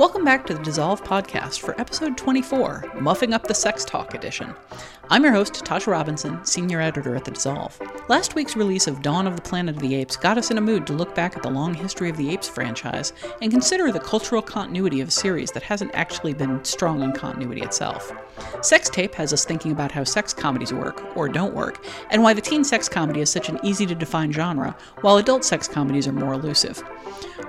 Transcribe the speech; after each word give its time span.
Welcome 0.00 0.24
back 0.24 0.46
to 0.46 0.54
the 0.54 0.62
Dissolve 0.62 1.04
podcast 1.04 1.60
for 1.60 1.78
episode 1.78 2.16
24, 2.16 2.92
Muffing 3.02 3.34
Up 3.34 3.46
the 3.46 3.52
Sex 3.52 3.84
Talk 3.84 4.14
edition. 4.14 4.54
I'm 5.10 5.22
your 5.22 5.34
host, 5.34 5.52
Tasha 5.52 5.88
Robinson, 5.88 6.42
senior 6.42 6.80
editor 6.80 7.16
at 7.16 7.26
The 7.26 7.32
Dissolve. 7.32 7.78
Last 8.08 8.34
week's 8.34 8.56
release 8.56 8.86
of 8.86 9.02
Dawn 9.02 9.26
of 9.26 9.36
the 9.36 9.42
Planet 9.42 9.76
of 9.76 9.82
the 9.82 9.94
Apes 9.96 10.16
got 10.16 10.38
us 10.38 10.50
in 10.50 10.56
a 10.56 10.62
mood 10.62 10.86
to 10.86 10.94
look 10.94 11.14
back 11.14 11.36
at 11.36 11.42
the 11.42 11.50
long 11.50 11.74
history 11.74 12.08
of 12.08 12.16
the 12.16 12.30
Apes 12.30 12.48
franchise 12.48 13.12
and 13.42 13.52
consider 13.52 13.92
the 13.92 14.00
cultural 14.00 14.40
continuity 14.40 15.02
of 15.02 15.08
a 15.08 15.10
series 15.10 15.50
that 15.50 15.62
hasn't 15.62 15.94
actually 15.94 16.32
been 16.32 16.64
strong 16.64 17.02
in 17.02 17.12
continuity 17.12 17.60
itself. 17.60 18.10
Sex 18.62 18.88
Tape 18.88 19.14
has 19.16 19.34
us 19.34 19.44
thinking 19.44 19.72
about 19.72 19.92
how 19.92 20.04
sex 20.04 20.32
comedies 20.32 20.72
work, 20.72 21.14
or 21.14 21.28
don't 21.28 21.54
work, 21.54 21.84
and 22.10 22.22
why 22.22 22.32
the 22.32 22.40
teen 22.40 22.64
sex 22.64 22.88
comedy 22.88 23.20
is 23.20 23.28
such 23.28 23.50
an 23.50 23.60
easy 23.62 23.84
to 23.84 23.94
define 23.94 24.32
genre, 24.32 24.74
while 25.02 25.18
adult 25.18 25.44
sex 25.44 25.68
comedies 25.68 26.08
are 26.08 26.12
more 26.12 26.32
elusive. 26.32 26.82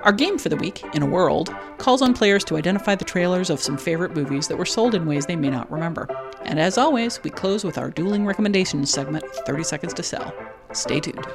Our 0.02 0.12
game 0.12 0.36
for 0.36 0.48
the 0.48 0.56
week, 0.56 0.82
In 0.94 1.02
a 1.02 1.06
World, 1.06 1.54
calls 1.78 2.02
on 2.02 2.12
players 2.12 2.41
to 2.44 2.56
identify 2.56 2.94
the 2.94 3.04
trailers 3.04 3.50
of 3.50 3.60
some 3.60 3.76
favorite 3.76 4.14
movies 4.14 4.48
that 4.48 4.56
were 4.56 4.64
sold 4.64 4.94
in 4.94 5.06
ways 5.06 5.26
they 5.26 5.36
may 5.36 5.50
not 5.50 5.70
remember. 5.70 6.08
And 6.44 6.58
as 6.58 6.78
always, 6.78 7.22
we 7.22 7.30
close 7.30 7.64
with 7.64 7.78
our 7.78 7.90
dueling 7.90 8.26
recommendations 8.26 8.90
segment 8.90 9.24
30 9.46 9.64
Seconds 9.64 9.94
to 9.94 10.02
Sell. 10.02 10.34
Stay 10.72 11.00
tuned. 11.00 11.26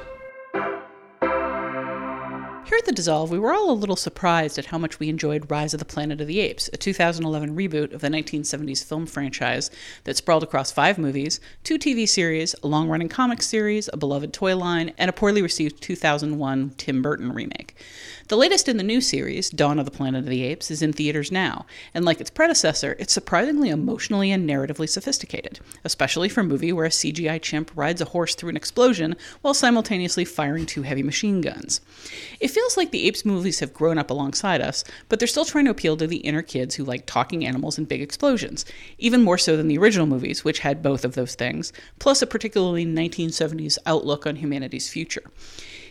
Here 2.68 2.76
at 2.76 2.84
The 2.84 2.92
Dissolve, 2.92 3.30
we 3.30 3.38
were 3.38 3.54
all 3.54 3.70
a 3.70 3.72
little 3.72 3.96
surprised 3.96 4.58
at 4.58 4.66
how 4.66 4.76
much 4.76 5.00
we 5.00 5.08
enjoyed 5.08 5.50
Rise 5.50 5.72
of 5.72 5.78
the 5.78 5.86
Planet 5.86 6.20
of 6.20 6.26
the 6.26 6.40
Apes, 6.40 6.68
a 6.70 6.76
2011 6.76 7.56
reboot 7.56 7.94
of 7.94 8.02
the 8.02 8.08
1970s 8.08 8.84
film 8.84 9.06
franchise 9.06 9.70
that 10.04 10.18
sprawled 10.18 10.42
across 10.42 10.70
five 10.70 10.98
movies, 10.98 11.40
two 11.64 11.78
TV 11.78 12.06
series, 12.06 12.54
a 12.62 12.66
long 12.66 12.90
running 12.90 13.08
comic 13.08 13.40
series, 13.40 13.88
a 13.90 13.96
beloved 13.96 14.34
toy 14.34 14.54
line, 14.54 14.92
and 14.98 15.08
a 15.08 15.14
poorly 15.14 15.40
received 15.40 15.80
2001 15.80 16.74
Tim 16.76 17.00
Burton 17.00 17.32
remake. 17.32 17.74
The 18.28 18.36
latest 18.36 18.68
in 18.68 18.76
the 18.76 18.82
new 18.82 19.00
series, 19.00 19.48
Dawn 19.48 19.78
of 19.78 19.86
the 19.86 19.90
Planet 19.90 20.18
of 20.18 20.26
the 20.26 20.42
Apes, 20.42 20.70
is 20.70 20.82
in 20.82 20.92
theaters 20.92 21.32
now, 21.32 21.64
and 21.94 22.04
like 22.04 22.20
its 22.20 22.28
predecessor, 22.28 22.94
it's 22.98 23.10
surprisingly 23.10 23.70
emotionally 23.70 24.30
and 24.30 24.46
narratively 24.46 24.86
sophisticated, 24.86 25.60
especially 25.82 26.28
for 26.28 26.42
a 26.42 26.44
movie 26.44 26.70
where 26.70 26.84
a 26.84 26.90
CGI 26.90 27.40
chimp 27.40 27.70
rides 27.74 28.02
a 28.02 28.04
horse 28.04 28.34
through 28.34 28.50
an 28.50 28.56
explosion 28.56 29.16
while 29.40 29.54
simultaneously 29.54 30.26
firing 30.26 30.66
two 30.66 30.82
heavy 30.82 31.02
machine 31.02 31.40
guns. 31.40 31.80
It 32.38 32.50
feels 32.50 32.76
like 32.76 32.90
the 32.90 33.06
Apes 33.06 33.24
movies 33.24 33.60
have 33.60 33.72
grown 33.72 33.96
up 33.96 34.10
alongside 34.10 34.60
us, 34.60 34.84
but 35.08 35.18
they're 35.18 35.26
still 35.26 35.46
trying 35.46 35.64
to 35.64 35.70
appeal 35.70 35.96
to 35.96 36.06
the 36.06 36.18
inner 36.18 36.42
kids 36.42 36.74
who 36.74 36.84
like 36.84 37.06
talking 37.06 37.46
animals 37.46 37.78
and 37.78 37.88
big 37.88 38.02
explosions, 38.02 38.66
even 38.98 39.22
more 39.22 39.38
so 39.38 39.56
than 39.56 39.68
the 39.68 39.78
original 39.78 40.06
movies, 40.06 40.44
which 40.44 40.58
had 40.58 40.82
both 40.82 41.06
of 41.06 41.14
those 41.14 41.34
things, 41.34 41.72
plus 41.98 42.20
a 42.20 42.26
particularly 42.26 42.84
1970s 42.84 43.78
outlook 43.86 44.26
on 44.26 44.36
humanity's 44.36 44.90
future. 44.90 45.22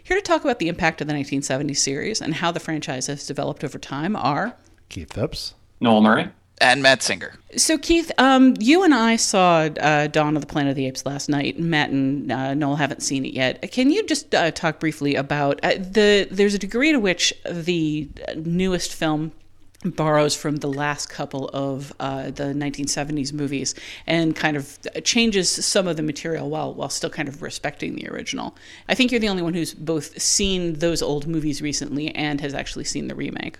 Here 0.07 0.15
to 0.15 0.23
talk 0.23 0.45
about 0.45 0.59
the 0.59 0.69
impact 0.69 1.01
of 1.01 1.07
the 1.07 1.13
1970s 1.13 1.79
series 1.79 2.21
and 2.21 2.33
how 2.33 2.49
the 2.53 2.61
franchise 2.61 3.07
has 3.07 3.27
developed 3.27 3.65
over 3.65 3.77
time 3.77 4.15
are 4.15 4.55
Keith 4.87 5.11
Phipps, 5.11 5.53
Noel 5.81 5.99
Murray, 5.99 6.29
and 6.61 6.81
Matt 6.81 7.03
Singer. 7.03 7.33
So, 7.57 7.77
Keith, 7.77 8.09
um, 8.17 8.53
you 8.57 8.83
and 8.83 8.93
I 8.93 9.17
saw 9.17 9.63
uh, 9.63 10.07
Dawn 10.07 10.37
of 10.37 10.41
the 10.41 10.47
Planet 10.47 10.69
of 10.69 10.75
the 10.77 10.87
Apes 10.87 11.05
last 11.05 11.27
night. 11.27 11.59
Matt 11.59 11.89
and 11.89 12.31
uh, 12.31 12.53
Noel 12.53 12.77
haven't 12.77 13.03
seen 13.03 13.25
it 13.25 13.33
yet. 13.33 13.69
Can 13.73 13.91
you 13.91 14.01
just 14.05 14.33
uh, 14.33 14.49
talk 14.51 14.79
briefly 14.79 15.15
about 15.15 15.59
uh, 15.61 15.73
the? 15.73 16.25
There's 16.31 16.53
a 16.53 16.59
degree 16.59 16.93
to 16.93 17.01
which 17.01 17.33
the 17.45 18.07
newest 18.37 18.93
film 18.93 19.33
borrows 19.85 20.35
from 20.35 20.57
the 20.57 20.67
last 20.67 21.07
couple 21.07 21.49
of 21.53 21.93
uh, 21.99 22.25
the 22.31 22.45
1970s 22.45 23.31
movies 23.31 23.75
and 24.07 24.35
kind 24.35 24.57
of 24.57 24.77
changes 25.03 25.49
some 25.49 25.87
of 25.87 25.97
the 25.97 26.03
material 26.03 26.49
while 26.49 26.73
while 26.73 26.89
still 26.89 27.09
kind 27.09 27.27
of 27.27 27.41
respecting 27.41 27.95
the 27.95 28.09
original. 28.09 28.55
I 28.89 28.95
think 28.95 29.11
you're 29.11 29.19
the 29.19 29.29
only 29.29 29.43
one 29.43 29.53
who's 29.53 29.73
both 29.73 30.19
seen 30.19 30.73
those 30.73 31.01
old 31.01 31.27
movies 31.27 31.61
recently 31.61 32.13
and 32.15 32.41
has 32.41 32.53
actually 32.53 32.85
seen 32.85 33.07
the 33.07 33.15
remake. 33.15 33.57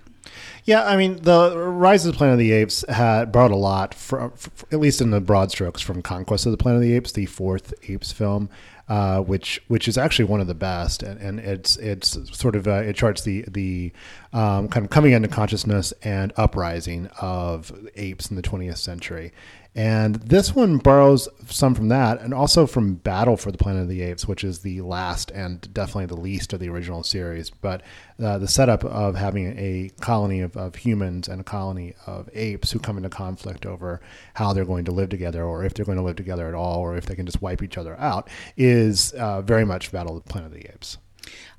Yeah, 0.64 0.84
I 0.84 0.96
mean, 0.96 1.22
the 1.22 1.56
Rise 1.56 2.04
of 2.04 2.12
the 2.12 2.18
Planet 2.18 2.34
of 2.34 2.38
the 2.38 2.52
Apes 2.52 2.84
had 2.88 3.32
brought 3.32 3.50
a 3.50 3.56
lot, 3.56 3.94
from, 3.94 4.32
at 4.70 4.78
least 4.78 5.00
in 5.00 5.10
the 5.10 5.20
broad 5.20 5.50
strokes, 5.50 5.80
from 5.80 6.02
Conquest 6.02 6.44
of 6.44 6.52
the 6.52 6.58
Planet 6.58 6.82
of 6.82 6.82
the 6.82 6.94
Apes, 6.94 7.12
the 7.12 7.26
fourth 7.26 7.72
Apes 7.88 8.12
film. 8.12 8.50
Uh, 8.88 9.20
which 9.20 9.62
which 9.68 9.86
is 9.86 9.98
actually 9.98 10.24
one 10.24 10.40
of 10.40 10.46
the 10.46 10.54
best, 10.54 11.02
and, 11.02 11.20
and 11.20 11.40
it's 11.40 11.76
it's 11.76 12.16
sort 12.38 12.56
of 12.56 12.66
uh, 12.66 12.76
it 12.76 12.96
charts 12.96 13.20
the 13.20 13.44
the 13.46 13.92
um, 14.32 14.66
kind 14.68 14.86
of 14.86 14.90
coming 14.90 15.12
into 15.12 15.28
consciousness 15.28 15.92
and 16.02 16.32
uprising 16.38 17.06
of 17.20 17.70
apes 17.96 18.30
in 18.30 18.36
the 18.36 18.42
20th 18.42 18.78
century, 18.78 19.30
and 19.78 20.16
this 20.16 20.56
one 20.56 20.78
borrows 20.78 21.28
some 21.46 21.72
from 21.72 21.86
that 21.86 22.20
and 22.20 22.34
also 22.34 22.66
from 22.66 22.94
Battle 22.94 23.36
for 23.36 23.52
the 23.52 23.58
Planet 23.58 23.82
of 23.82 23.88
the 23.88 24.02
Apes, 24.02 24.26
which 24.26 24.42
is 24.42 24.58
the 24.58 24.80
last 24.80 25.30
and 25.30 25.72
definitely 25.72 26.06
the 26.06 26.20
least 26.20 26.52
of 26.52 26.58
the 26.58 26.68
original 26.68 27.04
series. 27.04 27.50
But 27.50 27.82
uh, 28.20 28.38
the 28.38 28.48
setup 28.48 28.82
of 28.82 29.14
having 29.14 29.56
a 29.56 29.92
colony 30.00 30.40
of, 30.40 30.56
of 30.56 30.74
humans 30.74 31.28
and 31.28 31.40
a 31.40 31.44
colony 31.44 31.94
of 32.08 32.28
apes 32.34 32.72
who 32.72 32.80
come 32.80 32.96
into 32.96 33.08
conflict 33.08 33.66
over 33.66 34.00
how 34.34 34.52
they're 34.52 34.64
going 34.64 34.84
to 34.86 34.90
live 34.90 35.10
together 35.10 35.44
or 35.44 35.64
if 35.64 35.74
they're 35.74 35.86
going 35.86 35.98
to 35.98 36.02
live 36.02 36.16
together 36.16 36.48
at 36.48 36.54
all 36.54 36.80
or 36.80 36.96
if 36.96 37.06
they 37.06 37.14
can 37.14 37.24
just 37.24 37.40
wipe 37.40 37.62
each 37.62 37.78
other 37.78 37.96
out 38.00 38.28
is 38.56 39.12
uh, 39.12 39.42
very 39.42 39.64
much 39.64 39.92
Battle 39.92 40.16
of 40.16 40.24
the 40.24 40.28
Planet 40.28 40.52
of 40.52 40.58
the 40.58 40.68
Apes. 40.74 40.98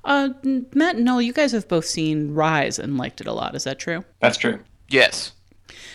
Uh, 0.04 0.28
Matt 0.74 0.96
and 0.96 1.06
Noel, 1.06 1.22
you 1.22 1.32
guys 1.32 1.52
have 1.52 1.68
both 1.68 1.86
seen 1.86 2.34
Rise 2.34 2.78
and 2.78 2.98
liked 2.98 3.22
it 3.22 3.26
a 3.26 3.32
lot. 3.32 3.54
Is 3.54 3.64
that 3.64 3.78
true? 3.78 4.04
That's 4.20 4.36
true. 4.36 4.60
Yes. 4.90 5.32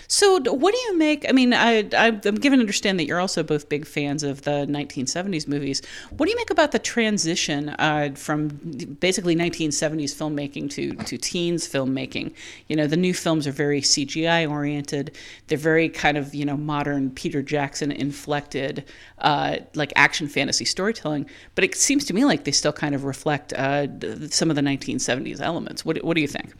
So, 0.07 0.39
what 0.39 0.73
do 0.73 0.79
you 0.79 0.97
make? 0.97 1.27
I 1.27 1.31
mean, 1.31 1.53
I, 1.53 1.87
I, 1.97 2.07
am 2.07 2.35
given 2.35 2.59
to 2.59 2.63
understand 2.63 2.99
that 2.99 3.05
you're 3.05 3.19
also 3.19 3.43
both 3.43 3.69
big 3.69 3.85
fans 3.85 4.23
of 4.23 4.43
the 4.43 4.65
1970s 4.67 5.47
movies. 5.47 5.81
What 6.11 6.25
do 6.25 6.31
you 6.31 6.37
make 6.37 6.49
about 6.49 6.71
the 6.71 6.79
transition 6.79 7.69
uh, 7.69 8.11
from 8.15 8.49
basically 8.99 9.35
1970s 9.35 10.13
filmmaking 10.13 10.69
to, 10.71 10.93
to 11.05 11.17
teens 11.17 11.67
filmmaking? 11.67 12.33
You 12.67 12.75
know, 12.75 12.87
the 12.87 12.97
new 12.97 13.13
films 13.13 13.47
are 13.47 13.51
very 13.51 13.81
CGI 13.81 14.49
oriented. 14.49 15.15
They're 15.47 15.57
very 15.57 15.89
kind 15.89 16.17
of, 16.17 16.35
you 16.35 16.45
know, 16.45 16.57
modern 16.57 17.11
Peter 17.11 17.41
Jackson 17.41 17.91
inflected, 17.91 18.85
uh, 19.19 19.57
like 19.73 19.91
action 19.95 20.27
fantasy 20.27 20.65
storytelling. 20.65 21.27
But 21.55 21.63
it 21.63 21.75
seems 21.75 22.05
to 22.05 22.13
me 22.13 22.25
like 22.25 22.43
they 22.43 22.51
still 22.51 22.73
kind 22.73 22.93
of 22.93 23.03
reflect 23.03 23.53
uh, 23.53 23.87
some 24.29 24.49
of 24.49 24.55
the 24.55 24.61
1970s 24.61 25.41
elements. 25.41 25.83
What, 25.83 25.97
what 26.03 26.15
do 26.15 26.21
you 26.21 26.27
think? 26.27 26.53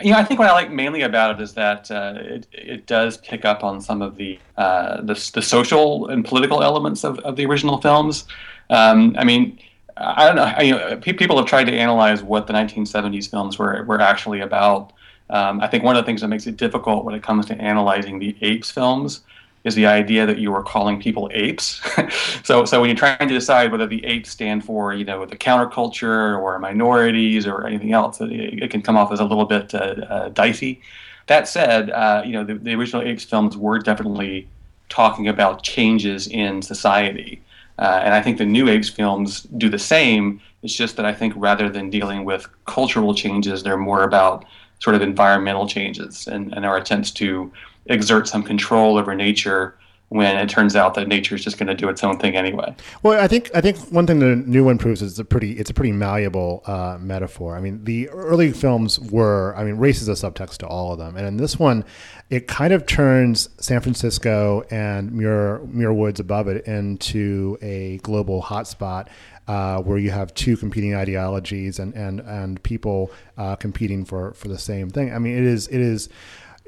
You 0.00 0.12
know, 0.12 0.18
I 0.18 0.24
think 0.24 0.40
what 0.40 0.48
I 0.48 0.52
like 0.52 0.70
mainly 0.70 1.02
about 1.02 1.38
it 1.38 1.42
is 1.42 1.52
that 1.54 1.90
uh, 1.90 2.14
it, 2.16 2.46
it 2.52 2.86
does 2.86 3.18
pick 3.18 3.44
up 3.44 3.62
on 3.62 3.80
some 3.80 4.00
of 4.00 4.16
the, 4.16 4.38
uh, 4.56 5.02
the, 5.02 5.30
the 5.34 5.42
social 5.42 6.08
and 6.08 6.24
political 6.24 6.62
elements 6.62 7.04
of, 7.04 7.18
of 7.20 7.36
the 7.36 7.44
original 7.44 7.78
films. 7.80 8.26
Um, 8.70 9.14
I 9.18 9.24
mean, 9.24 9.58
I 9.96 10.26
don't 10.26 10.36
know. 10.36 10.44
I, 10.44 10.62
you 10.62 10.72
know, 10.72 10.96
people 10.96 11.36
have 11.36 11.46
tried 11.46 11.64
to 11.64 11.72
analyze 11.72 12.22
what 12.22 12.46
the 12.46 12.54
1970s 12.54 13.30
films 13.30 13.58
were 13.58 13.84
were 13.84 14.00
actually 14.00 14.40
about. 14.40 14.92
Um, 15.28 15.60
I 15.60 15.68
think 15.68 15.84
one 15.84 15.96
of 15.96 16.02
the 16.02 16.06
things 16.06 16.22
that 16.22 16.28
makes 16.28 16.46
it 16.46 16.56
difficult 16.56 17.04
when 17.04 17.14
it 17.14 17.22
comes 17.22 17.46
to 17.46 17.54
analyzing 17.60 18.18
the 18.18 18.36
apes 18.40 18.70
films 18.70 19.20
is 19.64 19.74
the 19.74 19.86
idea 19.86 20.26
that 20.26 20.38
you 20.38 20.52
are 20.54 20.62
calling 20.62 21.00
people 21.00 21.30
apes. 21.32 21.80
so, 22.44 22.64
so 22.64 22.80
when 22.80 22.90
you're 22.90 22.96
trying 22.96 23.28
to 23.28 23.34
decide 23.34 23.70
whether 23.70 23.86
the 23.86 24.04
apes 24.04 24.30
stand 24.30 24.64
for, 24.64 24.92
you 24.92 25.04
know, 25.04 25.24
the 25.24 25.36
counterculture 25.36 26.40
or 26.40 26.58
minorities 26.58 27.46
or 27.46 27.66
anything 27.66 27.92
else, 27.92 28.20
it, 28.20 28.32
it 28.32 28.70
can 28.70 28.82
come 28.82 28.96
off 28.96 29.12
as 29.12 29.20
a 29.20 29.24
little 29.24 29.44
bit 29.44 29.72
uh, 29.74 29.78
uh, 29.78 30.28
dicey. 30.30 30.80
That 31.28 31.46
said, 31.46 31.90
uh, 31.90 32.22
you 32.24 32.32
know, 32.32 32.44
the, 32.44 32.54
the, 32.54 32.74
original 32.74 33.02
apes 33.02 33.24
films 33.24 33.56
were 33.56 33.78
definitely 33.78 34.48
talking 34.88 35.28
about 35.28 35.62
changes 35.62 36.26
in 36.26 36.60
society. 36.60 37.40
Uh, 37.78 38.00
and 38.04 38.14
I 38.14 38.20
think 38.20 38.38
the 38.38 38.44
new 38.44 38.68
apes 38.68 38.88
films 38.88 39.42
do 39.42 39.68
the 39.68 39.78
same. 39.78 40.40
It's 40.62 40.74
just 40.74 40.96
that 40.96 41.06
I 41.06 41.14
think 41.14 41.34
rather 41.36 41.70
than 41.70 41.88
dealing 41.88 42.24
with 42.24 42.48
cultural 42.66 43.14
changes, 43.14 43.62
they're 43.62 43.76
more 43.76 44.02
about 44.02 44.44
sort 44.80 44.96
of 44.96 45.02
environmental 45.02 45.68
changes 45.68 46.26
and, 46.26 46.52
and 46.54 46.66
our 46.66 46.76
attempts 46.76 47.12
to 47.12 47.52
exert 47.86 48.28
some 48.28 48.42
control 48.42 48.96
over 48.96 49.14
nature 49.14 49.76
when 50.12 50.36
it 50.36 50.46
turns 50.46 50.76
out 50.76 50.92
that 50.92 51.08
nature 51.08 51.34
is 51.34 51.42
just 51.42 51.56
going 51.56 51.68
to 51.68 51.74
do 51.74 51.88
its 51.88 52.04
own 52.04 52.18
thing 52.18 52.36
anyway. 52.36 52.74
Well, 53.02 53.18
I 53.18 53.26
think 53.26 53.50
I 53.54 53.62
think 53.62 53.78
one 53.90 54.06
thing 54.06 54.18
the 54.18 54.36
new 54.36 54.62
one 54.62 54.76
proves 54.76 55.00
is 55.00 55.18
a 55.18 55.24
pretty 55.24 55.52
it's 55.52 55.70
a 55.70 55.74
pretty 55.74 55.92
malleable 55.92 56.62
uh, 56.66 56.98
metaphor. 57.00 57.56
I 57.56 57.60
mean, 57.60 57.82
the 57.84 58.10
early 58.10 58.52
films 58.52 59.00
were 59.00 59.54
I 59.56 59.64
mean, 59.64 59.76
race 59.76 60.02
is 60.02 60.08
a 60.08 60.12
subtext 60.12 60.58
to 60.58 60.66
all 60.66 60.92
of 60.92 60.98
them, 60.98 61.16
and 61.16 61.26
in 61.26 61.38
this 61.38 61.58
one, 61.58 61.86
it 62.28 62.46
kind 62.46 62.74
of 62.74 62.84
turns 62.84 63.48
San 63.58 63.80
Francisco 63.80 64.64
and 64.70 65.12
Muir 65.12 65.60
Muir 65.64 65.94
Woods 65.94 66.20
above 66.20 66.46
it 66.46 66.66
into 66.66 67.56
a 67.62 67.96
global 67.98 68.42
hotspot. 68.42 69.08
Uh, 69.48 69.78
where 69.82 69.98
you 69.98 70.12
have 70.12 70.32
two 70.34 70.56
competing 70.56 70.94
ideologies 70.94 71.80
and 71.80 71.92
and 71.94 72.20
and 72.20 72.62
people 72.62 73.10
uh, 73.36 73.56
competing 73.56 74.04
for 74.04 74.34
for 74.34 74.46
the 74.46 74.58
same 74.58 74.88
thing. 74.88 75.12
I 75.12 75.18
mean, 75.18 75.36
it 75.36 75.42
is 75.42 75.66
it 75.66 75.80
is 75.80 76.08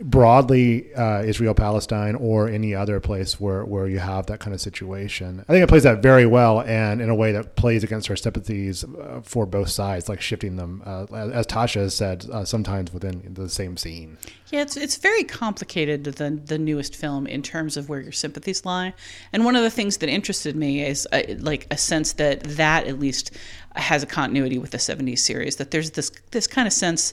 broadly 0.00 0.92
uh, 0.94 1.22
Israel 1.22 1.54
Palestine 1.54 2.16
or 2.16 2.48
any 2.48 2.74
other 2.74 2.98
place 3.00 3.40
where, 3.40 3.64
where 3.64 3.86
you 3.86 3.98
have 3.98 4.26
that 4.26 4.40
kind 4.40 4.52
of 4.52 4.60
situation. 4.60 5.44
I 5.48 5.52
think 5.52 5.62
it 5.62 5.68
plays 5.68 5.84
that 5.84 6.02
very 6.02 6.26
well 6.26 6.62
and 6.62 7.00
in 7.00 7.10
a 7.10 7.14
way 7.14 7.32
that 7.32 7.54
plays 7.56 7.84
against 7.84 8.10
our 8.10 8.16
sympathies 8.16 8.84
uh, 8.84 9.20
for 9.22 9.46
both 9.46 9.68
sides, 9.68 10.08
like 10.08 10.20
shifting 10.20 10.56
them, 10.56 10.82
uh, 10.84 11.04
as 11.12 11.46
Tasha 11.46 11.80
has 11.80 11.94
said, 11.94 12.26
uh, 12.32 12.44
sometimes 12.44 12.92
within 12.92 13.34
the 13.34 13.48
same 13.48 13.76
scene. 13.76 14.18
Yeah, 14.50 14.62
it's 14.62 14.76
it's 14.76 14.96
very 14.96 15.24
complicated 15.24 16.04
the 16.04 16.40
the 16.44 16.58
newest 16.58 16.94
film 16.94 17.26
in 17.26 17.42
terms 17.42 17.76
of 17.76 17.88
where 17.88 18.00
your 18.00 18.12
sympathies 18.12 18.64
lie. 18.64 18.94
And 19.32 19.44
one 19.44 19.56
of 19.56 19.62
the 19.62 19.70
things 19.70 19.96
that 19.98 20.08
interested 20.08 20.54
me 20.54 20.84
is 20.84 21.08
uh, 21.12 21.22
like 21.38 21.66
a 21.70 21.76
sense 21.76 22.12
that 22.14 22.42
that 22.44 22.86
at 22.86 22.98
least 22.98 23.32
has 23.76 24.02
a 24.02 24.06
continuity 24.06 24.58
with 24.58 24.70
the 24.70 24.78
70s 24.78 25.18
series 25.18 25.56
that 25.56 25.70
there's 25.70 25.92
this 25.92 26.10
this 26.30 26.46
kind 26.46 26.66
of 26.66 26.72
sense 26.72 27.12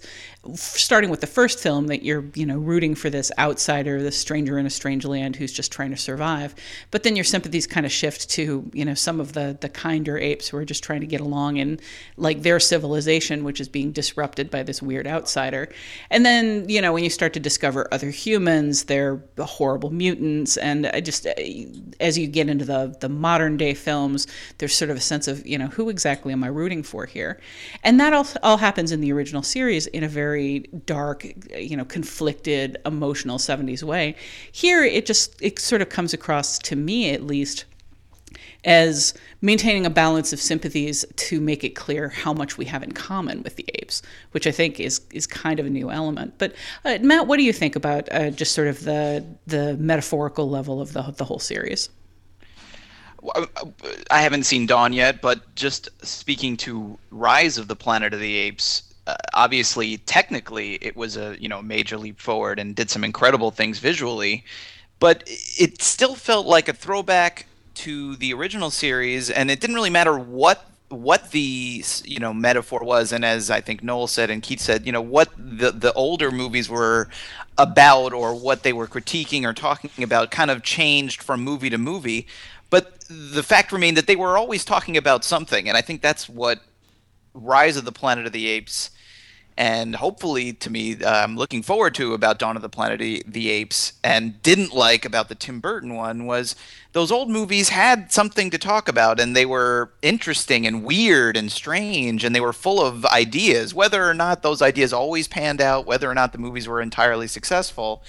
starting 0.56 1.12
with 1.12 1.22
the 1.22 1.28
first 1.28 1.60
film 1.60 1.88
that 1.88 2.04
you're 2.04 2.26
you 2.34 2.46
know 2.46 2.58
rooting 2.58 2.96
for 2.96 3.10
this 3.10 3.32
outsider, 3.38 4.02
this 4.02 4.18
stranger 4.18 4.58
in 4.58 4.66
a 4.66 4.70
strange 4.70 5.06
land 5.06 5.36
who's 5.36 5.54
just 5.54 5.72
trying 5.72 5.92
to 5.92 5.98
survive. 5.98 6.56
But 6.90 7.04
then 7.04 7.16
your 7.16 7.26
sympathies 7.26 7.68
kind 7.68 7.86
of 7.86 7.92
shift 7.92 8.30
to, 8.32 8.70
you 8.74 8.84
know, 8.84 8.96
some 8.96 9.20
of 9.20 9.34
the 9.34 9.58
the 9.60 9.70
kinder 9.70 10.18
apes 10.18 10.48
who 10.48 10.58
are 10.58 10.66
just 10.66 10.84
trying 10.84 11.02
to 11.02 11.08
get 11.08 11.22
along 11.22 11.58
in 11.58 11.80
like 12.18 12.42
their 12.42 12.60
civilization, 12.60 13.44
which 13.44 13.62
is 13.62 13.70
being 13.70 13.92
disrupted 13.92 14.50
by 14.50 14.64
this 14.64 14.82
weird 14.82 15.06
outsider. 15.06 15.70
And 16.10 16.26
then, 16.26 16.68
you 16.68 16.82
know, 16.82 16.92
when 16.92 17.04
you 17.04 17.12
start 17.12 17.34
to 17.34 17.40
discover 17.40 17.88
other 17.92 18.10
humans, 18.10 18.86
they're 18.86 19.22
horrible 19.40 19.92
mutants, 19.92 20.58
and 20.58 20.88
I 20.88 21.02
just 21.02 21.28
as 22.00 22.18
you 22.18 22.28
get 22.28 22.50
into 22.50 22.66
the 22.66 22.96
the 23.00 23.10
modern 23.10 23.58
day 23.58 23.76
films, 23.76 24.26
there's 24.58 24.76
sort 24.76 24.90
of 24.90 24.98
a 24.98 25.02
sense 25.02 25.28
of, 25.28 25.46
you 25.46 25.58
know, 25.58 25.68
who 25.68 25.90
exactly 25.90 26.34
am 26.34 26.44
I 26.44 26.48
rooting 26.52 26.84
for 26.84 27.06
here? 27.06 27.40
And 27.84 28.00
that 28.00 28.14
all 28.14 28.28
all 28.44 28.58
happens 28.58 28.92
in 28.92 29.02
the 29.02 29.12
original 29.12 29.44
series 29.44 29.88
in 29.88 30.04
a 30.04 30.08
very 30.08 30.60
dark, 30.86 31.26
you 31.56 31.78
know, 31.78 31.86
conflicted, 31.86 32.78
emotional 32.86 33.38
70s 33.38 33.84
way. 33.84 34.16
Here, 34.52 34.84
it 34.84 35.06
just, 35.06 35.42
it 35.42 35.60
sort 35.60 35.82
of 35.82 35.90
comes 35.90 36.14
across 36.14 36.60
to 36.60 36.76
me 36.76 37.12
at 37.12 37.24
least 37.24 37.66
as 38.64 39.14
maintaining 39.42 39.86
a 39.86 39.90
balance 39.90 40.34
of 40.34 40.40
sympathies 40.40 41.04
to 41.16 41.42
make 41.42 41.64
it 41.64 41.70
clear 41.70 42.10
how 42.10 42.32
much 42.34 42.58
we 42.58 42.66
have 42.66 42.84
in 42.84 42.92
common 42.92 43.42
with 43.44 43.56
the 43.56 43.66
apes, 43.76 44.02
which 44.32 44.46
I 44.46 44.52
think 44.52 44.80
is 44.80 45.02
is 45.12 45.26
kind 45.26 45.60
of 45.60 45.66
a 45.66 45.70
new 45.70 45.90
element. 45.90 46.36
But 46.38 46.54
uh, 46.86 47.00
Matt, 47.02 47.28
what 47.28 47.38
do 47.38 47.44
you 47.44 47.54
think 47.54 47.76
about 47.76 48.12
uh, 48.12 48.30
just 48.30 48.54
sort 48.54 48.68
of 48.68 48.84
the 48.84 49.26
the 49.48 49.78
metaphorical 49.78 50.50
level 50.50 50.80
of 50.80 50.94
the 50.94 51.02
the 51.18 51.26
whole 51.26 51.40
series? 51.40 51.90
I 54.10 54.22
haven't 54.22 54.44
seen 54.44 54.66
Dawn 54.66 54.94
yet, 54.94 55.22
but 55.22 55.56
just 55.56 55.90
speaking 56.06 56.58
to 56.58 56.98
Rise 57.12 57.58
of 57.58 57.68
the 57.68 57.76
Planet 57.76 58.14
of 58.14 58.20
the 58.20 58.36
Apes, 58.36 58.84
uh, 59.08 59.16
obviously 59.34 59.98
technically 59.98 60.76
it 60.76 60.96
was 60.96 61.18
a 61.18 61.36
you 61.40 61.48
know 61.48 61.62
major 61.62 61.98
leap 61.98 62.20
forward 62.20 62.60
and 62.60 62.76
did 62.76 62.90
some 62.90 63.04
incredible 63.04 63.52
things 63.52 63.80
visually, 63.80 64.44
but 65.00 65.24
it 65.28 65.82
still 65.82 66.16
felt 66.16 66.46
like 66.48 66.68
a 66.68 66.74
throwback 66.74 67.46
to 67.76 68.16
the 68.18 68.34
original 68.34 68.72
series, 68.72 69.30
and 69.30 69.52
it 69.52 69.60
didn't 69.60 69.76
really 69.76 69.90
matter 69.90 70.18
what 70.18 70.68
what 70.90 71.32
the 71.32 71.84
you 72.04 72.20
know 72.20 72.34
metaphor 72.34 72.84
was 72.84 73.14
and 73.14 73.24
as 73.24 73.50
i 73.50 73.62
think 73.62 73.82
noel 73.82 74.08
said 74.08 74.30
and 74.30 74.44
keith 74.44 74.60
said 74.60 74.86
you 74.86 74.92
know 74.92 75.02
what 75.02 75.30
the 75.38 75.72
the 75.72 75.94
older 75.94 76.32
movies 76.32 76.70
were 76.70 77.08
about 77.58 78.12
or 78.12 78.36
what 78.36 78.64
they 78.64 78.74
were 78.74 78.88
critiquing 78.88 79.46
or 79.46 79.54
talking 79.54 80.04
about 80.04 80.32
kind 80.32 80.52
of 80.52 80.64
changed 80.64 81.24
from 81.24 81.42
movie 81.42 81.70
to 81.70 81.78
movie 81.78 82.28
the 83.12 83.44
fact 83.44 83.72
remained 83.72 83.98
that 83.98 84.08
they 84.08 84.16
were 84.16 84.38
always 84.38 84.66
talking 84.66 84.98
about 84.98 85.24
something 85.24 85.68
and 85.68 85.78
i 85.78 85.82
think 85.82 86.02
that's 86.02 86.30
what 86.30 86.62
rise 87.34 87.78
of 87.78 87.86
the 87.86 87.92
planet 87.92 88.26
of 88.26 88.32
the 88.32 88.48
apes 88.48 88.92
and 89.58 89.96
hopefully 89.96 90.54
to 90.54 90.70
me 90.70 90.98
i'm 91.06 91.36
looking 91.36 91.62
forward 91.62 91.94
to 91.94 92.14
about 92.14 92.40
dawn 92.40 92.56
of 92.56 92.62
the 92.62 92.70
planet 92.70 93.02
of 93.02 93.34
the 93.34 93.50
apes 93.50 93.94
and 94.04 94.42
didn't 94.42 94.74
like 94.74 95.06
about 95.06 95.30
the 95.30 95.36
tim 95.36 95.60
burton 95.60 95.96
one 95.96 96.26
was 96.26 96.56
those 96.94 97.12
old 97.12 97.30
movies 97.30 97.70
had 97.70 98.12
something 98.12 98.50
to 98.50 98.58
talk 98.58 98.90
about 98.90 99.20
and 99.20 99.36
they 99.36 99.46
were 99.46 99.92
interesting 100.02 100.68
and 100.68 100.84
weird 100.84 101.38
and 101.38 101.52
strange 101.52 102.24
and 102.24 102.36
they 102.36 102.42
were 102.42 102.52
full 102.52 102.86
of 102.86 103.06
ideas. 103.06 103.74
Whether 103.74 104.10
or 104.10 104.14
not 104.14 104.42
those 104.42 104.62
ideas 104.62 104.92
always 104.92 105.26
panned 105.26 105.62
out 105.62 105.86
whether 105.86 106.12
or 106.12 106.14
not 106.14 106.34
the 106.34 106.38
movies 106.38 106.68
were 106.68 106.82
entirely 106.82 107.28
successful 107.28 108.04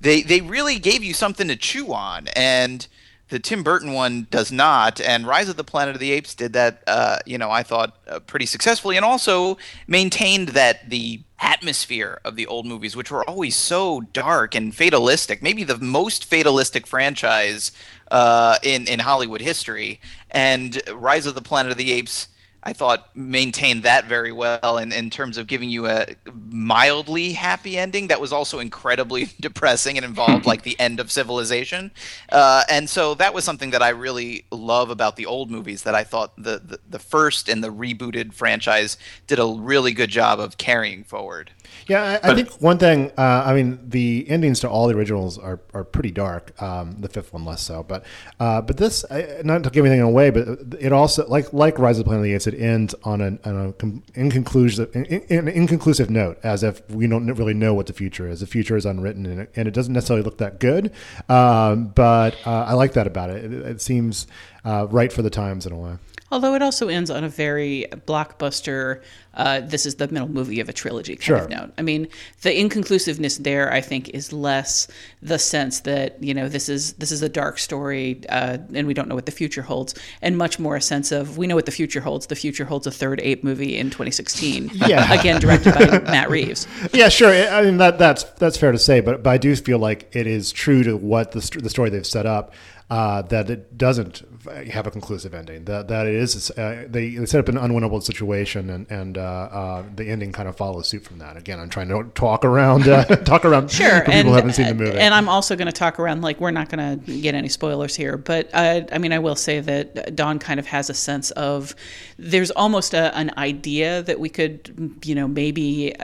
they 0.00 0.22
they 0.22 0.40
really 0.40 0.78
gave 0.78 1.02
you 1.02 1.14
something 1.14 1.48
to 1.48 1.56
chew 1.56 1.92
on 1.92 2.28
and 2.28 2.86
the 3.28 3.38
Tim 3.38 3.62
Burton 3.62 3.92
one 3.92 4.26
does 4.30 4.50
not, 4.50 5.00
and 5.00 5.26
Rise 5.26 5.48
of 5.48 5.56
the 5.56 5.64
Planet 5.64 5.94
of 5.94 6.00
the 6.00 6.12
Apes 6.12 6.34
did 6.34 6.52
that. 6.54 6.82
Uh, 6.86 7.18
you 7.26 7.38
know, 7.38 7.50
I 7.50 7.62
thought 7.62 7.96
uh, 8.08 8.20
pretty 8.20 8.46
successfully, 8.46 8.96
and 8.96 9.04
also 9.04 9.58
maintained 9.86 10.48
that 10.50 10.88
the 10.90 11.22
atmosphere 11.40 12.20
of 12.24 12.36
the 12.36 12.46
old 12.46 12.66
movies, 12.66 12.96
which 12.96 13.10
were 13.10 13.28
always 13.28 13.54
so 13.54 14.00
dark 14.12 14.54
and 14.54 14.74
fatalistic, 14.74 15.42
maybe 15.42 15.62
the 15.62 15.78
most 15.78 16.24
fatalistic 16.24 16.86
franchise 16.86 17.72
uh, 18.10 18.58
in 18.62 18.86
in 18.86 19.00
Hollywood 19.00 19.40
history. 19.40 20.00
And 20.30 20.80
Rise 20.92 21.26
of 21.26 21.34
the 21.34 21.42
Planet 21.42 21.72
of 21.72 21.78
the 21.78 21.92
Apes 21.92 22.28
I 22.62 22.72
thought 22.72 23.14
maintained 23.16 23.84
that 23.84 24.06
very 24.06 24.32
well 24.32 24.78
in, 24.78 24.92
in 24.92 25.10
terms 25.10 25.38
of 25.38 25.46
giving 25.46 25.70
you 25.70 25.86
a 25.86 26.06
mildly 26.50 27.32
happy 27.32 27.78
ending 27.78 28.08
that 28.08 28.20
was 28.20 28.32
also 28.32 28.58
incredibly 28.58 29.28
depressing 29.40 29.96
and 29.96 30.04
involved 30.04 30.44
like 30.52 30.62
the 30.62 30.78
end 30.80 30.98
of 30.98 31.10
civilization. 31.10 31.92
Uh, 32.30 32.64
and 32.68 32.90
so 32.90 33.14
that 33.14 33.32
was 33.32 33.44
something 33.44 33.70
that 33.70 33.82
I 33.82 33.90
really 33.90 34.44
love 34.50 34.90
about 34.90 35.16
the 35.16 35.26
old 35.26 35.50
movies 35.50 35.84
that 35.84 35.94
I 35.94 36.02
thought 36.04 36.34
the, 36.36 36.60
the, 36.64 36.80
the 36.88 36.98
first 36.98 37.48
and 37.48 37.62
the 37.62 37.68
rebooted 37.68 38.34
franchise 38.34 38.98
did 39.26 39.38
a 39.38 39.46
really 39.46 39.92
good 39.92 40.10
job 40.10 40.40
of 40.40 40.58
carrying 40.58 41.04
forward. 41.04 41.52
Yeah, 41.86 42.18
I, 42.22 42.32
I 42.32 42.34
think 42.34 42.50
one 42.60 42.78
thing. 42.78 43.12
Uh, 43.16 43.42
I 43.46 43.54
mean, 43.54 43.78
the 43.88 44.26
endings 44.28 44.60
to 44.60 44.68
all 44.68 44.88
the 44.88 44.94
originals 44.94 45.38
are, 45.38 45.60
are 45.72 45.84
pretty 45.84 46.10
dark. 46.10 46.60
Um, 46.60 46.96
the 47.00 47.08
fifth 47.08 47.32
one 47.32 47.44
less 47.44 47.62
so, 47.62 47.82
but 47.82 48.04
uh, 48.40 48.60
but 48.60 48.76
this 48.76 49.04
not 49.44 49.64
to 49.64 49.70
give 49.70 49.84
anything 49.84 50.00
away, 50.02 50.30
but 50.30 50.48
it 50.80 50.92
also 50.92 51.26
like 51.28 51.52
like 51.52 51.78
Rise 51.78 51.98
of 51.98 52.04
the 52.04 52.08
Planet 52.08 52.20
of 52.20 52.24
the 52.24 52.34
Apes, 52.34 52.47
it 52.48 52.60
ends 52.60 52.94
on 53.04 53.20
an, 53.20 53.38
on 53.44 53.56
a 53.56 54.18
inconclusive 54.18 54.94
in, 54.94 55.04
in, 55.04 55.48
inconclusive 55.48 56.10
note, 56.10 56.38
as 56.42 56.62
if 56.62 56.88
we 56.90 57.06
don't 57.06 57.26
really 57.26 57.54
know 57.54 57.74
what 57.74 57.86
the 57.86 57.92
future 57.92 58.28
is. 58.28 58.40
The 58.40 58.46
future 58.46 58.76
is 58.76 58.84
unwritten, 58.84 59.26
and 59.26 59.40
it, 59.42 59.52
and 59.54 59.68
it 59.68 59.74
doesn't 59.74 59.92
necessarily 59.92 60.24
look 60.24 60.38
that 60.38 60.58
good. 60.58 60.92
Um, 61.28 61.88
but 61.88 62.36
uh, 62.46 62.64
I 62.64 62.74
like 62.74 62.94
that 62.94 63.06
about 63.06 63.30
it. 63.30 63.44
It, 63.44 63.52
it 63.52 63.80
seems 63.80 64.26
uh, 64.64 64.86
right 64.90 65.12
for 65.12 65.22
the 65.22 65.30
times 65.30 65.66
in 65.66 65.72
a 65.72 65.76
way. 65.76 65.96
Although 66.30 66.54
it 66.54 66.62
also 66.62 66.88
ends 66.88 67.10
on 67.10 67.24
a 67.24 67.28
very 67.28 67.86
blockbuster, 68.06 69.02
uh, 69.34 69.60
this 69.60 69.86
is 69.86 69.94
the 69.94 70.08
middle 70.08 70.28
movie 70.28 70.60
of 70.60 70.68
a 70.68 70.72
trilogy 70.72 71.14
kind 71.14 71.22
sure. 71.22 71.36
of 71.38 71.48
note. 71.48 71.72
I 71.78 71.82
mean, 71.82 72.08
the 72.42 72.58
inconclusiveness 72.58 73.38
there, 73.38 73.72
I 73.72 73.80
think, 73.80 74.10
is 74.10 74.32
less 74.32 74.88
the 75.22 75.38
sense 75.38 75.80
that 75.80 76.22
you 76.22 76.34
know 76.34 76.48
this 76.48 76.68
is 76.68 76.94
this 76.94 77.12
is 77.12 77.22
a 77.22 77.28
dark 77.28 77.58
story 77.58 78.20
uh, 78.28 78.58
and 78.74 78.86
we 78.86 78.94
don't 78.94 79.08
know 79.08 79.14
what 79.14 79.26
the 79.26 79.32
future 79.32 79.62
holds, 79.62 79.94
and 80.20 80.36
much 80.36 80.58
more 80.58 80.76
a 80.76 80.82
sense 80.82 81.12
of 81.12 81.38
we 81.38 81.46
know 81.46 81.54
what 81.54 81.66
the 81.66 81.72
future 81.72 82.00
holds. 82.00 82.26
The 82.26 82.36
future 82.36 82.64
holds 82.64 82.86
a 82.86 82.90
third 82.90 83.20
ape 83.22 83.44
movie 83.44 83.76
in 83.76 83.90
2016. 83.90 84.70
Yeah, 84.88 85.12
again 85.20 85.40
directed 85.40 85.74
by 85.74 85.98
Matt 86.10 86.30
Reeves. 86.30 86.66
Yeah, 86.94 87.08
sure. 87.08 87.30
I 87.30 87.62
mean 87.62 87.78
that 87.78 87.98
that's 87.98 88.24
that's 88.24 88.56
fair 88.56 88.72
to 88.72 88.78
say, 88.78 89.00
but 89.00 89.22
but 89.22 89.30
I 89.30 89.38
do 89.38 89.54
feel 89.56 89.78
like 89.78 90.08
it 90.12 90.26
is 90.26 90.52
true 90.52 90.82
to 90.84 90.96
what 90.96 91.32
the 91.32 91.40
the 91.60 91.68
story 91.68 91.90
they've 91.90 92.06
set 92.06 92.26
up 92.26 92.52
uh, 92.90 93.20
that 93.20 93.50
it 93.50 93.76
doesn't 93.76 94.22
have 94.70 94.86
a 94.86 94.90
conclusive 94.90 95.34
ending. 95.34 95.64
That 95.64 95.88
that 95.88 96.06
it 96.06 96.14
is 96.14 96.50
uh, 96.52 96.86
they, 96.88 97.10
they 97.10 97.26
set 97.26 97.38
up 97.38 97.48
an 97.48 97.56
unwinnable 97.56 98.02
situation, 98.02 98.70
and 98.70 98.90
and 98.90 99.18
uh, 99.18 99.20
uh, 99.20 99.84
the 99.94 100.08
ending 100.08 100.32
kind 100.32 100.48
of 100.48 100.56
follows 100.56 100.88
suit 100.88 101.04
from 101.04 101.18
that. 101.18 101.36
Again, 101.36 101.60
I'm 101.60 101.68
trying 101.68 101.88
to 101.88 102.10
talk 102.14 102.46
around 102.46 102.88
uh, 102.88 103.04
talk 103.24 103.44
around 103.44 103.70
sure, 103.70 104.00
people 104.00 104.14
and, 104.14 104.28
who 104.28 104.34
haven't 104.34 104.54
seen 104.54 104.68
the 104.68 104.74
movie. 104.74 104.98
And 104.98 105.12
I'm 105.12 105.28
also 105.28 105.54
going 105.54 105.66
to 105.66 105.72
talk 105.72 105.98
around 105.98 106.22
like 106.22 106.40
we're 106.40 106.50
not 106.50 106.70
going 106.70 106.98
to 107.00 107.20
get 107.20 107.34
any 107.34 107.50
spoilers 107.50 107.94
here, 107.94 108.16
but 108.16 108.48
uh, 108.54 108.82
I 108.90 108.96
mean 108.96 109.12
I 109.12 109.18
will 109.18 109.36
say 109.36 109.60
that 109.60 110.16
Dawn 110.16 110.38
kind 110.38 110.58
of 110.58 110.66
has 110.66 110.88
a 110.88 110.94
sense 110.94 111.30
of 111.32 111.74
there's 112.16 112.50
almost 112.52 112.94
a, 112.94 113.14
an 113.14 113.32
idea 113.36 114.02
that 114.02 114.18
we 114.18 114.30
could 114.30 114.98
you 115.04 115.14
know 115.14 115.28
maybe 115.28 115.94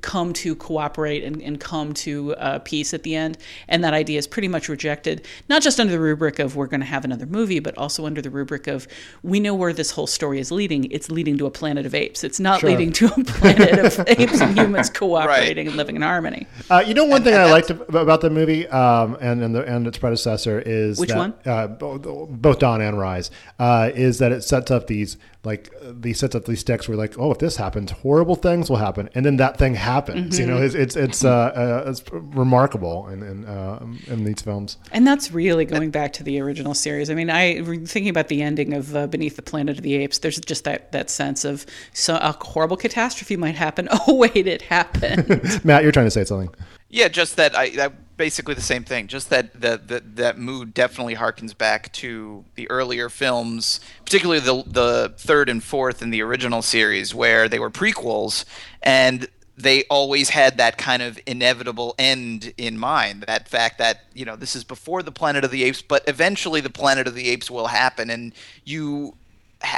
come 0.00 0.32
to 0.32 0.56
cooperate 0.56 1.22
and, 1.22 1.40
and 1.40 1.60
come 1.60 1.92
to 1.92 2.34
peace 2.64 2.92
at 2.92 3.04
the 3.04 3.14
end, 3.14 3.38
and 3.68 3.84
that 3.84 3.94
idea 3.94 4.18
is 4.18 4.26
pretty 4.26 4.48
much 4.48 4.68
rejected, 4.68 5.24
not 5.48 5.62
just 5.62 5.78
under 5.78 5.92
the 5.92 6.00
rubric 6.00 6.31
rubric 6.32 6.44
of 6.44 6.56
we're 6.56 6.66
going 6.66 6.80
to 6.80 6.86
have 6.86 7.04
another 7.04 7.26
movie, 7.26 7.60
but 7.60 7.76
also 7.76 8.06
under 8.06 8.22
the 8.22 8.30
rubric 8.30 8.66
of 8.66 8.88
we 9.22 9.40
know 9.40 9.54
where 9.54 9.72
this 9.72 9.90
whole 9.92 10.06
story 10.06 10.38
is 10.38 10.50
leading. 10.50 10.90
It's 10.90 11.10
leading 11.10 11.38
to 11.38 11.46
a 11.46 11.50
planet 11.50 11.86
of 11.86 11.94
apes. 11.94 12.24
It's 12.24 12.40
not 12.40 12.60
sure. 12.60 12.70
leading 12.70 12.92
to 12.92 13.06
a 13.06 13.24
planet 13.24 13.78
of 13.78 14.08
apes 14.08 14.40
and 14.40 14.56
humans 14.56 14.90
cooperating 14.94 15.66
right. 15.66 15.68
and 15.68 15.76
living 15.76 15.96
in 15.96 16.02
harmony. 16.02 16.46
Uh, 16.70 16.82
you 16.86 16.94
know, 16.94 17.04
one 17.04 17.16
and, 17.16 17.24
thing 17.24 17.34
and 17.34 17.42
I 17.42 17.50
liked 17.50 17.70
about 17.70 18.20
the 18.20 18.30
movie 18.30 18.66
um, 18.68 19.16
and 19.20 19.42
and, 19.42 19.54
the, 19.54 19.62
and, 19.64 19.86
its 19.86 19.98
predecessor 19.98 20.60
is 20.60 20.98
which 20.98 21.10
that, 21.10 21.18
one? 21.18 21.34
Uh, 21.44 21.66
both 21.66 22.58
Dawn 22.58 22.80
and 22.80 22.98
Rise 22.98 23.30
uh, 23.58 23.90
is 23.94 24.18
that 24.18 24.32
it 24.32 24.42
sets 24.42 24.70
up 24.70 24.86
these 24.86 25.16
like 25.44 25.74
these 25.82 26.20
sets 26.20 26.36
up 26.36 26.44
these 26.44 26.62
decks 26.62 26.88
where 26.88 26.96
like 26.96 27.18
oh 27.18 27.32
if 27.32 27.38
this 27.38 27.56
happens 27.56 27.90
horrible 27.90 28.36
things 28.36 28.70
will 28.70 28.76
happen. 28.76 29.08
And 29.14 29.26
then 29.26 29.38
that 29.38 29.58
thing 29.58 29.74
happens 29.74 30.34
mm-hmm. 30.34 30.40
you 30.40 30.46
know 30.46 30.62
it's 30.62 30.74
it's 30.74 30.94
it's, 30.94 31.24
uh, 31.24 31.30
uh, 31.30 31.90
it's 31.90 32.02
remarkable 32.12 33.08
in 33.08 33.22
in, 33.22 33.44
uh, 33.44 33.84
in, 34.06 34.24
these 34.24 34.42
films. 34.42 34.76
And 34.92 35.06
that's 35.06 35.32
really 35.32 35.64
going 35.64 35.90
back 35.90 36.12
to 36.14 36.22
the 36.22 36.40
original 36.40 36.74
series. 36.74 37.10
I 37.10 37.14
mean 37.14 37.28
I 37.28 37.62
thinking 37.62 38.08
about 38.08 38.28
the 38.28 38.42
ending 38.42 38.72
of 38.72 38.94
uh, 38.94 39.08
Beneath 39.08 39.36
the 39.36 39.42
Planet 39.42 39.78
of 39.78 39.82
the 39.82 39.96
Apes. 39.96 40.18
There's 40.18 40.38
just 40.38 40.64
that 40.64 40.92
that 40.92 41.10
sense 41.10 41.44
of 41.44 41.66
so 41.92 42.16
a 42.16 42.36
horrible 42.40 42.76
catastrophe 42.76 43.36
might 43.36 43.56
happen. 43.56 43.88
Oh 44.08 44.14
wait 44.14 44.46
it 44.48 44.62
happened. 44.62 45.28
Matt 45.64 45.82
you're 45.82 45.92
trying 45.92 46.06
to 46.06 46.10
say 46.10 46.24
something. 46.24 46.52
Yeah 46.88 47.08
just 47.08 47.36
that 47.36 47.56
I, 47.56 47.64
I 47.86 47.90
basically 48.22 48.54
the 48.54 48.60
same 48.60 48.84
thing. 48.84 49.08
Just 49.08 49.30
that 49.30 49.60
that 49.60 49.88
that, 49.88 50.14
that 50.14 50.38
mood 50.38 50.72
definitely 50.72 51.16
harkens 51.16 51.58
back 51.58 51.92
to 51.94 52.44
the 52.54 52.70
earlier 52.70 53.08
films, 53.08 53.80
particularly 54.04 54.38
the 54.38 54.62
the 54.64 55.12
third 55.18 55.48
and 55.48 55.60
fourth 55.60 56.02
in 56.02 56.10
the 56.10 56.22
original 56.22 56.62
series, 56.62 57.12
where 57.12 57.48
they 57.48 57.58
were 57.58 57.70
prequels 57.70 58.44
and 58.80 59.26
they 59.56 59.82
always 59.90 60.30
had 60.30 60.56
that 60.56 60.78
kind 60.78 61.02
of 61.02 61.18
inevitable 61.26 61.96
end 61.98 62.54
in 62.56 62.78
mind. 62.78 63.24
That 63.26 63.48
fact 63.48 63.78
that 63.78 64.04
you 64.14 64.24
know 64.24 64.36
this 64.36 64.54
is 64.54 64.62
before 64.62 65.02
the 65.02 65.10
Planet 65.10 65.42
of 65.42 65.50
the 65.50 65.64
Apes, 65.64 65.82
but 65.82 66.04
eventually 66.06 66.60
the 66.60 66.70
Planet 66.70 67.08
of 67.08 67.16
the 67.16 67.28
Apes 67.28 67.50
will 67.50 67.66
happen, 67.66 68.08
and 68.08 68.32
you 68.64 69.16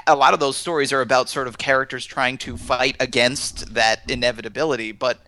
a 0.06 0.14
lot 0.14 0.34
of 0.34 0.40
those 0.40 0.58
stories 0.58 0.92
are 0.92 1.00
about 1.00 1.30
sort 1.30 1.48
of 1.48 1.56
characters 1.56 2.04
trying 2.04 2.36
to 2.38 2.58
fight 2.58 2.96
against 3.00 3.72
that 3.72 4.02
inevitability, 4.10 4.92
but 4.92 5.20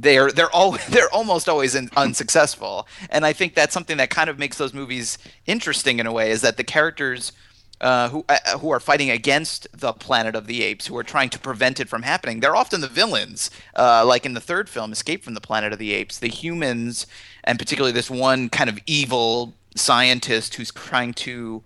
they're 0.00 0.30
they're 0.32 0.50
all 0.50 0.72
they're 0.90 1.12
almost 1.12 1.48
always 1.48 1.74
in, 1.74 1.90
unsuccessful 1.96 2.88
and 3.10 3.24
i 3.24 3.32
think 3.32 3.54
that's 3.54 3.74
something 3.74 3.96
that 3.98 4.10
kind 4.10 4.30
of 4.30 4.38
makes 4.38 4.58
those 4.58 4.74
movies 4.74 5.18
interesting 5.46 5.98
in 5.98 6.06
a 6.06 6.12
way 6.12 6.30
is 6.30 6.40
that 6.40 6.56
the 6.56 6.64
characters 6.64 7.32
uh, 7.80 8.10
who 8.10 8.24
uh, 8.28 8.58
who 8.58 8.70
are 8.70 8.80
fighting 8.80 9.10
against 9.10 9.66
the 9.72 9.94
Planet 9.94 10.34
of 10.34 10.46
the 10.46 10.62
Apes, 10.62 10.86
who 10.86 10.96
are 10.98 11.02
trying 11.02 11.30
to 11.30 11.38
prevent 11.38 11.80
it 11.80 11.88
from 11.88 12.02
happening. 12.02 12.40
They're 12.40 12.54
often 12.54 12.82
the 12.82 12.88
villains, 12.88 13.50
uh, 13.74 14.04
like 14.04 14.26
in 14.26 14.34
the 14.34 14.40
third 14.40 14.68
film, 14.68 14.92
Escape 14.92 15.24
from 15.24 15.32
the 15.32 15.40
Planet 15.40 15.72
of 15.72 15.78
the 15.78 15.94
Apes. 15.94 16.18
The 16.18 16.28
humans, 16.28 17.06
and 17.42 17.58
particularly 17.58 17.92
this 17.92 18.10
one 18.10 18.50
kind 18.50 18.68
of 18.68 18.78
evil 18.84 19.54
scientist 19.74 20.56
who's 20.56 20.70
trying 20.70 21.14
to 21.14 21.62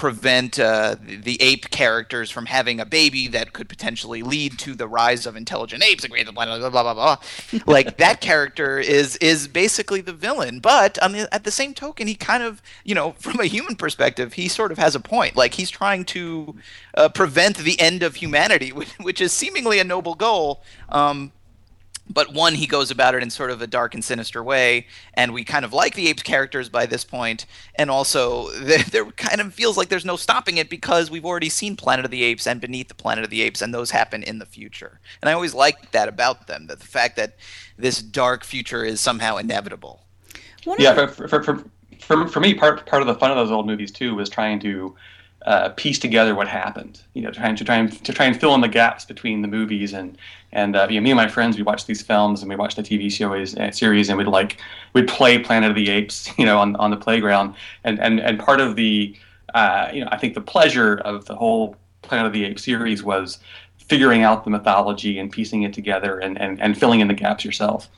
prevent 0.00 0.58
uh, 0.58 0.96
the 0.98 1.36
ape 1.42 1.68
characters 1.68 2.30
from 2.30 2.46
having 2.46 2.80
a 2.80 2.86
baby 2.86 3.28
that 3.28 3.52
could 3.52 3.68
potentially 3.68 4.22
lead 4.22 4.58
to 4.58 4.74
the 4.74 4.88
rise 4.88 5.26
of 5.26 5.36
intelligent 5.36 5.84
apes, 5.84 6.06
blah 6.06 6.24
blah 6.32 6.70
blah 6.70 6.70
blah 6.70 6.94
blah. 6.94 7.16
like 7.66 7.98
that 7.98 8.22
character 8.22 8.78
is 8.78 9.16
is 9.16 9.46
basically 9.46 10.00
the 10.00 10.14
villain, 10.14 10.58
but 10.58 10.98
on 11.02 11.12
the, 11.12 11.28
at 11.34 11.44
the 11.44 11.50
same 11.50 11.74
token, 11.74 12.06
he 12.06 12.14
kind 12.14 12.42
of 12.42 12.62
you 12.82 12.94
know 12.94 13.12
from 13.18 13.40
a 13.40 13.44
human 13.44 13.76
perspective, 13.76 14.32
he 14.32 14.48
sort 14.48 14.72
of 14.72 14.78
has 14.78 14.94
a 14.94 15.00
point. 15.00 15.36
Like 15.36 15.52
he's 15.52 15.68
trying 15.68 16.06
to 16.06 16.54
uh, 16.94 17.10
prevent 17.10 17.58
the 17.58 17.78
end 17.78 18.02
of 18.02 18.14
humanity, 18.14 18.72
which, 18.72 18.88
which 19.02 19.20
is 19.20 19.34
seemingly 19.34 19.80
a 19.80 19.84
noble 19.84 20.14
goal. 20.14 20.62
Um, 20.88 21.30
but 22.10 22.34
one 22.34 22.54
he 22.54 22.66
goes 22.66 22.90
about 22.90 23.14
it 23.14 23.22
in 23.22 23.30
sort 23.30 23.50
of 23.50 23.62
a 23.62 23.66
dark 23.66 23.94
and 23.94 24.04
sinister 24.04 24.42
way 24.42 24.86
and 25.14 25.32
we 25.32 25.44
kind 25.44 25.64
of 25.64 25.72
like 25.72 25.94
the 25.94 26.08
apes 26.08 26.22
characters 26.22 26.68
by 26.68 26.84
this 26.84 27.04
point 27.04 27.46
and 27.76 27.90
also 27.90 28.50
there, 28.60 28.82
there, 28.84 29.04
kind 29.12 29.40
of 29.40 29.54
feels 29.54 29.76
like 29.76 29.88
there's 29.88 30.04
no 30.04 30.16
stopping 30.16 30.56
it 30.58 30.68
because 30.68 31.10
we've 31.10 31.24
already 31.24 31.48
seen 31.48 31.76
planet 31.76 32.04
of 32.04 32.10
the 32.10 32.22
apes 32.22 32.46
and 32.46 32.60
beneath 32.60 32.88
the 32.88 32.94
planet 32.94 33.24
of 33.24 33.30
the 33.30 33.42
apes 33.42 33.62
and 33.62 33.72
those 33.72 33.90
happen 33.90 34.22
in 34.22 34.38
the 34.38 34.46
future 34.46 35.00
and 35.22 35.28
i 35.28 35.32
always 35.32 35.54
liked 35.54 35.92
that 35.92 36.08
about 36.08 36.46
them 36.46 36.66
that 36.66 36.80
the 36.80 36.86
fact 36.86 37.16
that 37.16 37.36
this 37.78 38.02
dark 38.02 38.44
future 38.44 38.84
is 38.84 39.00
somehow 39.00 39.36
inevitable 39.36 40.04
yeah 40.78 41.06
for, 41.06 41.28
for, 41.28 41.42
for, 41.42 41.64
for, 42.00 42.28
for 42.28 42.40
me 42.40 42.54
part, 42.54 42.84
part 42.86 43.02
of 43.02 43.08
the 43.08 43.14
fun 43.14 43.30
of 43.30 43.36
those 43.36 43.50
old 43.50 43.66
movies 43.66 43.90
too 43.90 44.14
was 44.14 44.28
trying 44.28 44.58
to 44.60 44.94
uh, 45.46 45.70
piece 45.70 45.98
together 45.98 46.34
what 46.34 46.48
happened. 46.48 47.00
You 47.14 47.22
know, 47.22 47.30
trying 47.30 47.56
to 47.56 47.64
try 47.64 47.76
and 47.76 48.04
to 48.04 48.12
try 48.12 48.26
and 48.26 48.38
fill 48.38 48.54
in 48.54 48.60
the 48.60 48.68
gaps 48.68 49.04
between 49.04 49.42
the 49.42 49.48
movies 49.48 49.92
and 49.92 50.18
and 50.52 50.76
uh, 50.76 50.86
you 50.90 51.00
know, 51.00 51.04
me 51.04 51.10
and 51.10 51.16
my 51.16 51.28
friends 51.28 51.56
we 51.56 51.62
watched 51.62 51.86
these 51.86 52.02
films 52.02 52.42
and 52.42 52.48
we 52.48 52.56
watched 52.56 52.76
the 52.76 52.82
TV 52.82 53.10
series 53.10 53.56
uh, 53.56 53.70
series 53.70 54.08
and 54.08 54.18
we'd 54.18 54.26
like 54.26 54.60
we'd 54.92 55.08
play 55.08 55.38
Planet 55.38 55.70
of 55.70 55.76
the 55.76 55.90
Apes, 55.90 56.30
you 56.38 56.44
know, 56.44 56.58
on 56.58 56.76
on 56.76 56.90
the 56.90 56.96
playground 56.96 57.54
and 57.84 58.00
and 58.00 58.20
and 58.20 58.38
part 58.38 58.60
of 58.60 58.76
the 58.76 59.16
uh, 59.54 59.90
you 59.92 60.02
know 60.02 60.08
I 60.10 60.16
think 60.16 60.34
the 60.34 60.40
pleasure 60.40 60.96
of 60.98 61.24
the 61.26 61.36
whole 61.36 61.76
Planet 62.02 62.26
of 62.26 62.32
the 62.32 62.44
Apes 62.44 62.64
series 62.64 63.02
was 63.02 63.38
figuring 63.90 64.22
out 64.22 64.44
the 64.44 64.50
mythology 64.50 65.18
and 65.18 65.32
piecing 65.32 65.64
it 65.64 65.74
together 65.74 66.20
and, 66.20 66.40
and, 66.40 66.60
and 66.62 66.78
filling 66.78 67.00
in 67.00 67.08
the 67.08 67.14
gaps 67.14 67.44
yourself. 67.44 67.88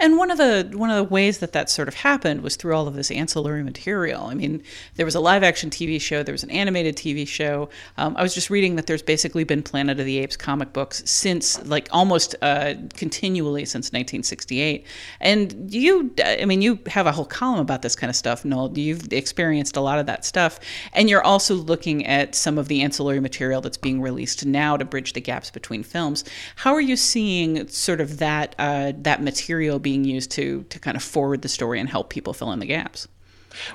And 0.00 0.16
one 0.16 0.30
of 0.30 0.38
the 0.38 0.70
one 0.74 0.88
of 0.88 0.96
the 0.96 1.04
ways 1.04 1.38
that 1.38 1.52
that 1.52 1.68
sort 1.68 1.86
of 1.86 1.94
happened 1.94 2.40
was 2.40 2.56
through 2.56 2.74
all 2.74 2.88
of 2.88 2.94
this 2.94 3.10
ancillary 3.10 3.62
material. 3.62 4.24
I 4.24 4.34
mean, 4.34 4.62
there 4.96 5.04
was 5.04 5.14
a 5.14 5.20
live 5.20 5.42
action 5.42 5.68
TV 5.68 6.00
show, 6.00 6.22
there 6.22 6.32
was 6.32 6.42
an 6.42 6.50
animated 6.50 6.96
TV 6.96 7.28
show. 7.28 7.68
Um, 7.98 8.16
I 8.16 8.22
was 8.22 8.34
just 8.34 8.48
reading 8.48 8.76
that 8.76 8.86
there's 8.86 9.02
basically 9.02 9.44
been 9.44 9.62
Planet 9.62 10.00
of 10.00 10.06
the 10.06 10.18
Apes 10.18 10.38
comic 10.38 10.72
books 10.72 11.02
since, 11.04 11.62
like, 11.66 11.88
almost 11.92 12.34
uh, 12.40 12.74
continually 12.94 13.66
since 13.66 13.88
1968. 13.88 14.86
And 15.20 15.72
you, 15.72 16.14
I 16.24 16.46
mean, 16.46 16.62
you 16.62 16.78
have 16.86 17.06
a 17.06 17.12
whole 17.12 17.26
column 17.26 17.60
about 17.60 17.82
this 17.82 17.94
kind 17.94 18.08
of 18.08 18.16
stuff, 18.16 18.42
Noel. 18.42 18.76
You've 18.78 19.12
experienced 19.12 19.76
a 19.76 19.82
lot 19.82 19.98
of 19.98 20.06
that 20.06 20.24
stuff, 20.24 20.58
and 20.94 21.10
you're 21.10 21.24
also 21.24 21.54
looking 21.54 22.06
at 22.06 22.34
some 22.34 22.56
of 22.56 22.68
the 22.68 22.80
ancillary 22.80 23.20
material 23.20 23.60
that's 23.60 23.76
being 23.76 24.00
released 24.00 24.46
now 24.46 24.78
to 24.78 24.84
bridge 24.86 25.12
the 25.12 25.20
gaps 25.20 25.50
between 25.50 25.82
films. 25.82 26.24
How 26.56 26.72
are 26.72 26.80
you 26.80 26.96
seeing 26.96 27.68
sort 27.68 28.00
of 28.00 28.16
that 28.18 28.54
uh, 28.58 28.92
that 28.96 29.22
material? 29.22 29.78
Being 29.78 29.89
being 29.90 30.04
used 30.04 30.30
to 30.30 30.64
to 30.70 30.78
kind 30.78 30.96
of 30.96 31.02
forward 31.02 31.42
the 31.42 31.48
story 31.48 31.80
and 31.80 31.88
help 31.88 32.10
people 32.10 32.32
fill 32.32 32.52
in 32.52 32.60
the 32.60 32.66
gaps? 32.66 33.08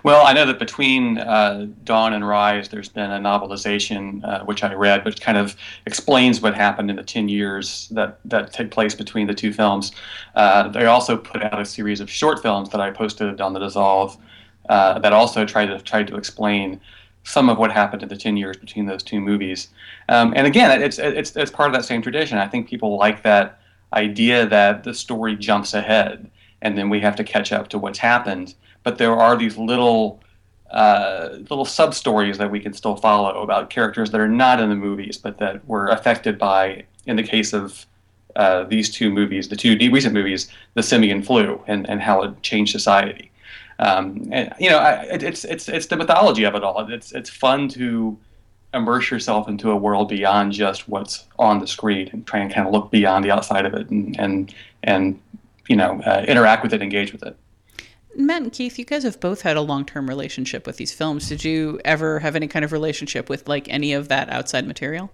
Well, 0.03 0.25
I 0.25 0.31
know 0.31 0.45
that 0.45 0.57
between 0.57 1.17
uh, 1.17 1.67
Dawn 1.83 2.13
and 2.13 2.25
Rise, 2.25 2.69
there's 2.69 2.87
been 2.87 3.11
a 3.11 3.19
novelization 3.19 4.23
uh, 4.23 4.45
which 4.45 4.63
I 4.63 4.73
read, 4.73 5.03
which 5.03 5.19
kind 5.19 5.37
of 5.37 5.57
explains 5.85 6.41
what 6.41 6.55
happened 6.55 6.89
in 6.89 6.95
the 6.95 7.03
10 7.03 7.27
years 7.27 7.89
that, 7.89 8.19
that 8.23 8.53
took 8.53 8.71
place 8.71 8.95
between 8.95 9.27
the 9.27 9.33
two 9.33 9.51
films. 9.51 9.91
Uh, 10.33 10.69
they 10.69 10.85
also 10.85 11.17
put 11.17 11.43
out 11.43 11.59
a 11.59 11.65
series 11.65 11.99
of 11.99 12.09
short 12.09 12.41
films 12.41 12.69
that 12.69 12.79
I 12.79 12.91
posted 12.91 13.41
on 13.41 13.51
the 13.51 13.59
Dissolve 13.59 14.17
uh, 14.69 14.99
that 14.99 15.11
also 15.11 15.45
tried 15.45 15.67
to 15.67 15.79
tried 15.81 16.07
to 16.07 16.15
explain 16.15 16.79
some 17.23 17.49
of 17.49 17.57
what 17.57 17.71
happened 17.71 18.01
in 18.03 18.09
the 18.09 18.15
10 18.15 18.37
years 18.37 18.55
between 18.55 18.85
those 18.85 19.03
two 19.03 19.19
movies. 19.19 19.67
Um, 20.07 20.33
and 20.37 20.47
again, 20.47 20.81
it's, 20.81 20.99
it's, 20.99 21.35
it's 21.35 21.51
part 21.51 21.69
of 21.69 21.73
that 21.75 21.83
same 21.83 22.01
tradition. 22.01 22.37
I 22.37 22.47
think 22.47 22.69
people 22.69 22.97
like 22.97 23.23
that 23.23 23.59
idea 23.93 24.45
that 24.45 24.83
the 24.83 24.93
story 24.93 25.35
jumps 25.35 25.73
ahead 25.73 26.29
and 26.61 26.77
then 26.77 26.89
we 26.89 26.99
have 26.99 27.15
to 27.15 27.23
catch 27.23 27.51
up 27.51 27.67
to 27.69 27.77
what's 27.77 27.99
happened. 27.99 28.55
But 28.83 28.97
there 28.97 29.15
are 29.15 29.37
these 29.37 29.57
little 29.57 30.21
uh, 30.71 31.29
little 31.49 31.65
sub 31.65 31.93
stories 31.93 32.37
that 32.37 32.49
we 32.49 32.59
can 32.59 32.73
still 32.73 32.95
follow 32.95 33.41
about 33.41 33.69
characters 33.69 34.11
that 34.11 34.19
are 34.19 34.27
not 34.27 34.59
in 34.59 34.69
the 34.69 34.75
movies, 34.75 35.17
but 35.17 35.37
that 35.37 35.65
were 35.67 35.87
affected 35.87 36.37
by, 36.37 36.83
in 37.05 37.15
the 37.15 37.23
case 37.23 37.53
of 37.53 37.85
uh, 38.35 38.63
these 38.63 38.89
two 38.89 39.09
movies, 39.09 39.47
the 39.47 39.55
two 39.55 39.77
recent 39.91 40.13
movies, 40.13 40.49
the 40.73 40.83
simian 40.83 41.21
flu 41.21 41.61
and, 41.67 41.89
and 41.89 42.01
how 42.01 42.23
it 42.23 42.41
changed 42.41 42.71
society. 42.71 43.31
Um, 43.79 44.27
and 44.31 44.53
you 44.59 44.69
know, 44.69 44.79
I, 44.79 45.03
it's 45.11 45.43
it's 45.45 45.67
it's 45.69 45.85
the 45.87 45.97
mythology 45.97 46.45
of 46.45 46.55
it 46.55 46.63
all. 46.63 46.91
It's 46.91 47.11
it's 47.11 47.29
fun 47.29 47.67
to 47.69 48.17
immerse 48.75 49.09
yourself 49.09 49.47
into 49.47 49.71
a 49.71 49.75
world 49.75 50.09
beyond 50.09 50.51
just 50.51 50.87
what's 50.87 51.25
on 51.39 51.59
the 51.59 51.67
screen 51.67 52.09
and 52.11 52.27
try 52.27 52.39
and 52.39 52.53
kind 52.53 52.67
of 52.67 52.73
look 52.73 52.91
beyond 52.91 53.23
the 53.25 53.31
outside 53.31 53.65
of 53.65 53.73
it 53.73 53.89
and 53.89 54.19
and 54.19 54.53
and 54.83 55.19
you 55.67 55.75
know 55.75 56.01
uh, 56.05 56.25
interact 56.27 56.61
with 56.63 56.73
it, 56.73 56.81
engage 56.81 57.11
with 57.11 57.23
it. 57.23 57.35
Matt 58.17 58.43
and 58.43 58.53
Keith, 58.53 58.79
you 58.79 58.85
guys 58.85 59.03
have 59.03 59.19
both 59.19 59.41
had 59.41 59.57
a 59.57 59.61
long-term 59.61 60.07
relationship 60.07 60.65
with 60.65 60.77
these 60.77 60.93
films. 60.93 61.27
Did 61.27 61.43
you 61.43 61.81
ever 61.83 62.19
have 62.19 62.35
any 62.35 62.47
kind 62.47 62.63
of 62.63 62.71
relationship 62.71 63.29
with 63.29 63.47
like 63.49 63.67
any 63.69 63.91
of 63.93 64.07
that 64.07 64.29
outside 64.29 64.65
material? 64.65 65.11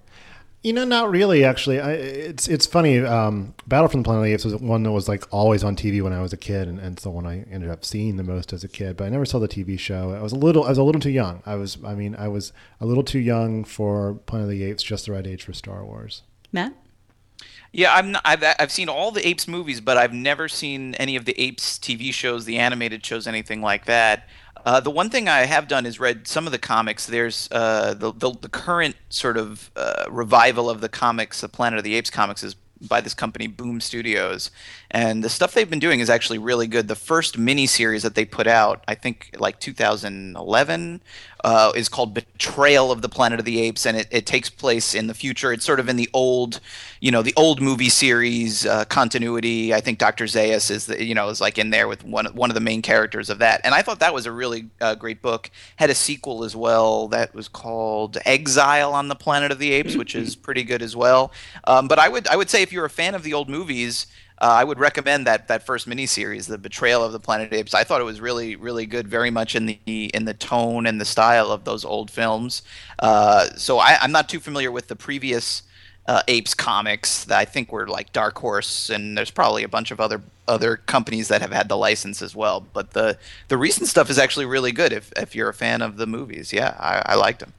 You 0.64 0.74
know, 0.74 0.86
not 0.86 1.10
really. 1.10 1.44
Actually, 1.44 1.80
I, 1.80 1.94
it's 1.94 2.48
it's 2.48 2.68
funny. 2.68 3.00
Um, 3.00 3.56
Battle 3.66 3.88
from 3.88 4.02
the 4.02 4.06
Planet 4.06 4.22
of 4.22 4.26
the 4.26 4.34
Apes 4.34 4.46
was 4.46 4.56
one 4.58 4.84
that 4.84 4.92
was 4.92 5.08
like 5.08 5.24
always 5.32 5.64
on 5.64 5.76
TV 5.76 6.04
when 6.04 6.14
I 6.14 6.22
was 6.22 6.34
a 6.34 6.38
kid, 6.38 6.68
and, 6.68 6.78
and 6.78 6.94
it's 6.94 7.04
the 7.04 7.10
one 7.10 7.26
I 7.26 7.46
ended 7.52 7.72
up 7.72 7.84
seeing 7.84 8.18
the 8.18 8.24
most 8.24 8.54
as 8.54 8.64
a 8.64 8.68
kid. 8.68 8.96
But 8.96 9.06
I 9.06 9.10
never 9.10 9.26
saw 9.26 9.40
the 9.40 9.48
TV 9.48 9.80
show. 9.80 10.12
I 10.12 10.22
was 10.22 10.34
a 10.34 10.38
little, 10.38 10.64
I 10.66 10.70
was 10.70 10.78
a 10.78 10.84
little 10.84 11.02
too 11.02 11.10
young. 11.10 11.42
I 11.48 11.56
was, 11.56 11.80
I 11.84 11.96
mean, 11.96 12.16
I 12.16 12.28
was 12.28 12.54
a 12.80 12.86
little 12.86 13.04
too 13.04 13.18
young 13.18 13.64
for 13.64 14.14
Planet 14.28 14.46
of 14.46 14.52
the 14.52 14.64
Apes, 14.64 14.84
just 14.84 15.08
the 15.08 15.14
right 15.14 15.26
age 15.26 15.44
for 15.44 15.54
Star 15.54 15.84
Wars. 15.84 16.22
Matt. 16.52 16.74
Yeah, 17.74 17.96
I'm 17.96 18.12
not, 18.12 18.22
I've 18.24 18.44
I've 18.60 18.72
seen 18.72 18.90
all 18.90 19.12
the 19.12 19.26
Apes 19.26 19.48
movies, 19.48 19.82
but 19.82 19.98
I've 19.98 20.14
never 20.14 20.48
seen 20.48 20.94
any 20.96 21.16
of 21.16 21.26
the 21.26 21.40
Apes 21.42 21.80
TV 21.80 22.14
shows, 22.14 22.46
the 22.46 22.60
animated 22.60 23.04
shows, 23.04 23.26
anything 23.26 23.62
like 23.62 23.86
that. 23.86 24.28
Uh, 24.66 24.80
the 24.80 24.92
one 24.92 25.10
thing 25.10 25.28
I 25.28 25.46
have 25.46 25.68
done 25.68 25.86
is 25.86 26.00
read 26.00 26.28
some 26.28 26.46
of 26.46 26.52
the 26.52 26.60
comics. 26.60 27.08
There's 27.08 27.50
uh, 27.52 27.94
the, 27.94 28.12
the, 28.14 28.32
the 28.32 28.50
current 28.50 28.96
sort 29.10 29.38
of 29.38 29.72
uh, 29.76 30.06
revival 30.10 30.70
of 30.70 30.82
the 30.82 30.90
comics, 30.90 31.42
the 31.42 31.50
Planet 31.50 31.80
of 31.80 31.84
the 31.84 31.96
Apes 31.96 32.10
comics, 32.10 32.44
is 32.44 32.56
by 32.88 33.02
this 33.02 33.14
company 33.14 33.48
Boom 33.48 33.80
Studios, 33.80 34.50
and 34.90 35.24
the 35.24 35.30
stuff 35.30 35.54
they've 35.54 35.70
been 35.70 35.80
doing 35.80 36.00
is 36.00 36.10
actually 36.10 36.40
really 36.40 36.68
good. 36.68 36.88
The 36.88 36.96
first 36.96 37.38
mini 37.38 37.68
series 37.68 38.04
that 38.04 38.16
they 38.16 38.26
put 38.26 38.48
out, 38.48 38.84
I 38.88 38.96
think, 38.96 39.36
like 39.38 39.60
2011, 39.60 41.02
uh, 41.44 41.72
is 41.76 41.90
called 41.90 42.14
Betrayal 42.14 42.92
of 42.92 43.02
the 43.02 43.10
Planet 43.10 43.40
of 43.40 43.46
the 43.46 43.62
Apes, 43.62 43.86
and 43.86 43.98
it, 43.98 44.08
it 44.12 44.26
takes 44.26 44.50
place 44.50 44.94
in 44.94 45.08
the 45.08 45.14
future. 45.14 45.52
It's 45.52 45.66
sort 45.66 45.80
of 45.80 45.90
in 45.90 45.96
the 45.96 46.10
old, 46.14 46.60
you 47.00 47.12
know, 47.12 47.22
the 47.22 47.34
old 47.36 47.62
movie 47.62 47.90
series 47.90 48.66
uh, 48.66 48.86
continuity. 48.86 49.74
I 49.74 49.82
think 49.82 49.98
Dr. 49.98 50.26
Zaius 50.26 50.70
is, 50.70 50.86
the, 50.86 51.04
you 51.04 51.16
know, 51.16 51.30
is 51.30 51.42
like 51.42 51.58
in 51.58 51.72
there 51.72 51.88
with 51.88 52.04
one 52.04 52.28
one 52.28 52.50
of 52.50 52.56
the 52.56 52.62
main 52.62 52.82
characters 52.82 53.30
of 53.30 53.40
that, 53.40 53.62
and 53.64 53.74
I 53.74 53.82
thought 53.82 54.00
that 54.00 54.14
was 54.14 54.26
a 54.26 54.32
really 54.32 54.68
uh, 54.80 54.96
great 54.96 55.22
book. 55.22 55.50
Had 55.78 55.90
a 55.90 55.96
sequel 55.96 56.44
as 56.44 56.56
well 56.56 57.08
that 57.10 57.34
was 57.34 57.48
called 57.48 58.18
Exile 58.26 58.94
on 58.94 59.08
the 59.08 59.16
Planet 59.16 59.52
of 59.52 59.60
the 59.60 59.72
Apes, 59.72 59.96
which 59.96 60.16
is 60.16 60.36
pretty 60.36 60.64
good 60.64 60.82
as 60.82 60.96
well. 60.96 61.32
Um, 61.64 61.88
but 61.88 62.00
I 62.00 62.08
would 62.08 62.28
I 62.28 62.36
would 62.36 62.50
say 62.50 62.62
if 62.62 62.72
you're 62.72 62.86
a 62.86 62.90
fan 62.90 63.16
of 63.16 63.24
the 63.24 63.34
old 63.34 63.50
movies 63.50 64.08
uh, 64.42 64.56
I 64.58 64.64
would 64.64 64.80
recommend 64.80 65.28
that 65.28 65.48
that 65.50 65.64
first 65.64 65.88
miniseries, 65.88 66.48
the 66.48 66.58
Betrayal 66.58 67.04
of 67.04 67.12
the 67.12 67.20
Planet 67.20 67.54
Apes. 67.54 67.76
I 67.76 67.84
thought 67.84 68.02
it 68.02 68.06
was 68.06 68.20
really 68.20 68.56
really 68.56 68.88
good, 68.88 69.08
very 69.08 69.30
much 69.30 69.56
in 69.56 69.68
the 69.68 69.78
in 69.86 70.26
the 70.26 70.34
tone 70.34 70.88
and 70.88 71.00
the 71.00 71.06
style 71.06 71.52
of 71.52 71.64
those 71.64 71.86
old 71.86 72.10
films. 72.10 72.64
Uh, 72.98 73.50
so 73.56 73.78
I, 73.78 74.04
am 74.04 74.12
not 74.12 74.28
too 74.28 74.40
familiar 74.40 74.72
with 74.72 74.88
the 74.88 74.96
previous 74.96 75.62
uh, 76.08 76.24
Apes 76.28 76.56
comics 76.56 77.24
that 77.26 77.38
I 77.38 77.46
think 77.46 77.72
were 77.72 77.88
like 77.88 78.12
Dark 78.14 78.40
Horse, 78.40 78.90
and 78.90 79.16
there's 79.16 79.30
probably 79.30 79.64
a 79.64 79.70
bunch 79.70 79.92
of 79.92 80.00
other 80.00 80.24
other 80.48 80.76
companies 80.76 81.28
that 81.28 81.42
have 81.42 81.54
had 81.54 81.70
the 81.70 81.78
license 81.78 82.24
as 82.24 82.36
well. 82.36 82.66
But 82.74 82.92
the 82.92 83.20
the 83.48 83.60
recent 83.60 83.90
stuff 83.90 84.10
is 84.10 84.18
actually 84.18 84.48
really 84.48 84.72
good 84.72 84.92
if 84.92 85.12
if 85.16 85.36
you're 85.36 85.50
a 85.50 85.54
fan 85.54 85.84
of 85.84 85.98
the 85.98 86.08
movies. 86.08 86.52
Yeah, 86.52 86.76
I, 86.80 87.14
I 87.14 87.16
liked 87.16 87.42
them. 87.42 87.54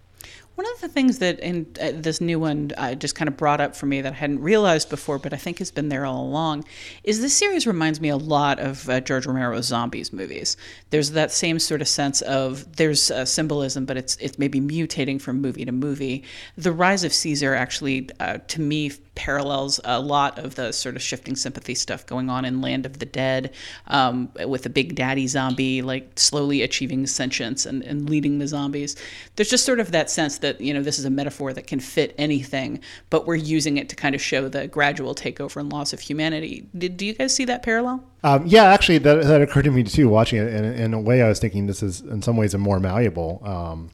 One 0.54 0.66
of 0.74 0.80
the 0.82 0.88
things 0.88 1.18
that 1.18 1.40
in 1.40 1.66
uh, 1.80 1.92
this 1.94 2.20
new 2.20 2.38
one 2.38 2.72
uh, 2.76 2.94
just 2.94 3.14
kind 3.14 3.28
of 3.28 3.36
brought 3.36 3.60
up 3.60 3.74
for 3.74 3.86
me 3.86 4.02
that 4.02 4.12
I 4.12 4.16
hadn't 4.16 4.40
realized 4.40 4.90
before, 4.90 5.18
but 5.18 5.32
I 5.32 5.36
think 5.36 5.58
has 5.58 5.70
been 5.70 5.88
there 5.88 6.04
all 6.04 6.22
along, 6.22 6.64
is 7.04 7.20
this 7.20 7.34
series 7.34 7.66
reminds 7.66 8.00
me 8.00 8.10
a 8.10 8.16
lot 8.16 8.58
of 8.58 8.88
uh, 8.88 9.00
George 9.00 9.26
Romero's 9.26 9.66
zombies 9.66 10.12
movies. 10.12 10.56
There's 10.90 11.12
that 11.12 11.32
same 11.32 11.58
sort 11.58 11.80
of 11.80 11.88
sense 11.88 12.20
of 12.22 12.76
there's 12.76 13.10
symbolism, 13.28 13.86
but 13.86 13.96
it's 13.96 14.16
it's 14.16 14.38
maybe 14.38 14.60
mutating 14.60 15.20
from 15.20 15.40
movie 15.40 15.64
to 15.64 15.72
movie. 15.72 16.24
The 16.56 16.72
Rise 16.72 17.02
of 17.04 17.14
Caesar 17.14 17.54
actually, 17.54 18.10
uh, 18.20 18.38
to 18.48 18.60
me, 18.60 18.92
parallels 19.14 19.80
a 19.84 20.00
lot 20.00 20.38
of 20.38 20.54
the 20.54 20.72
sort 20.72 20.96
of 20.96 21.02
shifting 21.02 21.36
sympathy 21.36 21.74
stuff 21.74 22.06
going 22.06 22.30
on 22.30 22.44
in 22.44 22.60
Land 22.60 22.86
of 22.86 22.98
the 22.98 23.06
Dead, 23.06 23.52
um, 23.88 24.30
with 24.46 24.62
the 24.62 24.70
big 24.70 24.94
daddy 24.94 25.26
zombie 25.26 25.82
like 25.82 26.18
slowly 26.18 26.62
achieving 26.62 27.06
sentience 27.06 27.66
and, 27.66 27.82
and 27.82 28.08
leading 28.08 28.38
the 28.38 28.46
zombies. 28.46 28.96
There's 29.36 29.50
just 29.50 29.64
sort 29.64 29.80
of 29.80 29.92
that 29.92 30.10
sense 30.10 30.38
that 30.38 30.60
you 30.60 30.72
know 30.72 30.82
this 30.82 30.98
is 30.98 31.04
a 31.04 31.10
metaphor 31.10 31.52
that 31.52 31.66
can 31.66 31.80
fit 31.80 32.14
anything, 32.18 32.80
but 33.10 33.26
we're 33.26 33.36
using 33.36 33.76
it 33.76 33.88
to 33.90 33.96
kind 33.96 34.14
of 34.14 34.20
show 34.20 34.48
the 34.48 34.66
gradual 34.68 35.14
takeover 35.14 35.56
and 35.60 35.72
loss 35.72 35.92
of 35.92 36.00
humanity. 36.00 36.66
Did 36.76 36.96
do 36.96 37.06
you 37.06 37.14
guys 37.14 37.34
see 37.34 37.44
that 37.46 37.62
parallel? 37.62 38.04
Um, 38.24 38.46
yeah, 38.46 38.64
actually, 38.64 38.98
that, 38.98 39.24
that 39.24 39.42
occurred 39.42 39.64
to 39.64 39.70
me 39.70 39.82
too. 39.82 40.08
Watching 40.08 40.38
it, 40.38 40.52
in, 40.52 40.64
in 40.64 40.94
a 40.94 41.00
way, 41.00 41.22
I 41.22 41.28
was 41.28 41.38
thinking 41.40 41.66
this 41.66 41.82
is 41.82 42.00
in 42.00 42.22
some 42.22 42.36
ways 42.36 42.54
a 42.54 42.58
more 42.58 42.78
malleable 42.78 43.42
um, 43.44 43.90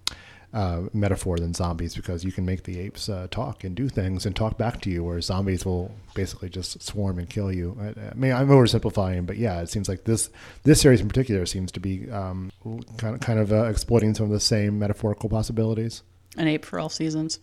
uh, 0.58 0.88
metaphor 0.92 1.38
than 1.38 1.54
zombies 1.54 1.94
because 1.94 2.24
you 2.24 2.32
can 2.32 2.44
make 2.44 2.64
the 2.64 2.80
apes 2.80 3.08
uh, 3.08 3.28
talk 3.30 3.62
and 3.62 3.76
do 3.76 3.88
things 3.88 4.26
and 4.26 4.34
talk 4.34 4.58
back 4.58 4.80
to 4.80 4.90
you, 4.90 5.04
whereas 5.04 5.26
zombies 5.26 5.64
will 5.64 5.94
basically 6.14 6.48
just 6.48 6.82
swarm 6.82 7.16
and 7.20 7.30
kill 7.30 7.52
you. 7.52 7.76
I, 7.80 8.10
I 8.10 8.14
mean, 8.14 8.32
I'm 8.32 8.48
oversimplifying, 8.48 9.24
but 9.24 9.36
yeah, 9.36 9.60
it 9.60 9.68
seems 9.68 9.88
like 9.88 10.02
this 10.02 10.30
this 10.64 10.80
series 10.80 11.00
in 11.00 11.06
particular 11.06 11.46
seems 11.46 11.70
to 11.72 11.78
be 11.78 12.10
um, 12.10 12.50
kind 12.96 13.14
of 13.14 13.20
kind 13.20 13.38
of 13.38 13.52
uh, 13.52 13.66
exploiting 13.66 14.14
some 14.14 14.26
of 14.26 14.32
the 14.32 14.40
same 14.40 14.80
metaphorical 14.80 15.28
possibilities. 15.28 16.02
An 16.36 16.48
ape 16.48 16.64
for 16.64 16.80
all 16.80 16.88
seasons. 16.88 17.38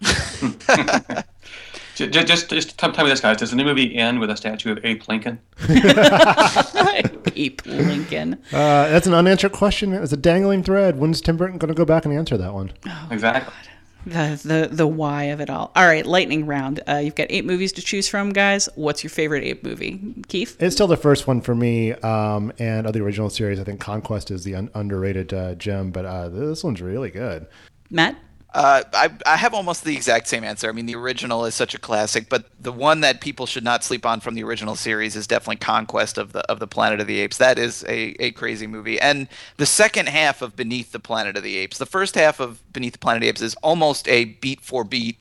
just, 1.94 2.26
just, 2.26 2.50
just 2.50 2.78
tell, 2.78 2.92
tell 2.92 3.04
me 3.04 3.10
this, 3.10 3.20
guys. 3.20 3.36
Does 3.38 3.50
the 3.50 3.56
new 3.56 3.64
movie 3.64 3.94
end 3.96 4.20
with 4.20 4.30
a 4.30 4.36
statue 4.36 4.72
of 4.72 4.84
Abe 4.84 5.02
Lincoln? 5.08 5.40
Abe 7.36 7.60
Lincoln. 7.66 8.34
Uh, 8.52 8.88
that's 8.88 9.06
an 9.06 9.14
unanswered 9.14 9.52
question. 9.52 9.92
It's 9.92 10.12
a 10.12 10.16
dangling 10.16 10.62
thread. 10.62 10.98
When's 10.98 11.20
Tim 11.20 11.36
Burton 11.36 11.58
going 11.58 11.68
to 11.68 11.74
go 11.74 11.84
back 11.84 12.04
and 12.04 12.14
answer 12.14 12.36
that 12.36 12.52
one? 12.54 12.72
Oh, 12.86 13.08
exactly. 13.10 13.54
The, 14.06 14.40
the 14.42 14.74
the 14.74 14.86
why 14.86 15.24
of 15.24 15.42
it 15.42 15.50
all. 15.50 15.72
All 15.76 15.84
right, 15.84 16.06
lightning 16.06 16.46
round. 16.46 16.80
Uh, 16.88 16.96
you've 16.96 17.14
got 17.14 17.26
eight 17.28 17.44
movies 17.44 17.70
to 17.72 17.82
choose 17.82 18.08
from, 18.08 18.32
guys. 18.32 18.66
What's 18.74 19.04
your 19.04 19.10
favorite 19.10 19.44
ape 19.44 19.62
movie, 19.62 20.00
Keith? 20.28 20.56
It's 20.58 20.74
still 20.74 20.86
the 20.86 20.96
first 20.96 21.26
one 21.26 21.42
for 21.42 21.54
me. 21.54 21.92
Um, 21.92 22.50
and 22.58 22.86
of 22.86 22.94
the 22.94 23.02
original 23.02 23.28
series, 23.28 23.60
I 23.60 23.64
think 23.64 23.78
Conquest 23.78 24.30
is 24.30 24.42
the 24.42 24.54
un- 24.54 24.70
underrated 24.74 25.34
uh, 25.34 25.54
gem, 25.54 25.90
but 25.90 26.06
uh, 26.06 26.30
this 26.30 26.64
one's 26.64 26.80
really 26.80 27.10
good. 27.10 27.46
Matt. 27.90 28.16
Uh, 28.52 28.82
I, 28.92 29.10
I 29.24 29.36
have 29.36 29.54
almost 29.54 29.84
the 29.84 29.94
exact 29.94 30.26
same 30.26 30.42
answer. 30.42 30.68
I 30.68 30.72
mean, 30.72 30.86
the 30.86 30.96
original 30.96 31.44
is 31.44 31.54
such 31.54 31.74
a 31.74 31.78
classic, 31.78 32.28
but 32.28 32.46
the 32.58 32.72
one 32.72 33.00
that 33.02 33.20
people 33.20 33.46
should 33.46 33.62
not 33.62 33.84
sleep 33.84 34.04
on 34.04 34.18
from 34.18 34.34
the 34.34 34.42
original 34.42 34.74
series 34.74 35.14
is 35.14 35.28
definitely 35.28 35.56
Conquest 35.56 36.18
of 36.18 36.32
the 36.32 36.40
of 36.50 36.58
the 36.58 36.66
Planet 36.66 37.00
of 37.00 37.06
the 37.06 37.20
Apes. 37.20 37.36
That 37.38 37.58
is 37.58 37.84
a, 37.84 38.16
a 38.18 38.32
crazy 38.32 38.66
movie. 38.66 39.00
And 39.00 39.28
the 39.56 39.66
second 39.66 40.08
half 40.08 40.42
of 40.42 40.56
Beneath 40.56 40.90
the 40.90 40.98
Planet 40.98 41.36
of 41.36 41.44
the 41.44 41.56
Apes, 41.58 41.78
the 41.78 41.86
first 41.86 42.16
half 42.16 42.40
of 42.40 42.60
Beneath 42.72 42.94
the 42.94 42.98
Planet 42.98 43.18
of 43.18 43.22
the 43.22 43.28
Apes 43.28 43.42
is 43.42 43.54
almost 43.56 44.08
a 44.08 44.24
beat 44.24 44.60
for 44.60 44.82
beat 44.82 45.18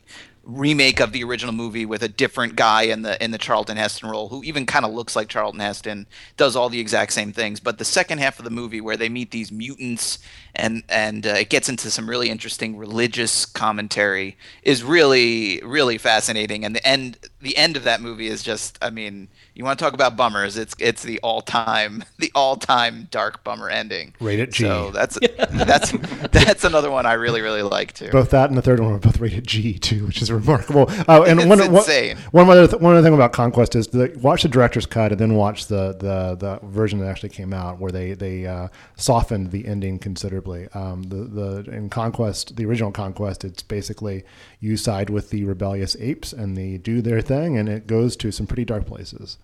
remake 0.50 1.00
of 1.00 1.12
the 1.12 1.24
original 1.24 1.53
movie 1.53 1.86
with 1.86 2.01
a 2.01 2.08
different 2.08 2.56
guy 2.56 2.84
in 2.84 3.03
the 3.03 3.22
in 3.24 3.32
the 3.32 3.38
Charlton 3.38 3.77
Heston 3.77 4.10
role 4.10 4.29
who 4.29 4.44
even 4.44 4.65
kind 4.65 4.86
of 4.86 4.91
looks 4.91 5.15
like 5.15 5.27
Charlton 5.27 5.60
Heston 5.60 6.08
does 6.38 6.56
all 6.56 6.70
the 6.70 6.79
exact 6.79 7.13
same 7.13 7.32
things. 7.32 7.60
But 7.60 7.77
the 7.77 7.86
second 7.86 8.18
half 8.18 8.39
of 8.39 8.46
the 8.46 8.51
movie 8.51 8.82
where 8.82 8.98
they 8.98 9.10
meet 9.10 9.32
these 9.32 9.51
mutants 9.51 10.20
and 10.56 10.84
and 10.89 11.25
uh, 11.27 11.32
it 11.32 11.50
gets 11.50 11.70
into 11.70 11.91
some 11.91 12.10
really 12.10 12.29
interesting 12.29 12.77
religious 12.77 13.46
commentary 13.46 14.38
is 14.63 14.84
really 14.84 15.62
really 15.63 15.98
fascinating. 15.98 16.65
And 16.65 16.75
the 16.75 16.88
end 16.88 17.18
the 17.41 17.56
end 17.56 17.77
of 17.77 17.84
that 17.84 18.01
movie 18.01 18.27
is 18.27 18.41
just 18.41 18.77
I 18.82 18.89
mean 18.89 19.29
you 19.60 19.66
want 19.66 19.78
to 19.78 19.86
talk 19.86 19.94
about 19.94 20.18
bummers 20.18 20.58
it's 20.58 20.75
it's 20.80 21.04
the 21.04 21.20
all-time 21.20 22.04
the 22.18 22.32
all-time 22.34 23.08
dark 23.12 23.44
bummer 23.44 23.70
ending 23.70 24.16
rated 24.20 24.51
G 24.51 24.63
so 24.63 24.89
that's 24.89 25.20
that's 25.51 25.92
that's 26.32 26.63
another 26.63 26.89
one 26.89 27.06
I 27.06 27.13
really 27.13 27.42
really 27.42 27.62
like 27.62 27.94
too 27.94 28.10
both 28.10 28.32
that 28.32 28.50
and 28.50 28.58
the 28.58 28.63
third 28.63 28.80
one 28.80 28.94
are 28.94 29.00
both 29.00 29.20
rated 29.20 29.46
G 29.46 29.78
too 29.78 30.10
which 30.10 30.24
is 30.24 30.32
remarkable. 30.32 30.86
Oh, 31.08 31.24
and 31.24 31.39
it's 31.39 31.48
one, 31.48 31.62
insane. 31.62 32.18
one, 32.32 32.48
one 32.48 32.58
other 32.58 32.68
th- 32.68 32.82
one 32.82 32.96
other 32.96 33.06
thing 33.06 33.13
about 33.13 33.34
Conquest 33.34 33.75
is 33.75 33.88
the, 33.88 34.12
watch 34.22 34.44
the 34.44 34.50
director's 34.50 34.86
cut 34.86 35.12
and 35.12 35.20
then 35.20 35.36
watch 35.36 35.68
the, 35.68 35.94
the, 36.00 36.36
the 36.36 36.68
version 36.68 37.00
that 37.00 37.07
actually 37.07 37.29
came 37.29 37.53
out 37.53 37.79
where 37.79 37.92
they 37.92 38.14
they 38.14 38.46
uh, 38.46 38.68
softened 38.96 39.51
the 39.51 39.68
ending 39.68 40.00
considerably. 40.00 40.68
Um, 40.74 41.03
the 41.03 41.16
the 41.16 41.72
in 41.72 41.90
Conquest, 41.90 42.55
the 42.55 42.66
original 42.66 42.92
Conquest, 42.92 43.44
it's 43.44 43.62
basically 43.62 44.24
you 44.60 44.77
side 44.77 45.10
with 45.10 45.29
the 45.29 45.44
rebellious 45.44 45.96
apes 46.00 46.33
and 46.33 46.57
they 46.57 46.77
do 46.77 47.01
their 47.01 47.22
thing, 47.22 47.57
and 47.57 47.70
it 47.70 47.88
goes 47.88 48.16
to 48.18 48.31
some 48.31 48.48
pretty 48.48 48.66
dark 48.66 48.86
places. 48.86 49.38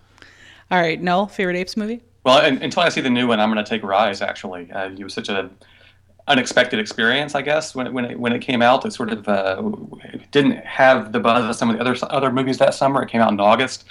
All 0.71 0.79
right, 0.79 1.01
Noel, 1.01 1.27
favorite 1.27 1.55
apes 1.55 1.77
movie? 1.77 2.01
Well, 2.23 2.39
and, 2.39 2.61
until 2.63 2.81
I 2.81 2.89
see 2.89 3.01
the 3.01 3.09
new 3.09 3.27
one, 3.27 3.39
I'm 3.39 3.51
going 3.51 3.63
to 3.63 3.69
take 3.69 3.83
Rise. 3.83 4.21
Actually, 4.21 4.71
uh, 4.71 4.89
it 4.89 5.03
was 5.03 5.13
such 5.13 5.29
an 5.29 5.55
unexpected 6.27 6.79
experience, 6.79 7.35
I 7.35 7.43
guess, 7.43 7.75
when 7.75 7.87
it, 7.87 7.93
when 7.93 8.05
it, 8.05 8.19
when 8.19 8.33
it 8.33 8.39
came 8.39 8.63
out. 8.63 8.83
It 8.83 8.91
sort 8.91 9.11
of 9.11 9.27
uh, 9.29 9.61
didn't 10.31 10.57
have 10.65 11.11
the 11.11 11.19
buzz 11.19 11.47
of 11.47 11.55
some 11.55 11.69
of 11.69 11.77
the 11.77 11.81
other 11.81 11.95
other 12.09 12.31
movies 12.31 12.57
that 12.57 12.73
summer. 12.73 13.03
It 13.03 13.09
came 13.09 13.21
out 13.21 13.31
in 13.31 13.39
August, 13.39 13.85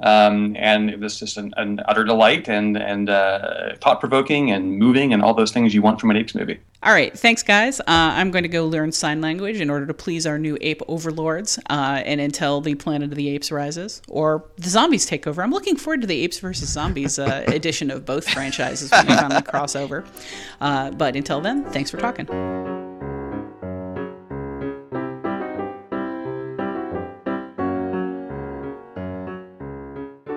um, 0.00 0.54
and 0.56 0.90
it 0.90 1.00
was 1.00 1.18
just 1.18 1.36
an, 1.36 1.52
an 1.56 1.80
utter 1.86 2.04
delight 2.04 2.48
and 2.48 2.76
and 2.76 3.10
uh, 3.10 3.74
thought 3.76 4.00
provoking 4.00 4.50
and 4.50 4.78
moving 4.78 5.12
and 5.12 5.22
all 5.22 5.34
those 5.34 5.50
things 5.50 5.74
you 5.74 5.82
want 5.82 6.00
from 6.00 6.10
an 6.10 6.16
apes 6.16 6.34
movie. 6.34 6.60
All 6.82 6.92
right, 6.92 7.16
thanks, 7.18 7.42
guys. 7.42 7.80
Uh, 7.80 7.84
I'm 7.88 8.30
going 8.30 8.44
to 8.44 8.48
go 8.48 8.66
learn 8.66 8.92
sign 8.92 9.20
language 9.20 9.60
in 9.60 9.68
order 9.68 9.84
to 9.86 9.94
please 9.94 10.26
our 10.26 10.38
new 10.38 10.56
ape 10.60 10.80
overlords, 10.86 11.58
uh, 11.70 12.02
and 12.04 12.20
until 12.20 12.60
the 12.60 12.76
Planet 12.76 13.10
of 13.10 13.16
the 13.16 13.28
Apes 13.30 13.50
rises 13.50 14.00
or 14.08 14.44
the 14.56 14.68
zombies 14.68 15.04
take 15.04 15.26
over. 15.26 15.42
I'm 15.42 15.50
looking 15.50 15.76
forward 15.76 16.02
to 16.02 16.06
the 16.06 16.20
Apes 16.22 16.38
versus 16.38 16.68
Zombies 16.68 17.18
uh, 17.18 17.44
edition 17.48 17.90
of 17.90 18.04
both 18.04 18.28
franchises 18.28 18.92
when 18.92 19.06
we 19.06 19.14
finally 19.14 19.42
crossover. 19.42 20.06
Uh, 20.60 20.92
but 20.92 21.16
until 21.16 21.40
then, 21.40 21.64
thanks 21.64 21.90
for 21.90 21.96
talking. 21.96 22.87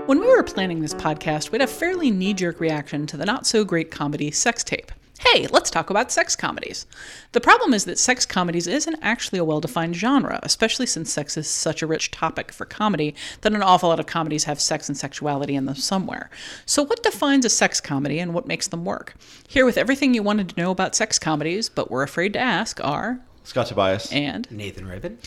When 0.08 0.20
we 0.20 0.26
were 0.26 0.42
planning 0.42 0.82
this 0.82 0.96
podcast, 0.96 1.52
we 1.52 1.60
had 1.60 1.70
a 1.70 1.72
fairly 1.72 2.10
knee 2.10 2.34
jerk 2.34 2.60
reaction 2.60 3.06
to 3.06 3.18
the 3.18 3.26
not 3.26 3.46
so 3.46 3.64
great 3.64 3.92
comedy 3.92 4.32
Sex 4.32 4.64
Tape. 4.64 4.92
Hey, 5.20 5.46
let's 5.48 5.70
talk 5.70 5.92
about 5.92 6.12
sex 6.12 6.36
comedies. 6.36 6.88
The 7.34 7.40
problem 7.40 7.76
is 7.76 7.86
that 7.86 8.00
sex 8.00 8.26
comedies 8.26 8.66
isn't 8.66 8.98
actually 9.04 9.38
a 9.38 9.46
well 9.46 9.62
defined 9.62 9.96
genre, 9.96 10.40
especially 10.42 10.88
since 10.88 11.12
sex 11.12 11.38
is 11.38 11.48
such 11.48 11.84
a 11.84 11.88
rich 11.88 12.10
topic 12.10 12.52
for 12.52 12.66
comedy 12.66 13.14
that 13.42 13.54
an 13.54 13.62
awful 13.62 13.90
lot 13.90 14.00
of 14.00 14.08
comedies 14.08 14.46
have 14.46 14.60
sex 14.60 14.90
and 14.90 14.98
sexuality 14.98 15.54
in 15.56 15.68
them 15.68 15.76
somewhere. 15.76 16.32
So, 16.66 16.82
what 16.82 17.04
defines 17.04 17.46
a 17.46 17.50
sex 17.50 17.80
comedy 17.80 18.18
and 18.18 18.34
what 18.34 18.48
makes 18.48 18.68
them 18.68 18.84
work? 18.84 19.14
Here, 19.48 19.68
with 19.68 19.78
everything 19.78 20.16
you 20.16 20.24
wanted 20.24 20.50
to 20.50 20.60
know 20.60 20.72
about 20.72 20.96
sex 20.96 21.20
comedies, 21.20 21.70
but 21.70 21.92
were 21.92 22.02
afraid 22.02 22.34
to 22.34 22.40
ask, 22.40 22.84
are 22.84 23.20
Scott 23.44 23.68
Tobias 23.68 24.12
and 24.12 24.50
Nathan 24.52 24.88
Rabin. 24.88 25.18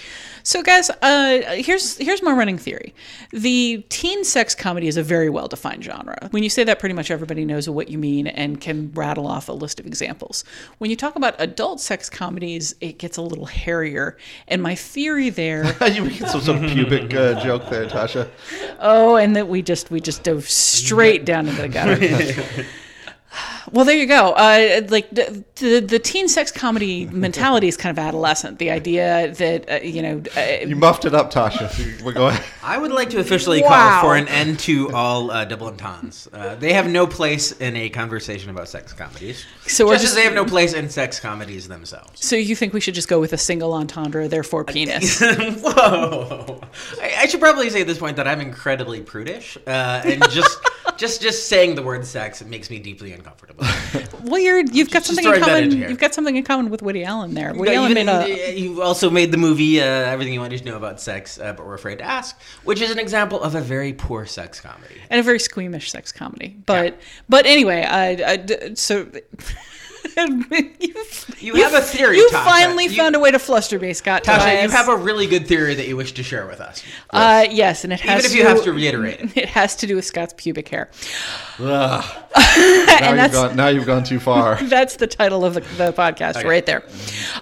So, 0.42 0.62
guys, 0.62 0.90
uh, 1.02 1.56
here's 1.56 1.96
here's 1.98 2.22
my 2.22 2.32
running 2.32 2.58
theory: 2.58 2.94
the 3.30 3.84
teen 3.88 4.24
sex 4.24 4.54
comedy 4.54 4.86
is 4.86 4.96
a 4.96 5.02
very 5.02 5.28
well 5.28 5.48
defined 5.48 5.84
genre. 5.84 6.28
When 6.30 6.42
you 6.42 6.50
say 6.50 6.64
that, 6.64 6.78
pretty 6.78 6.94
much 6.94 7.10
everybody 7.10 7.44
knows 7.44 7.68
what 7.68 7.88
you 7.88 7.98
mean 7.98 8.26
and 8.26 8.60
can 8.60 8.92
rattle 8.92 9.26
off 9.26 9.48
a 9.48 9.52
list 9.52 9.80
of 9.80 9.86
examples. 9.86 10.44
When 10.78 10.90
you 10.90 10.96
talk 10.96 11.16
about 11.16 11.34
adult 11.38 11.80
sex 11.80 12.08
comedies, 12.08 12.74
it 12.80 12.98
gets 12.98 13.16
a 13.16 13.22
little 13.22 13.46
hairier. 13.46 14.16
And 14.48 14.62
my 14.62 14.74
theory 14.74 15.30
there, 15.30 15.64
you 15.88 16.04
making 16.04 16.28
some 16.28 16.40
sort 16.40 16.62
of 16.62 16.70
pubic 16.70 17.12
uh, 17.14 17.42
joke 17.42 17.68
there, 17.68 17.86
Tasha? 17.86 18.30
oh, 18.80 19.16
and 19.16 19.34
that 19.36 19.48
we 19.48 19.62
just 19.62 19.90
we 19.90 20.00
just 20.00 20.22
dove 20.22 20.48
straight 20.48 21.24
down 21.24 21.48
into 21.48 21.62
the 21.62 21.68
gutter. 21.68 22.64
Well, 23.72 23.84
there 23.84 23.96
you 23.96 24.06
go. 24.06 24.32
Uh, 24.32 24.82
like 24.88 25.08
the, 25.10 25.44
the, 25.56 25.80
the 25.80 25.98
teen 25.98 26.28
sex 26.28 26.50
comedy 26.52 27.06
mentality 27.06 27.68
is 27.68 27.76
kind 27.76 27.96
of 27.96 28.04
adolescent. 28.04 28.58
The 28.58 28.70
idea 28.70 29.32
that 29.34 29.70
uh, 29.70 29.74
you 29.84 30.02
know, 30.02 30.22
uh, 30.36 30.66
You 30.66 30.76
muffed 30.76 31.04
it 31.04 31.14
up, 31.14 31.32
Tasha. 31.32 32.02
We're 32.02 32.12
going. 32.12 32.36
I 32.62 32.78
would 32.78 32.92
like 32.92 33.10
to 33.10 33.18
officially 33.20 33.62
Wow. 33.62 33.68
call 34.00 34.02
for 34.10 34.16
an 34.16 34.28
end 34.28 34.58
to 34.60 34.90
all 34.92 35.30
uh, 35.30 35.44
double 35.44 35.68
entendres. 35.68 36.28
Uh, 36.32 36.54
they 36.56 36.72
have 36.72 36.88
no 36.88 37.06
place 37.06 37.52
in 37.52 37.76
a 37.76 37.88
conversation 37.88 38.50
about 38.50 38.68
sex 38.68 38.92
comedies. 38.92 39.44
So 39.66 39.86
we're 39.86 39.94
just, 39.94 40.02
just- 40.04 40.12
as 40.12 40.16
they 40.16 40.24
have 40.24 40.34
no 40.34 40.44
place 40.44 40.72
in 40.74 40.88
sex 40.90 41.18
comedies 41.20 41.68
themselves. 41.68 42.24
so 42.24 42.36
you 42.36 42.54
think 42.56 42.72
we 42.72 42.80
should 42.80 42.94
just 42.94 43.08
go 43.08 43.20
with 43.20 43.32
a 43.32 43.38
single 43.38 43.72
entendre, 43.72 44.28
therefore 44.28 44.64
penis? 44.64 45.20
Whoa! 45.20 46.60
I, 47.00 47.14
I 47.20 47.26
should 47.26 47.40
probably 47.40 47.70
say 47.70 47.80
at 47.82 47.86
this 47.86 47.98
point 47.98 48.16
that 48.16 48.26
I'm 48.28 48.40
incredibly 48.40 49.00
prudish, 49.00 49.56
uh, 49.66 50.02
and 50.04 50.22
just 50.30 50.58
just 50.96 51.22
just 51.22 51.48
saying 51.48 51.74
the 51.74 51.82
word 51.82 52.04
sex 52.06 52.40
it 52.42 52.48
makes 52.48 52.70
me 52.70 52.78
deeply 52.78 53.12
uncomfortable. 53.12 53.53
well, 54.24 54.40
you're 54.40 54.60
you've 54.60 54.90
got 54.90 55.04
Just 55.04 55.14
something 55.14 55.26
in 55.32 55.40
common. 55.40 55.70
here. 55.70 55.88
You've 55.88 55.98
got 55.98 56.14
something 56.14 56.34
in 56.36 56.42
common 56.44 56.70
with 56.70 56.82
Woody 56.82 57.04
Allen 57.04 57.34
there. 57.34 57.54
Woody 57.54 57.72
Yeah, 57.72 57.78
Allen 57.78 57.94
made 57.94 58.08
a. 58.08 58.58
you 58.58 58.82
also 58.82 59.10
made 59.10 59.30
the 59.30 59.36
movie 59.36 59.80
uh, 59.80 59.84
Everything 59.84 60.32
You 60.34 60.40
Wanted 60.40 60.58
to 60.58 60.64
Know 60.64 60.76
About 60.76 61.00
Sex, 61.00 61.38
uh, 61.38 61.52
but 61.52 61.64
We're 61.64 61.74
Afraid 61.74 61.98
to 61.98 62.04
Ask, 62.04 62.38
which 62.64 62.80
is 62.80 62.90
an 62.90 62.98
example 62.98 63.40
of 63.40 63.54
a 63.54 63.60
very 63.60 63.92
poor 63.92 64.26
sex 64.26 64.60
comedy. 64.60 64.96
and 65.10 65.20
a 65.20 65.22
very 65.22 65.38
squeamish 65.38 65.90
sex 65.90 66.10
comedy. 66.10 66.56
But 66.66 66.98
but 67.28 67.46
anyway, 67.46 67.82
I, 67.88 68.10
I 68.32 68.74
d- 70.14 70.94
so 71.10 71.32
you, 71.40 71.56
You 71.56 71.62
have 71.64 71.74
a 71.74 71.80
theory, 71.80 72.16
You 72.16 72.28
Tasha. 72.32 72.44
finally 72.44 72.84
You- 72.84 72.96
found 72.96 73.14
a 73.16 73.18
way 73.20 73.30
to 73.30 73.38
fluster 73.38 73.78
me, 73.78 73.92
Scott. 73.92 74.24
Tasha, 74.24 74.38
Tobias. 74.38 74.62
you 74.64 74.70
have 74.70 74.88
a 74.88 74.96
really 74.96 75.26
good 75.26 75.46
theory 75.46 75.74
that 75.74 75.86
you 75.88 75.96
wish 75.96 76.12
to 76.12 76.22
share 76.22 76.46
with 76.46 76.60
us. 76.60 76.82
uh, 77.10 77.46
yes, 77.50 77.84
and 77.84 77.92
it 77.92 78.00
has 78.00 78.18
Even 78.20 78.24
if 78.26 78.32
to, 78.32 78.38
you 78.38 78.44
have 78.46 78.64
to 78.64 78.72
reiterate 78.72 79.20
it. 79.20 79.36
It 79.44 79.48
has 79.50 79.76
to 79.76 79.86
do 79.86 79.96
with 79.96 80.04
Scott's 80.04 80.34
pubic 80.36 80.68
hair, 80.68 80.90
Ugh. 81.60 82.04
now, 82.36 82.98
and 83.00 83.20
you've 83.20 83.32
gone, 83.32 83.56
now 83.56 83.68
you've 83.68 83.86
gone 83.86 84.04
too 84.04 84.20
far. 84.20 84.56
that's 84.62 84.96
the 84.96 85.06
title 85.06 85.44
of 85.44 85.54
the, 85.54 85.60
the 85.60 85.92
podcast 85.92 86.44
right 86.44 86.64
there. 86.66 86.84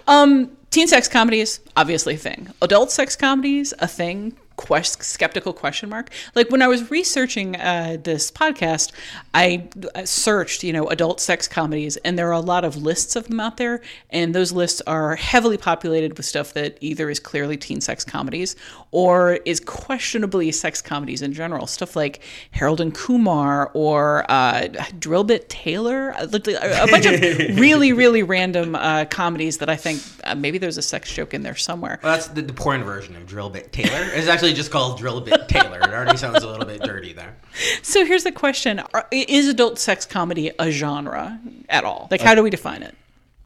Um, 0.07 0.51
teen 0.71 0.89
sex 0.89 1.09
comedies, 1.09 1.61
obviously 1.77 2.15
a 2.15 2.19
thing. 2.19 2.49
Adult 2.63 2.91
sex 2.91 3.17
comedies, 3.17 3.73
a 3.79 3.87
thing. 3.89 4.37
Quest, 4.57 5.03
skeptical 5.03 5.53
question 5.53 5.89
mark. 5.89 6.11
Like 6.35 6.51
when 6.51 6.63
I 6.63 6.69
was 6.69 6.91
researching 6.91 7.57
uh, 7.57 7.99
this 8.03 8.31
podcast, 8.31 8.93
I 9.35 9.69
uh, 9.95 10.05
searched, 10.05 10.63
you 10.63 10.73
know, 10.73 10.89
adult 10.89 11.21
sex 11.21 11.49
comedies, 11.49 11.97
and 11.99 12.19
there 12.19 12.29
are 12.29 12.33
a 12.33 12.41
lot 12.41 12.65
of 12.65 12.77
lists 12.77 13.17
of 13.17 13.29
them 13.29 13.41
out 13.41 13.57
there, 13.57 13.81
and 14.11 14.35
those 14.35 14.53
lists 14.53 14.81
are 14.87 15.17
heavily 15.17 15.57
populated 15.57 16.17
with 16.17 16.27
stuff 16.27 16.53
that 16.55 16.79
either 16.81 17.11
is 17.11 17.21
clearly 17.21 17.57
teen 17.57 17.81
sex 17.81 18.05
comedies 18.05 18.57
or 18.93 19.39
is 19.45 19.59
questionably 19.59 20.53
sex 20.53 20.81
comedies 20.81 21.23
in 21.23 21.33
general. 21.33 21.67
Stuff 21.67 21.97
like 21.97 22.21
Harold 22.53 22.81
and 22.81 22.95
Kumar 22.95 23.71
or 23.75 24.25
uh, 24.31 24.69
Drillbit 24.99 25.49
Taylor, 25.49 26.11
a 26.11 26.25
a 26.25 26.87
bunch 26.87 27.07
of 27.07 27.21
really, 27.59 27.93
really 27.93 28.23
random 28.23 28.75
uh, 28.75 29.07
comedies 29.07 29.59
that 29.59 29.69
I 29.69 29.77
think 29.77 30.03
uh, 30.25 30.35
maybe 30.35 30.59
there's 30.59 30.77
a 30.77 30.83
sex 30.83 31.13
joke 31.13 31.35
in 31.35 31.43
there 31.43 31.57
somewhere. 31.57 31.99
Well, 32.03 32.13
that's 32.13 32.29
the, 32.29 32.43
the 32.43 32.53
porn 32.53 32.85
version 32.85 33.17
of 33.17 33.27
Drillbit 33.27 33.73
Taylor. 33.73 34.11
It's 34.13 34.29
actually 34.29 34.53
just 34.53 34.71
called 34.71 35.01
Drillbit 35.01 35.49
Taylor. 35.49 35.79
It 35.79 35.91
already 35.91 36.19
sounds 36.19 36.45
a 36.45 36.49
little 36.49 36.67
bit 36.67 36.83
dirty 36.83 37.13
there. 37.13 37.35
So 37.83 38.05
here's 38.05 38.25
the 38.25 38.33
question: 38.33 38.83
Is 39.11 39.49
adult 39.49 39.79
sex 39.79 40.05
comedy 40.05 40.53
a 40.59 40.71
genre 40.71 41.41
at 41.69 41.85
all? 41.85 42.09
Like, 42.11 42.21
how 42.21 42.35
do 42.35 42.43
we 42.43 42.51
define 42.51 42.83
it? 42.83 42.95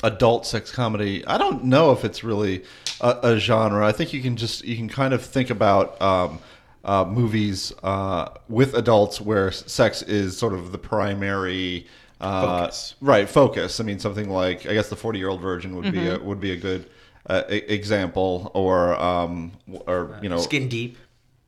Adult 0.02 0.46
sex 0.46 0.70
comedy 0.70 1.26
i 1.26 1.38
don't 1.38 1.64
know 1.64 1.90
if 1.92 2.04
it's 2.04 2.22
really 2.22 2.62
a, 3.00 3.18
a 3.22 3.38
genre 3.38 3.86
i 3.86 3.92
think 3.92 4.12
you 4.12 4.20
can 4.20 4.36
just 4.36 4.64
you 4.64 4.76
can 4.76 4.88
kind 4.88 5.14
of 5.14 5.24
think 5.24 5.50
about 5.50 6.00
um, 6.02 6.38
uh, 6.84 7.04
movies 7.04 7.72
uh, 7.82 8.28
with 8.48 8.74
adults 8.74 9.20
where 9.20 9.50
sex 9.50 10.02
is 10.02 10.36
sort 10.36 10.52
of 10.52 10.70
the 10.72 10.78
primary 10.78 11.86
uh, 12.20 12.60
Focus. 12.60 12.94
right 13.00 13.28
focus 13.28 13.80
i 13.80 13.84
mean 13.84 13.98
something 13.98 14.30
like 14.30 14.66
i 14.66 14.72
guess 14.74 14.88
the 14.88 14.96
40 14.96 15.18
year 15.18 15.28
old 15.28 15.40
virgin 15.40 15.76
would 15.76 15.92
be 15.92 16.08
a, 16.08 16.18
would 16.18 16.40
be 16.40 16.52
a 16.52 16.56
good 16.56 16.88
uh, 17.28 17.42
example 17.48 18.50
or 18.54 18.94
um, 19.00 19.52
or 19.86 20.18
you 20.22 20.28
know 20.28 20.38
Skin 20.38 20.68
deep. 20.68 20.96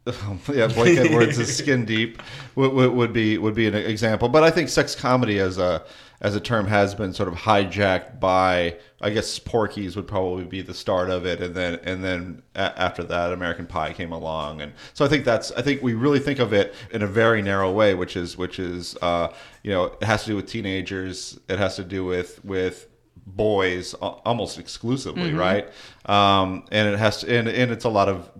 yeah, 0.53 0.67
Blake 0.69 0.99
Edwards' 0.99 1.57
Skin 1.57 1.85
Deep 1.85 2.23
would, 2.55 2.73
would, 2.73 2.93
would 2.93 3.13
be 3.13 3.39
would 3.39 3.55
be 3.55 3.67
an 3.67 3.75
example. 3.75 4.29
But 4.29 4.45
I 4.45 4.51
think 4.51 4.69
sex 4.69 4.95
comedy 4.95 5.39
as 5.39 5.59
a 5.59 5.85
as 6.21 6.35
a 6.35 6.41
term 6.41 6.67
has 6.67 6.95
been 6.95 7.13
sort 7.13 7.29
of 7.29 7.35
hijacked 7.35 8.19
by 8.19 8.77
I 9.01 9.11
guess 9.11 9.39
Porky's 9.39 9.95
would 9.95 10.09
probably 10.09 10.45
be 10.45 10.63
the 10.63 10.75
start 10.75 11.11
of 11.11 11.27
it, 11.27 11.41
and 11.41 11.55
then 11.55 11.79
and 11.85 12.03
then 12.03 12.43
a- 12.55 12.79
after 12.81 13.05
that 13.05 13.33
American 13.33 13.67
Pie 13.67 13.93
came 13.93 14.13
along, 14.13 14.61
and 14.61 14.73
so 14.95 15.05
I 15.05 15.09
think 15.09 15.25
that's 15.25 15.53
I 15.53 15.63
think 15.63 15.83
we 15.83 15.95
really 15.95 16.19
think 16.19 16.39
of 16.39 16.53
it 16.53 16.75
in 16.91 17.03
a 17.03 17.07
very 17.07 17.43
narrow 17.43 17.71
way, 17.71 17.95
which 17.95 18.17
is 18.17 18.37
which 18.37 18.59
is 18.59 18.97
uh, 19.03 19.33
you 19.63 19.71
know 19.71 19.85
it 19.85 20.03
has 20.03 20.23
to 20.25 20.31
do 20.31 20.37
with 20.37 20.47
teenagers, 20.47 21.39
it 21.49 21.59
has 21.59 21.77
to 21.77 21.85
do 21.85 22.05
with 22.05 22.45
with 22.45 22.89
boys 23.27 23.95
almost 23.95 24.59
exclusively, 24.59 25.33
right? 25.33 25.69
Um, 26.07 26.65
and 26.73 26.89
it 26.89 26.99
has 26.99 27.21
to 27.21 27.39
and, 27.39 27.47
and 27.49 27.71
it's 27.71 27.85
a 27.85 27.91
lot 27.91 28.09
of 28.09 28.31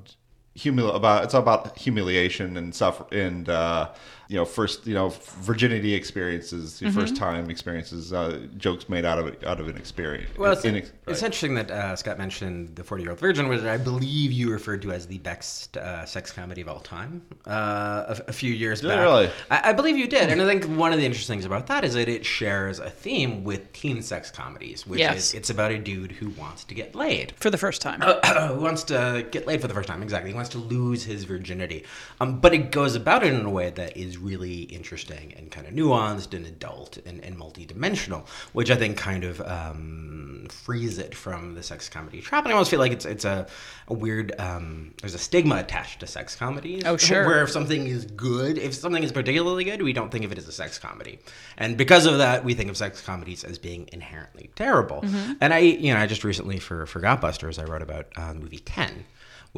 humil 0.59 0.95
about 0.95 1.25
it's 1.25 1.35
all 1.35 1.43
about 1.43 1.79
humiliation 1.79 2.57
and 2.57 2.75
suffer 2.75 3.07
and 3.15 3.49
uh, 3.49 3.89
you 4.29 4.37
know 4.37 4.45
first 4.45 4.87
you 4.87 4.93
know 4.95 5.09
virginity 5.41 5.95
experiences 5.95 6.83
your 6.83 6.93
first 6.93 7.17
time 7.17 7.49
experiences 7.49 8.13
uh, 8.13 8.47
jokes 8.59 8.87
made 8.89 9.05
out 9.07 9.19
of 9.19 9.43
out 9.45 9.59
of 9.59 9.69
an 9.69 9.77
experience 9.77 10.29
Well, 10.37 10.53
it's, 10.53 10.65
In- 10.67 10.77
it's 10.77 10.93
right. 11.07 11.23
interesting 11.23 11.55
that 11.55 11.71
uh, 11.71 11.97
Scott 11.97 12.19
mentioned 12.19 12.77
the 12.77 12.85
40 12.85 13.03
year 13.03 13.11
old 13.13 13.21
virgin, 13.21 13.49
which 13.49 13.63
I 13.63 13.79
believe 13.79 14.31
you 14.33 14.51
referred 14.53 14.83
to 14.83 14.93
as 14.93 15.07
the 15.07 15.19
best 15.19 15.77
uh, 15.79 16.05
sex 16.05 16.31
comedy 16.31 16.61
of 16.61 16.69
all 16.69 16.81
time 16.81 17.23
uh, 17.47 18.15
a, 18.19 18.25
a 18.29 18.33
few 18.33 18.53
years 18.53 18.83
Did 18.83 18.89
back. 18.89 19.01
really? 19.01 19.31
I, 19.51 19.71
I 19.71 19.73
believe 19.73 19.97
you 19.97 20.07
did. 20.07 20.29
And 20.31 20.43
I 20.43 20.47
think 20.47 20.65
one 20.79 20.93
of 20.93 20.99
the 20.99 21.07
interesting 21.07 21.35
things 21.35 21.47
about 21.47 21.67
that 21.69 21.85
is 21.85 21.95
that 21.95 22.09
it 22.09 22.27
shares 22.27 22.79
a 22.81 22.91
theme 22.91 23.45
with 23.45 23.73
teen 23.73 24.03
sex 24.03 24.31
comedies, 24.31 24.87
which 24.87 24.99
Yes. 25.01 25.29
is 25.29 25.35
it's 25.35 25.51
about 25.51 25.71
a 25.71 25.79
dude 25.79 26.13
who 26.13 26.29
wants 26.31 26.65
to 26.65 26.75
get 26.75 26.95
laid. 26.95 27.33
For 27.37 27.49
the 27.51 27.57
first 27.59 27.81
time. 27.81 28.01
who 28.55 28.61
wants 28.61 28.83
to 28.85 29.27
get 29.31 29.47
laid 29.47 29.63
for 29.63 29.69
the 29.69 29.75
first 29.75 29.89
time. 29.89 30.03
Exactly. 30.03 30.31
He 30.31 30.35
wants 30.35 30.51
to 30.51 30.59
lose 30.59 31.05
his 31.05 31.25
virginity. 31.25 31.85
Um, 32.21 32.41
but 32.41 32.53
it 32.53 32.71
goes 32.73 32.95
about 32.95 33.25
it 33.25 33.33
in 33.33 33.47
a 33.47 33.51
way 33.51 33.71
that 33.71 33.97
is 33.97 34.18
really 34.19 34.63
interesting 34.63 35.33
and 35.37 35.51
kind 35.51 35.67
of 35.67 35.73
nuanced 35.73 36.35
and 36.35 36.47
adult 36.47 36.99
and, 37.07 37.25
and 37.25 37.37
multidimensional, 37.37 38.27
which 38.53 38.71
I 38.71 38.77
think 38.77 38.97
kind 38.97 39.25
of 39.25 39.41
um, 39.41 40.47
frees 40.51 40.99
it 40.99 41.15
from 41.15 41.55
the 41.55 41.63
sex 41.63 41.89
comedy 41.89 42.21
trap. 42.21 42.45
And 42.45 42.53
I 42.53 42.55
almost 42.55 42.71
feel 42.71 42.81
like 42.81 42.93
it's 42.93 43.05
it's 43.05 43.25
a, 43.25 43.47
a 43.89 43.95
weird, 43.95 44.35
um, 44.39 44.95
there's 45.01 45.15
a 45.15 45.19
stigma 45.19 45.57
attached 45.57 46.01
to 46.01 46.07
sex 46.07 46.37
comedies. 46.37 46.83
Oh, 46.85 46.97
sure. 46.97 47.27
Where 47.27 47.43
if 47.43 47.51
something 47.51 47.87
is 47.87 48.05
good, 48.05 48.59
if 48.59 48.75
something 48.75 49.03
is 49.03 49.13
particularly 49.13 49.65
good, 49.65 49.83
we 49.83 49.93
don't 49.93 50.11
think 50.11 50.25
of 50.25 50.33
it 50.33 50.39
as 50.39 50.49
a 50.49 50.53
sex 50.53 50.79
comedy. 50.79 51.19
And 51.57 51.77
because 51.77 52.07
of 52.07 52.19
that, 52.19 52.45
we 52.45 52.55
think 52.55 52.71
of 52.71 52.77
sex 52.77 53.01
comedies 53.01 53.45
as 53.45 53.59
being 53.59 53.89
inherently 53.93 54.51
terrible. 54.57 55.05
And 55.41 55.55
I, 55.55 55.59
you 55.59 55.95
know, 55.95 56.01
I 56.01 56.07
just 56.07 56.25
recently 56.25 56.59
for 56.59 56.85
Forgotbusters, 56.87 57.59
I 57.59 57.65
wrote 57.65 57.83
about 57.83 58.07
uh, 58.17 58.33
the 58.33 58.41
movie 58.41 58.59
Ten, 58.59 59.05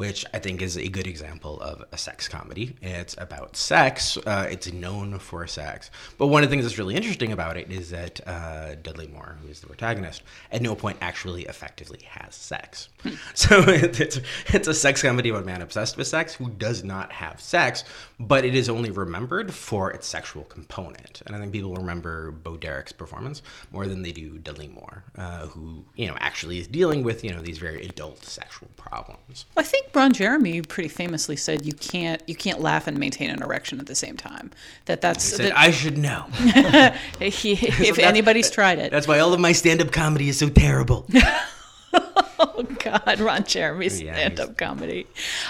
which 0.01 0.25
I 0.33 0.39
think 0.39 0.63
is 0.63 0.77
a 0.77 0.87
good 0.87 1.05
example 1.05 1.61
of 1.61 1.85
a 1.91 1.97
sex 1.97 2.27
comedy. 2.27 2.75
It's 2.81 3.15
about 3.19 3.55
sex. 3.55 4.17
Uh, 4.17 4.47
it's 4.49 4.73
known 4.73 5.19
for 5.19 5.45
sex. 5.45 5.91
But 6.17 6.27
one 6.27 6.41
of 6.41 6.49
the 6.49 6.55
things 6.55 6.65
that's 6.65 6.79
really 6.79 6.95
interesting 6.95 7.31
about 7.31 7.55
it 7.55 7.71
is 7.71 7.91
that 7.91 8.19
uh, 8.27 8.73
Dudley 8.81 9.05
Moore, 9.05 9.37
who 9.43 9.47
is 9.49 9.59
the 9.59 9.67
protagonist, 9.67 10.23
at 10.51 10.63
no 10.63 10.73
point 10.73 10.97
actually 11.01 11.43
effectively 11.43 11.99
has 12.09 12.33
sex. 12.33 12.89
so 13.35 13.63
it's 13.67 14.19
it's 14.47 14.67
a 14.67 14.73
sex 14.73 15.03
comedy 15.03 15.29
about 15.29 15.43
a 15.43 15.45
man 15.45 15.61
obsessed 15.61 15.97
with 15.97 16.07
sex 16.07 16.33
who 16.33 16.49
does 16.49 16.83
not 16.83 17.11
have 17.11 17.39
sex, 17.39 17.83
but 18.19 18.43
it 18.43 18.55
is 18.55 18.69
only 18.69 18.89
remembered 18.89 19.53
for 19.53 19.91
its 19.91 20.07
sexual 20.07 20.45
component. 20.45 21.21
And 21.27 21.35
I 21.35 21.39
think 21.39 21.51
people 21.51 21.75
remember 21.75 22.31
Bo 22.31 22.57
Derek's 22.57 22.91
performance 22.91 23.43
more 23.71 23.85
than 23.85 24.01
they 24.01 24.11
do 24.11 24.39
Dudley 24.39 24.67
Moore, 24.67 25.03
uh, 25.15 25.45
who 25.45 25.85
you 25.95 26.07
know 26.07 26.17
actually 26.19 26.57
is 26.57 26.65
dealing 26.65 27.03
with 27.03 27.23
you 27.23 27.31
know 27.31 27.41
these 27.43 27.59
very 27.59 27.85
adult 27.85 28.25
sexual 28.25 28.69
problems. 28.77 29.45
I 29.55 29.61
think 29.61 29.90
Ron 29.93 30.13
Jeremy 30.13 30.61
pretty 30.61 30.89
famously 30.89 31.35
said 31.35 31.65
you 31.65 31.73
can't 31.73 32.21
you 32.27 32.35
can't 32.35 32.61
laugh 32.61 32.87
and 32.87 32.97
maintain 32.97 33.29
an 33.29 33.41
erection 33.41 33.79
at 33.79 33.87
the 33.87 33.95
same 33.95 34.17
time. 34.17 34.51
That 34.85 35.01
that's 35.01 35.23
said, 35.23 35.47
that, 35.47 35.57
I 35.57 35.71
should 35.71 35.97
know. 35.97 36.25
he, 37.19 37.53
if 37.53 37.99
anybody's 37.99 38.49
tried 38.49 38.79
it. 38.79 38.91
That's 38.91 39.07
why 39.07 39.19
all 39.19 39.33
of 39.33 39.39
my 39.39 39.51
stand-up 39.51 39.91
comedy 39.91 40.29
is 40.29 40.39
so 40.39 40.49
terrible. 40.49 41.05
Oh 42.43 42.63
God, 42.63 43.19
Ron 43.19 43.43
Jeremy's 43.43 44.01
Yeah, 44.01 44.15
stand-up 44.15 44.57
comedy. 44.57 45.05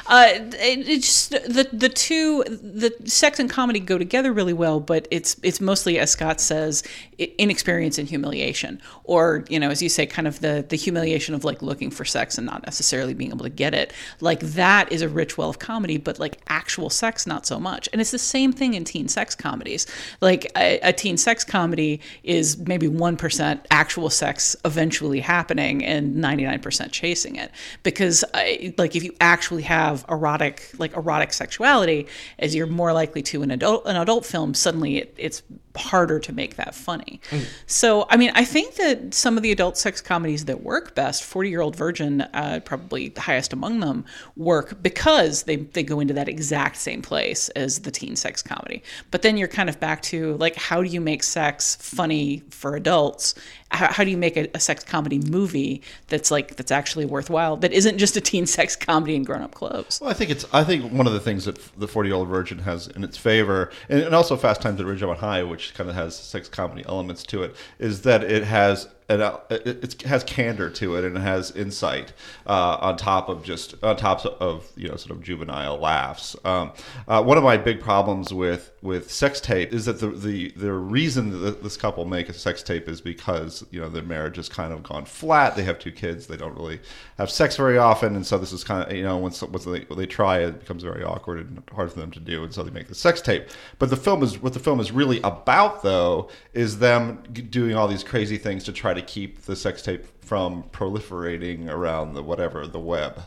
Uh, 0.07 0.27
it, 0.29 0.89
it's 0.89 1.07
just 1.07 1.31
the 1.31 1.69
the 1.71 1.87
two 1.87 2.43
the 2.43 2.93
sex 3.05 3.39
and 3.39 3.49
comedy 3.49 3.79
go 3.79 3.97
together 3.97 4.33
really 4.33 4.51
well, 4.51 4.81
but 4.81 5.07
it's 5.09 5.37
it's 5.41 5.61
mostly 5.61 5.99
as 5.99 6.11
Scott 6.11 6.41
says, 6.41 6.83
inexperience 7.17 7.97
and 7.97 8.09
humiliation, 8.09 8.81
or 9.05 9.45
you 9.47 9.57
know, 9.57 9.69
as 9.69 9.81
you 9.81 9.87
say, 9.87 10.05
kind 10.05 10.27
of 10.27 10.41
the 10.41 10.65
the 10.67 10.75
humiliation 10.75 11.33
of 11.33 11.45
like 11.45 11.61
looking 11.61 11.91
for 11.91 12.03
sex 12.03 12.37
and 12.37 12.45
not 12.45 12.65
necessarily 12.65 13.13
being 13.13 13.31
able 13.31 13.45
to 13.45 13.49
get 13.49 13.73
it. 13.73 13.93
Like 14.19 14.41
that 14.41 14.91
is 14.91 15.01
a 15.01 15.07
rich 15.07 15.37
well 15.37 15.49
of 15.49 15.59
comedy, 15.59 15.97
but 15.97 16.19
like 16.19 16.41
actual 16.49 16.89
sex, 16.89 17.25
not 17.25 17.45
so 17.45 17.57
much. 17.57 17.87
And 17.93 18.01
it's 18.01 18.11
the 18.11 18.19
same 18.19 18.51
thing 18.51 18.73
in 18.73 18.83
teen 18.83 19.07
sex 19.07 19.33
comedies. 19.33 19.87
Like 20.19 20.51
a, 20.57 20.79
a 20.81 20.91
teen 20.91 21.15
sex 21.15 21.45
comedy 21.45 22.01
is 22.23 22.57
maybe 22.57 22.89
one 22.89 23.15
percent 23.15 23.65
actual 23.71 24.09
sex 24.09 24.57
eventually 24.65 25.21
happening 25.21 25.85
and 25.85 26.17
ninety 26.31 26.45
nine 26.45 26.59
percent 26.61 26.91
chasing 26.93 27.35
it. 27.35 27.51
Because 27.83 28.23
I, 28.33 28.73
like 28.77 28.95
if 28.95 29.03
you 29.03 29.13
actually 29.19 29.63
have 29.63 30.05
erotic 30.09 30.71
like 30.77 30.95
erotic 30.95 31.33
sexuality 31.33 32.07
as 32.39 32.55
you're 32.55 32.67
more 32.67 32.93
likely 32.93 33.21
to 33.23 33.41
an 33.43 33.51
adult 33.51 33.85
an 33.85 33.97
adult 33.97 34.25
film 34.25 34.53
suddenly 34.53 34.97
it, 34.97 35.13
it's 35.17 35.43
harder 35.75 36.19
to 36.19 36.33
make 36.33 36.55
that 36.55 36.75
funny. 36.75 37.21
So 37.65 38.07
i 38.09 38.17
mean 38.17 38.31
i 38.35 38.43
think 38.43 38.75
that 38.75 39.13
some 39.13 39.37
of 39.37 39.43
the 39.43 39.51
adult 39.51 39.77
sex 39.77 40.01
comedies 40.01 40.45
that 40.45 40.63
work 40.63 40.95
best 40.95 41.23
40 41.23 41.49
year 41.49 41.61
old 41.61 41.75
virgin 41.75 42.21
uh, 42.21 42.59
probably 42.63 43.09
the 43.09 43.21
highest 43.21 43.53
among 43.53 43.79
them 43.79 44.05
work 44.35 44.81
because 44.81 45.43
they, 45.43 45.57
they 45.57 45.83
go 45.83 45.99
into 45.99 46.13
that 46.13 46.27
exact 46.27 46.77
same 46.77 47.01
place 47.01 47.49
as 47.49 47.79
the 47.79 47.91
teen 47.91 48.15
sex 48.15 48.41
comedy. 48.41 48.83
But 49.11 49.21
then 49.21 49.37
you're 49.37 49.47
kind 49.47 49.69
of 49.69 49.79
back 49.79 50.01
to 50.03 50.35
like 50.37 50.55
how 50.55 50.81
do 50.81 50.89
you 50.89 51.01
make 51.01 51.23
sex 51.23 51.75
funny 51.75 52.43
for 52.49 52.75
adults? 52.75 53.35
How, 53.71 53.91
how 53.91 54.03
do 54.03 54.11
you 54.11 54.17
make 54.17 54.35
a, 54.35 54.49
a 54.53 54.59
sex 54.59 54.83
comedy 54.83 55.19
movie 55.19 55.81
that's 56.07 56.29
like 56.29 56.55
that's 56.57 56.71
actually 56.71 57.05
worthwhile 57.05 57.55
that 57.57 57.71
isn't 57.71 57.97
just 57.97 58.17
a 58.17 58.21
teen 58.21 58.45
sex 58.57 58.75
comedy 58.75 59.15
in 59.15 59.23
grown-up 59.23 59.53
clothes 59.53 59.99
Well, 60.01 60.09
I 60.09 60.13
think 60.13 60.29
it's. 60.29 60.45
I 60.53 60.63
think 60.63 60.91
one 60.91 61.07
of 61.07 61.13
the 61.13 61.19
things 61.19 61.45
that 61.45 61.57
the 61.79 61.87
forty-year-old 61.87 62.27
virgin 62.27 62.59
has 62.59 62.87
in 62.87 63.03
its 63.03 63.17
favor, 63.17 63.71
and, 63.89 64.01
and 64.01 64.15
also 64.15 64.35
Fast 64.35 64.61
Times 64.61 64.79
at 64.79 64.85
Ridgemont 64.85 65.17
High, 65.17 65.43
which 65.43 65.60
kind 65.73 65.89
of 65.89 65.95
has 65.95 66.15
sex 66.15 66.49
comedy 66.49 66.83
elements 66.87 67.23
to 67.23 67.43
it, 67.43 67.55
is 67.79 68.01
that 68.01 68.23
it 68.23 68.43
has 68.43 68.87
an, 69.09 69.21
it, 69.49 69.67
it 69.67 70.01
has 70.03 70.23
candor 70.23 70.69
to 70.69 70.95
it 70.95 71.03
and 71.03 71.17
it 71.17 71.21
has 71.21 71.51
insight 71.51 72.13
uh, 72.47 72.77
on 72.81 72.97
top 72.97 73.29
of 73.29 73.43
just 73.43 73.75
on 73.83 73.97
top 73.97 74.25
of 74.25 74.69
you 74.75 74.87
know 74.87 74.95
sort 74.95 75.11
of 75.11 75.23
juvenile 75.23 75.77
laughs. 75.77 76.35
Um, 76.45 76.71
uh, 77.07 77.21
one 77.23 77.37
of 77.37 77.43
my 77.43 77.57
big 77.57 77.81
problems 77.81 78.33
with 78.33 78.71
with 78.81 79.11
sex 79.11 79.39
tape 79.39 79.73
is 79.73 79.85
that 79.85 79.99
the 79.99 80.07
the 80.07 80.49
the 80.51 80.73
reason 80.73 81.41
that 81.43 81.63
this 81.63 81.77
couple 81.77 82.05
make 82.05 82.29
a 82.29 82.33
sex 82.33 82.63
tape 82.63 82.87
is 82.87 83.01
because 83.01 83.65
you 83.71 83.79
know 83.79 83.89
their 83.89 84.03
marriage 84.03 84.37
has 84.37 84.49
kind 84.49 84.73
of 84.73 84.83
gone 84.83 85.05
flat. 85.05 85.55
They 85.55 85.63
have 85.63 85.79
two 85.79 85.91
kids. 85.91 86.27
They 86.27 86.37
don't 86.37 86.55
really 86.55 86.79
have 87.17 87.29
sex 87.29 87.57
very 87.57 87.77
often, 87.77 88.15
and 88.15 88.25
so 88.25 88.37
this 88.37 88.53
is 88.53 88.63
kind 88.63 88.89
of 88.89 88.95
you 88.95 89.03
know 89.03 89.17
once 89.17 89.41
once 89.41 89.65
they, 89.65 89.81
when 89.81 89.99
they 89.99 90.05
try 90.05 90.39
it, 90.39 90.49
it 90.49 90.59
becomes 90.59 90.83
very 90.83 91.03
awkward 91.03 91.39
and 91.39 91.63
hard 91.73 91.91
for 91.91 91.99
them 91.99 92.11
to 92.11 92.19
do, 92.19 92.43
and 92.43 92.53
so 92.53 92.63
they 92.63 92.71
make 92.71 92.87
the 92.87 92.95
sex 92.95 93.21
tape. 93.21 93.47
But 93.79 93.89
the 93.89 93.97
film 93.97 94.23
is 94.23 94.41
what 94.41 94.53
the 94.53 94.59
film 94.59 94.79
is 94.79 94.91
really 94.91 95.21
about 95.21 95.83
though 95.83 96.29
is 96.53 96.79
them 96.79 97.23
doing 97.31 97.75
all 97.75 97.87
these 97.87 98.03
crazy 98.03 98.37
things 98.37 98.63
to 98.65 98.73
try 98.73 98.90
try 98.91 99.01
to 99.01 99.05
keep 99.05 99.41
the 99.43 99.55
sex 99.55 99.81
tape 99.81 100.05
from 100.21 100.63
proliferating 100.71 101.69
around 101.69 102.13
the 102.13 102.23
whatever 102.23 102.67
the 102.67 102.79
web. 102.79 103.21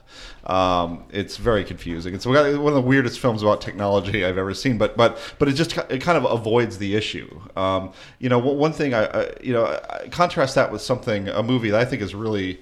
Um, 0.45 1.05
it's 1.11 1.37
very 1.37 1.65
confusing. 1.65 2.15
It's 2.15 2.27
one 2.27 2.37
of 2.37 2.75
the 2.75 2.81
weirdest 2.81 3.21
films 3.21 3.43
about 3.43 3.61
technology 3.61 4.25
I've 4.25 4.39
ever 4.39 4.55
seen. 4.55 4.79
But 4.79 4.97
but 4.97 5.19
but 5.39 5.49
it 5.49 5.53
just 5.53 5.77
it 5.89 6.03
kind 6.03 6.19
of 6.19 6.25
avoids 6.31 6.79
the 6.79 6.95
issue. 6.95 7.41
Um, 7.57 7.93
you 8.19 8.29
know, 8.29 8.39
one 8.39 8.73
thing 8.73 8.95
I, 8.95 9.05
I 9.05 9.31
you 9.43 9.53
know 9.53 9.65
I 9.67 10.09
contrast 10.09 10.55
that 10.57 10.71
with 10.71 10.83
something 10.83 11.29
a 11.29 11.43
movie 11.43 11.71
that 11.71 11.81
I 11.81 11.85
think 11.85 12.03
is 12.03 12.15
really 12.15 12.61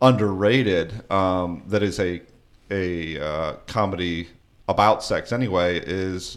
underrated. 0.00 1.10
Um, 1.10 1.62
that 1.68 1.82
is 1.82 1.98
a 2.00 2.20
a 2.70 3.18
uh, 3.18 3.52
comedy 3.66 4.28
about 4.68 5.02
sex 5.02 5.32
anyway 5.32 5.78
is. 5.78 6.36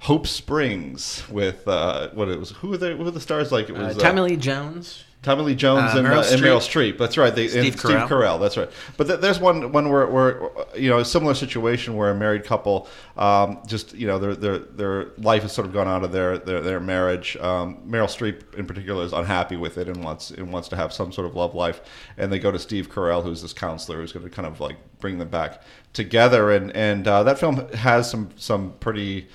Hope 0.00 0.26
Springs 0.26 1.22
with 1.28 1.68
uh, 1.68 2.08
what 2.10 2.28
it 2.28 2.38
was. 2.38 2.50
Who 2.50 2.68
were 2.68 2.78
the 2.78 2.96
who 2.96 3.04
were 3.04 3.10
the 3.10 3.20
stars? 3.20 3.52
Like 3.52 3.68
it 3.68 3.76
Uh, 3.76 3.88
was 3.88 3.96
Tommy 3.96 4.22
Lee 4.22 4.36
Jones. 4.36 5.04
Tommy 5.22 5.42
Lee 5.42 5.54
Jones 5.54 5.94
Uh, 5.94 5.98
and, 5.98 6.06
Meryl 6.06 6.26
uh, 6.26 6.32
and 6.32 6.40
Meryl 6.42 6.56
Streep. 6.60 6.96
That's 6.96 7.18
right. 7.18 7.34
They, 7.34 7.48
Steve 7.48 7.74
and 7.74 7.78
Steve 7.78 7.90
Carell. 7.92 8.08
Carell. 8.08 8.40
That's 8.40 8.56
right. 8.56 8.70
But 8.96 9.06
th- 9.06 9.20
there's 9.20 9.38
one 9.38 9.70
one 9.70 9.90
where, 9.90 10.06
where 10.06 10.48
you 10.74 10.88
know 10.88 11.00
a 11.00 11.04
similar 11.04 11.34
situation 11.34 11.94
where 11.94 12.10
a 12.10 12.14
married 12.14 12.44
couple 12.44 12.88
um, 13.18 13.58
just 13.66 13.92
you 13.92 14.06
know 14.06 14.18
their 14.18 14.34
their 14.34 14.58
their 14.58 15.08
life 15.18 15.42
has 15.42 15.52
sort 15.52 15.66
of 15.66 15.74
gone 15.74 15.86
out 15.86 16.04
of 16.04 16.12
their 16.12 16.38
their, 16.38 16.62
their 16.62 16.80
marriage. 16.80 17.36
Um, 17.36 17.82
Meryl 17.86 18.06
Streep 18.06 18.54
in 18.54 18.64
particular 18.64 19.04
is 19.04 19.12
unhappy 19.12 19.56
with 19.56 19.76
it 19.76 19.88
and 19.88 20.02
wants 20.02 20.30
and 20.30 20.50
wants 20.50 20.68
to 20.70 20.76
have 20.76 20.90
some 20.94 21.12
sort 21.12 21.26
of 21.26 21.36
love 21.36 21.54
life. 21.54 21.82
And 22.16 22.32
they 22.32 22.38
go 22.38 22.50
to 22.50 22.58
Steve 22.58 22.88
Carell, 22.90 23.22
who's 23.22 23.42
this 23.42 23.52
counselor 23.52 23.98
who's 24.00 24.12
going 24.12 24.24
to 24.24 24.30
kind 24.30 24.48
of 24.48 24.58
like 24.60 24.76
bring 25.00 25.18
them 25.18 25.28
back 25.28 25.60
together. 25.92 26.50
And 26.50 26.74
and 26.74 27.06
uh, 27.06 27.24
that 27.24 27.38
film 27.38 27.68
has 27.74 28.10
some 28.10 28.30
some 28.36 28.72
pretty 28.80 29.28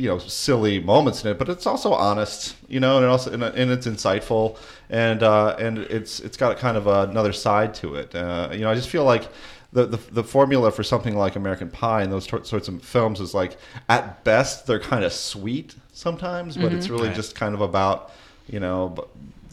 you 0.00 0.08
know 0.08 0.18
silly 0.18 0.80
moments 0.80 1.22
in 1.24 1.30
it, 1.30 1.38
but 1.38 1.48
it's 1.48 1.66
also 1.66 1.92
honest, 1.92 2.56
you 2.68 2.80
know, 2.80 2.96
and 2.96 3.04
it 3.04 3.08
also 3.08 3.32
and, 3.32 3.42
and 3.42 3.70
it's 3.70 3.86
insightful, 3.86 4.56
and 4.88 5.22
uh, 5.22 5.56
and 5.58 5.78
it's 5.78 6.20
it's 6.20 6.36
got 6.36 6.56
kind 6.58 6.76
of 6.76 6.86
another 6.86 7.32
side 7.32 7.74
to 7.74 7.94
it. 7.96 8.14
Uh, 8.14 8.48
you 8.52 8.60
know, 8.60 8.70
I 8.70 8.74
just 8.74 8.88
feel 8.88 9.04
like. 9.04 9.28
The, 9.72 9.86
the, 9.86 9.98
the 10.10 10.24
formula 10.24 10.72
for 10.72 10.82
something 10.82 11.14
like 11.16 11.36
American 11.36 11.70
Pie 11.70 12.02
and 12.02 12.10
those 12.12 12.26
tor- 12.26 12.42
sorts 12.42 12.66
of 12.66 12.82
films 12.82 13.20
is 13.20 13.34
like 13.34 13.56
at 13.88 14.24
best 14.24 14.66
they're 14.66 14.80
kind 14.80 15.04
of 15.04 15.12
sweet 15.12 15.76
sometimes, 15.92 16.56
but 16.56 16.72
it's 16.72 16.90
really 16.90 17.06
Right. 17.06 17.14
just 17.14 17.36
kind 17.36 17.54
of 17.54 17.60
about 17.60 18.10
you 18.48 18.58
know 18.58 18.96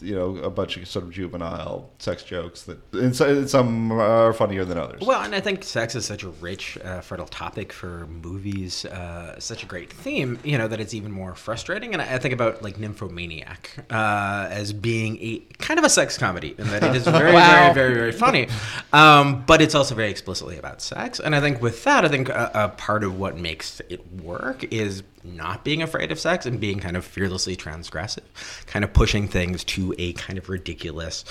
you 0.00 0.14
know 0.14 0.36
a 0.38 0.50
bunch 0.50 0.76
of 0.76 0.86
sort 0.88 1.04
of 1.04 1.10
juvenile 1.12 1.90
sex 1.98 2.22
jokes 2.22 2.62
that 2.62 2.78
and 2.92 3.14
so- 3.16 3.46
some 3.46 3.92
are 3.92 4.32
funnier 4.32 4.64
than 4.64 4.78
others. 4.78 5.00
Well, 5.02 5.22
and 5.22 5.34
I 5.34 5.40
think 5.40 5.64
sex 5.64 5.94
is 5.94 6.04
such 6.06 6.22
a 6.22 6.28
rich, 6.28 6.78
uh, 6.84 7.00
fertile 7.00 7.26
topic 7.26 7.72
for 7.72 8.06
movies, 8.06 8.84
uh, 8.84 9.38
such 9.40 9.62
a 9.62 9.66
great 9.66 9.92
theme, 9.92 10.38
you 10.44 10.56
know, 10.58 10.68
that 10.68 10.80
it's 10.80 10.94
even 10.94 11.10
more 11.12 11.34
frustrating. 11.34 11.92
And 11.92 12.02
I, 12.02 12.14
I 12.14 12.18
think 12.18 12.34
about 12.34 12.62
like 12.62 12.78
Nymphomaniac 12.78 13.84
uh, 13.90 14.46
as 14.50 14.72
being 14.72 15.18
a 15.20 15.38
kind 15.58 15.78
of 15.78 15.84
a 15.84 15.88
sex 15.90 16.16
comedy, 16.18 16.54
and 16.58 16.68
that 16.68 16.82
it 16.84 16.94
is 16.94 17.04
very, 17.06 17.32
Wow. 17.32 17.72
very, 17.72 17.74
very, 17.74 17.94
very 17.94 18.12
funny, 18.12 18.48
um, 18.92 19.44
but 19.46 19.60
it's 19.60 19.74
also 19.74 19.94
very 19.94 20.10
explicitly 20.10 20.58
about 20.58 20.80
sex. 20.80 21.20
And 21.20 21.34
I 21.34 21.40
think 21.40 21.60
with 21.60 21.84
that, 21.84 22.04
I 22.04 22.08
think 22.08 22.28
a, 22.28 22.50
a 22.54 22.68
part 22.70 23.04
of 23.04 23.18
what 23.18 23.36
makes 23.36 23.80
it 23.88 24.00
work 24.22 24.64
is 24.72 25.02
not 25.36 25.64
being 25.64 25.82
afraid 25.82 26.10
of 26.12 26.18
sex 26.18 26.46
and 26.46 26.60
being 26.60 26.80
kind 26.80 26.96
of 26.96 27.04
fearlessly 27.04 27.56
transgressive, 27.56 28.22
kind 28.66 28.84
of 28.84 28.92
pushing 28.92 29.28
things 29.28 29.64
to 29.64 29.94
a 29.98 30.12
kind 30.14 30.38
of 30.38 30.48
ridiculous, 30.48 31.24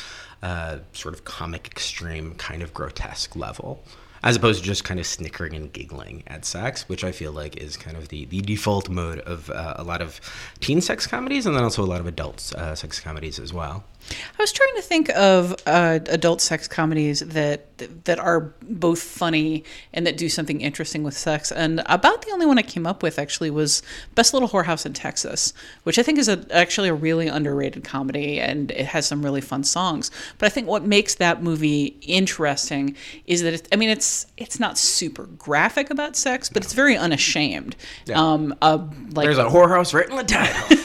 uh, 0.43 0.77
sort 0.93 1.13
of 1.13 1.25
comic 1.25 1.67
extreme, 1.67 2.35
kind 2.35 2.61
of 2.61 2.73
grotesque 2.73 3.35
level. 3.35 3.83
As 4.23 4.35
opposed 4.35 4.61
to 4.61 4.65
just 4.65 4.83
kind 4.83 4.99
of 4.99 5.05
snickering 5.05 5.53
and 5.53 5.71
giggling 5.71 6.23
at 6.25 6.43
sex, 6.43 6.89
which 6.89 7.03
I 7.03 7.11
feel 7.11 7.31
like 7.31 7.55
is 7.57 7.77
kind 7.77 7.95
of 7.95 8.09
the, 8.09 8.25
the 8.25 8.41
default 8.41 8.89
mode 8.89 9.19
of 9.19 9.49
uh, 9.51 9.75
a 9.77 9.83
lot 9.83 10.01
of 10.01 10.19
teen 10.59 10.81
sex 10.81 11.05
comedies 11.05 11.45
and 11.45 11.55
then 11.55 11.63
also 11.63 11.83
a 11.83 11.85
lot 11.85 11.99
of 11.99 12.07
adult 12.07 12.51
uh, 12.57 12.73
sex 12.73 12.99
comedies 12.99 13.37
as 13.37 13.53
well. 13.53 13.83
I 14.09 14.41
was 14.41 14.51
trying 14.51 14.75
to 14.75 14.81
think 14.81 15.09
of 15.09 15.55
uh, 15.65 15.99
adult 16.07 16.41
sex 16.41 16.67
comedies 16.67 17.19
that 17.21 17.63
that 18.05 18.17
are 18.17 18.53
both 18.63 18.99
funny 18.99 19.63
and 19.93 20.07
that 20.07 20.17
do 20.17 20.29
something 20.29 20.61
interesting 20.61 21.03
with 21.03 21.15
sex, 21.15 21.51
and 21.51 21.81
about 21.85 22.23
the 22.23 22.31
only 22.31 22.45
one 22.45 22.57
I 22.57 22.63
came 22.63 22.87
up 22.87 23.03
with 23.03 23.19
actually 23.19 23.49
was 23.49 23.81
Best 24.15 24.33
Little 24.33 24.49
Whorehouse 24.49 24.85
in 24.85 24.93
Texas, 24.93 25.53
which 25.83 25.99
I 25.99 26.03
think 26.03 26.17
is 26.17 26.27
a, 26.27 26.45
actually 26.51 26.89
a 26.89 26.93
really 26.93 27.27
underrated 27.27 27.83
comedy, 27.83 28.39
and 28.39 28.71
it 28.71 28.87
has 28.87 29.05
some 29.05 29.23
really 29.23 29.41
fun 29.41 29.63
songs. 29.63 30.09
But 30.37 30.47
I 30.47 30.49
think 30.49 30.67
what 30.67 30.83
makes 30.83 31.15
that 31.15 31.43
movie 31.43 31.97
interesting 32.01 32.95
is 33.25 33.43
that 33.43 33.53
it, 33.53 33.67
I 33.71 33.75
mean 33.75 33.89
it's 33.89 34.25
it's 34.37 34.59
not 34.59 34.77
super 34.77 35.25
graphic 35.25 35.89
about 35.89 36.15
sex, 36.15 36.49
but 36.49 36.63
it's 36.63 36.73
very 36.73 36.97
unashamed. 36.97 37.75
Um, 38.13 38.55
uh, 38.61 38.87
like 39.11 39.25
There's 39.25 39.37
a 39.37 39.45
whorehouse 39.45 39.93
right 39.93 40.09
in 40.09 40.15
the 40.15 40.23
title. 40.23 40.76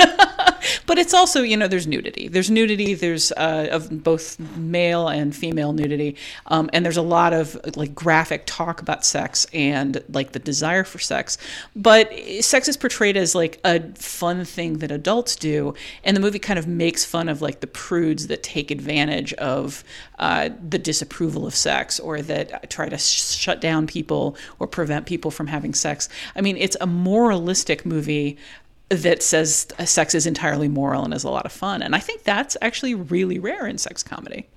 But 0.86 0.98
it's 0.98 1.14
also 1.14 1.42
you 1.42 1.56
know 1.56 1.68
there's 1.68 1.86
nudity. 1.86 2.28
There's 2.28 2.50
nudity 2.50 2.94
there's 2.94 3.32
uh, 3.32 3.68
of 3.70 4.02
both 4.02 4.38
male 4.56 5.08
and 5.08 5.34
female 5.34 5.72
nudity. 5.72 6.16
Um, 6.46 6.70
and 6.72 6.84
there's 6.84 6.96
a 6.96 7.02
lot 7.02 7.32
of 7.32 7.58
like 7.76 7.94
graphic 7.94 8.44
talk 8.46 8.80
about 8.80 9.04
sex 9.04 9.46
and 9.52 10.02
like 10.08 10.32
the 10.32 10.38
desire 10.38 10.84
for 10.84 10.98
sex. 10.98 11.38
But 11.74 12.12
sex 12.40 12.68
is 12.68 12.76
portrayed 12.76 13.16
as 13.16 13.34
like 13.34 13.60
a 13.64 13.80
fun 13.94 14.44
thing 14.44 14.78
that 14.78 14.90
adults 14.90 15.36
do. 15.36 15.74
And 16.04 16.16
the 16.16 16.20
movie 16.20 16.38
kind 16.38 16.58
of 16.58 16.66
makes 16.66 17.04
fun 17.04 17.28
of 17.28 17.42
like 17.42 17.60
the 17.60 17.66
prudes 17.66 18.26
that 18.28 18.42
take 18.42 18.70
advantage 18.70 19.32
of 19.34 19.84
uh, 20.18 20.50
the 20.68 20.78
disapproval 20.78 21.46
of 21.46 21.54
sex 21.54 21.98
or 21.98 22.22
that 22.22 22.70
try 22.70 22.88
to 22.88 22.98
sh- 22.98 23.34
shut 23.34 23.60
down 23.60 23.86
people 23.86 24.36
or 24.58 24.66
prevent 24.66 25.06
people 25.06 25.30
from 25.30 25.48
having 25.48 25.74
sex. 25.74 26.08
I 26.36 26.40
mean 26.40 26.56
it's 26.56 26.76
a 26.80 26.86
moralistic 26.86 27.84
movie 27.84 28.38
that 28.92 29.22
says 29.22 29.66
uh, 29.78 29.84
sex 29.84 30.14
is 30.14 30.26
entirely 30.26 30.68
moral 30.68 31.04
and 31.04 31.14
is 31.14 31.24
a 31.24 31.30
lot 31.30 31.46
of 31.46 31.52
fun. 31.52 31.82
And 31.82 31.94
I 31.94 31.98
think 31.98 32.22
that's 32.24 32.56
actually 32.60 32.94
really 32.94 33.38
rare 33.38 33.66
in 33.66 33.78
sex 33.78 34.02
comedy. 34.02 34.48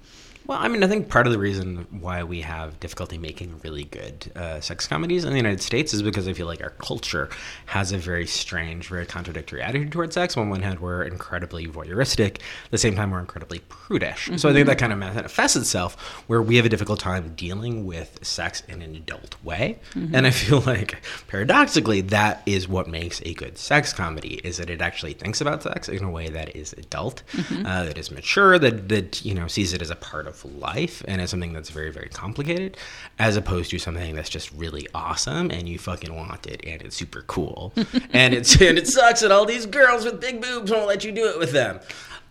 Well, 0.48 0.60
I 0.60 0.68
mean, 0.68 0.84
I 0.84 0.88
think 0.88 1.10
part 1.10 1.26
of 1.26 1.34
the 1.34 1.40
reason 1.40 1.88
why 1.90 2.24
we 2.24 2.42
have 2.42 2.80
difficulty 2.80 3.18
making 3.18 3.60
really 3.64 3.86
good 3.86 4.32
uh, 4.36 4.60
sex 4.60 4.88
comedies 4.88 5.24
in 5.24 5.32
the 5.32 5.38
United 5.38 5.62
States 5.62 5.92
is 5.92 6.04
because 6.04 6.28
I 6.28 6.34
feel 6.34 6.46
like 6.46 6.62
our 6.62 6.70
culture 6.70 7.30
has 7.66 7.92
a 7.92 7.98
very 7.98 8.28
strange, 8.28 8.88
very 8.88 9.08
contradictory 9.08 9.64
attitude 9.64 9.92
towards 9.92 10.14
sex. 10.14 10.38
On 10.38 10.50
one 10.50 10.62
hand, 10.62 10.82
we're 10.82 11.04
incredibly 11.04 11.66
voyeuristic. 11.66 12.36
At 12.66 12.72
the 12.72 12.78
same 12.78 12.96
time, 12.96 13.10
we're 13.10 13.22
incredibly 13.22 13.60
prudish. 13.70 14.30
So 14.38 14.48
I 14.48 14.54
think 14.54 14.68
that 14.68 14.78
kind 14.78 14.94
of 14.94 15.00
manifests 15.00 15.56
itself 15.56 15.96
where 16.28 16.44
we 16.44 16.58
have 16.58 16.66
a 16.66 16.70
difficult 16.70 17.00
time 17.00 17.34
dealing 17.36 17.86
with 17.86 18.20
sex 18.22 18.62
in 18.68 18.84
an 18.84 18.96
adult 18.96 19.44
way. 19.44 19.80
And 20.14 20.28
I 20.28 20.32
feel 20.32 20.60
like, 20.62 21.02
paradoxically, 21.28 22.02
that 22.02 22.44
is 22.46 22.68
what 22.68 22.88
makes 22.88 23.20
a 23.26 23.34
good 23.34 23.58
sex 23.58 23.94
comedy, 23.94 24.42
is 24.44 24.58
that 24.58 24.70
it 24.70 24.82
actually 24.82 25.14
thinks 25.14 25.42
about 25.42 25.64
sex 25.64 25.90
in 25.90 26.04
a 26.04 26.12
way 26.12 26.30
that 26.30 26.56
is 26.56 26.74
adult, 26.74 27.24
uh, 27.66 27.86
that 27.86 27.98
is 27.98 28.12
mature, 28.12 28.60
that, 28.60 28.90
that, 28.90 29.26
you 29.26 29.34
know, 29.34 29.48
sees 29.48 29.74
it 29.74 29.82
as 29.82 29.90
a 29.90 29.96
part 29.96 30.28
of 30.28 30.35
life 30.44 31.04
and 31.08 31.22
as 31.22 31.30
something 31.30 31.54
that's 31.54 31.70
very, 31.70 31.92
very 31.92 32.10
complicated, 32.10 32.76
as 33.20 33.38
opposed 33.38 33.70
to 33.72 33.80
something 33.80 34.16
that's 34.16 34.30
just 34.30 34.52
really 34.52 34.88
awesome 34.94 35.52
and 35.52 35.70
you 35.70 35.78
fucking 35.78 36.14
want 36.14 36.48
it 36.48 36.62
and 36.66 36.82
it's 36.82 36.96
super 36.96 37.22
cool. 37.28 37.72
and 38.12 38.34
it's 38.34 38.60
and 38.62 38.78
it 38.78 38.88
sucks 38.88 39.22
that 39.22 39.32
all 39.32 39.46
these 39.46 39.66
girls 39.66 40.04
with 40.04 40.20
big 40.20 40.42
boobs 40.42 40.72
won't 40.72 40.88
let 40.88 41.04
you 41.04 41.12
do 41.12 41.28
it 41.30 41.40
with 41.40 41.52
them. 41.52 41.80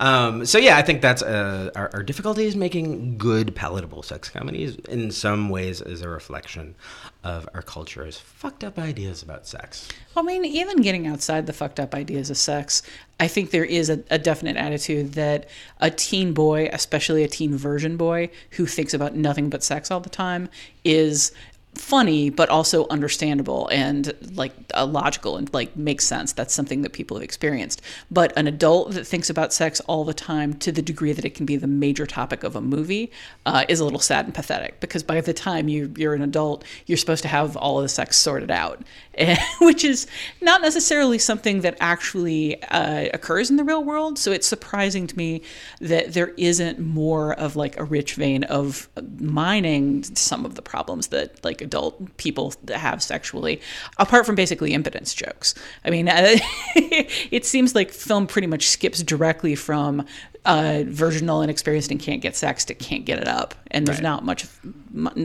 Um, 0.00 0.44
so 0.44 0.58
yeah, 0.58 0.76
I 0.76 0.82
think 0.82 1.02
that's 1.02 1.22
uh, 1.22 1.70
our, 1.76 1.90
our 1.94 2.02
difficulty 2.02 2.44
is 2.44 2.56
making 2.56 3.16
good, 3.16 3.54
palatable 3.54 4.02
sex 4.02 4.28
comedies. 4.28 4.76
In 4.88 5.10
some 5.10 5.48
ways, 5.48 5.80
is 5.80 6.02
a 6.02 6.08
reflection 6.08 6.74
of 7.22 7.48
our 7.54 7.62
culture's 7.62 8.18
fucked 8.18 8.64
up 8.64 8.78
ideas 8.78 9.22
about 9.22 9.46
sex. 9.46 9.88
I 10.16 10.22
mean, 10.22 10.44
even 10.44 10.82
getting 10.82 11.06
outside 11.06 11.46
the 11.46 11.52
fucked 11.52 11.80
up 11.80 11.94
ideas 11.94 12.28
of 12.28 12.36
sex, 12.36 12.82
I 13.20 13.28
think 13.28 13.50
there 13.50 13.64
is 13.64 13.88
a, 13.88 14.02
a 14.10 14.18
definite 14.18 14.56
attitude 14.56 15.12
that 15.14 15.48
a 15.80 15.90
teen 15.90 16.34
boy, 16.34 16.68
especially 16.72 17.22
a 17.22 17.28
teen 17.28 17.56
version 17.56 17.96
boy, 17.96 18.30
who 18.50 18.66
thinks 18.66 18.94
about 18.94 19.14
nothing 19.14 19.48
but 19.48 19.62
sex 19.62 19.90
all 19.90 20.00
the 20.00 20.10
time, 20.10 20.48
is 20.84 21.32
funny 21.76 22.30
but 22.30 22.48
also 22.48 22.86
understandable 22.88 23.68
and 23.68 24.12
like 24.36 24.52
uh, 24.74 24.86
logical 24.86 25.36
and 25.36 25.52
like 25.52 25.76
makes 25.76 26.04
sense. 26.04 26.32
That's 26.32 26.54
something 26.54 26.82
that 26.82 26.92
people 26.92 27.16
have 27.16 27.24
experienced. 27.24 27.82
But 28.10 28.32
an 28.36 28.46
adult 28.46 28.92
that 28.92 29.06
thinks 29.06 29.30
about 29.30 29.52
sex 29.52 29.80
all 29.80 30.04
the 30.04 30.14
time 30.14 30.54
to 30.54 30.72
the 30.72 30.82
degree 30.82 31.12
that 31.12 31.24
it 31.24 31.34
can 31.34 31.46
be 31.46 31.56
the 31.56 31.66
major 31.66 32.06
topic 32.06 32.44
of 32.44 32.56
a 32.56 32.60
movie 32.60 33.10
uh, 33.46 33.64
is 33.68 33.80
a 33.80 33.84
little 33.84 34.00
sad 34.00 34.24
and 34.24 34.34
pathetic 34.34 34.80
because 34.80 35.02
by 35.02 35.20
the 35.20 35.32
time 35.32 35.68
you, 35.68 35.92
you're 35.96 36.14
an 36.14 36.22
adult 36.22 36.64
you're 36.86 36.98
supposed 36.98 37.22
to 37.22 37.28
have 37.28 37.56
all 37.56 37.78
of 37.78 37.84
the 37.84 37.88
sex 37.88 38.16
sorted 38.16 38.50
out 38.50 38.82
which 39.60 39.84
is 39.84 40.06
not 40.40 40.60
necessarily 40.60 41.18
something 41.18 41.60
that 41.60 41.76
actually 41.80 42.62
uh, 42.64 43.08
occurs 43.12 43.50
in 43.50 43.56
the 43.56 43.64
real 43.64 43.84
world. 43.84 44.18
So 44.18 44.32
it's 44.32 44.46
surprising 44.46 45.06
to 45.06 45.16
me 45.16 45.42
that 45.80 46.12
there 46.12 46.28
isn't 46.36 46.78
more 46.78 47.34
of 47.34 47.56
like 47.56 47.78
a 47.78 47.84
rich 47.84 48.14
vein 48.14 48.44
of 48.44 48.88
mining 49.18 50.02
some 50.02 50.44
of 50.44 50.54
the 50.54 50.62
problems 50.62 51.08
that 51.08 51.44
like 51.44 51.60
adult 51.64 52.16
people 52.16 52.54
that 52.64 52.78
have 52.78 53.02
sexually 53.02 53.60
apart 53.98 54.26
from 54.26 54.34
basically 54.34 54.72
impotence 54.72 55.14
jokes. 55.14 55.54
I 55.84 55.90
mean 55.90 56.06
it 56.08 57.44
seems 57.44 57.74
like 57.74 57.90
film 57.90 58.26
pretty 58.26 58.46
much 58.46 58.68
skips 58.68 59.02
directly 59.02 59.54
from 59.54 60.06
uh, 60.44 60.84
virginal, 60.86 61.42
inexperienced, 61.42 61.90
and 61.90 61.98
can't 62.00 62.20
get 62.22 62.36
sexed, 62.36 62.70
it 62.70 62.78
can't 62.78 63.04
get 63.04 63.18
it 63.18 63.28
up, 63.28 63.54
and 63.70 63.86
there's 63.86 63.98
Right. 63.98 64.02
not 64.04 64.24
much 64.24 64.46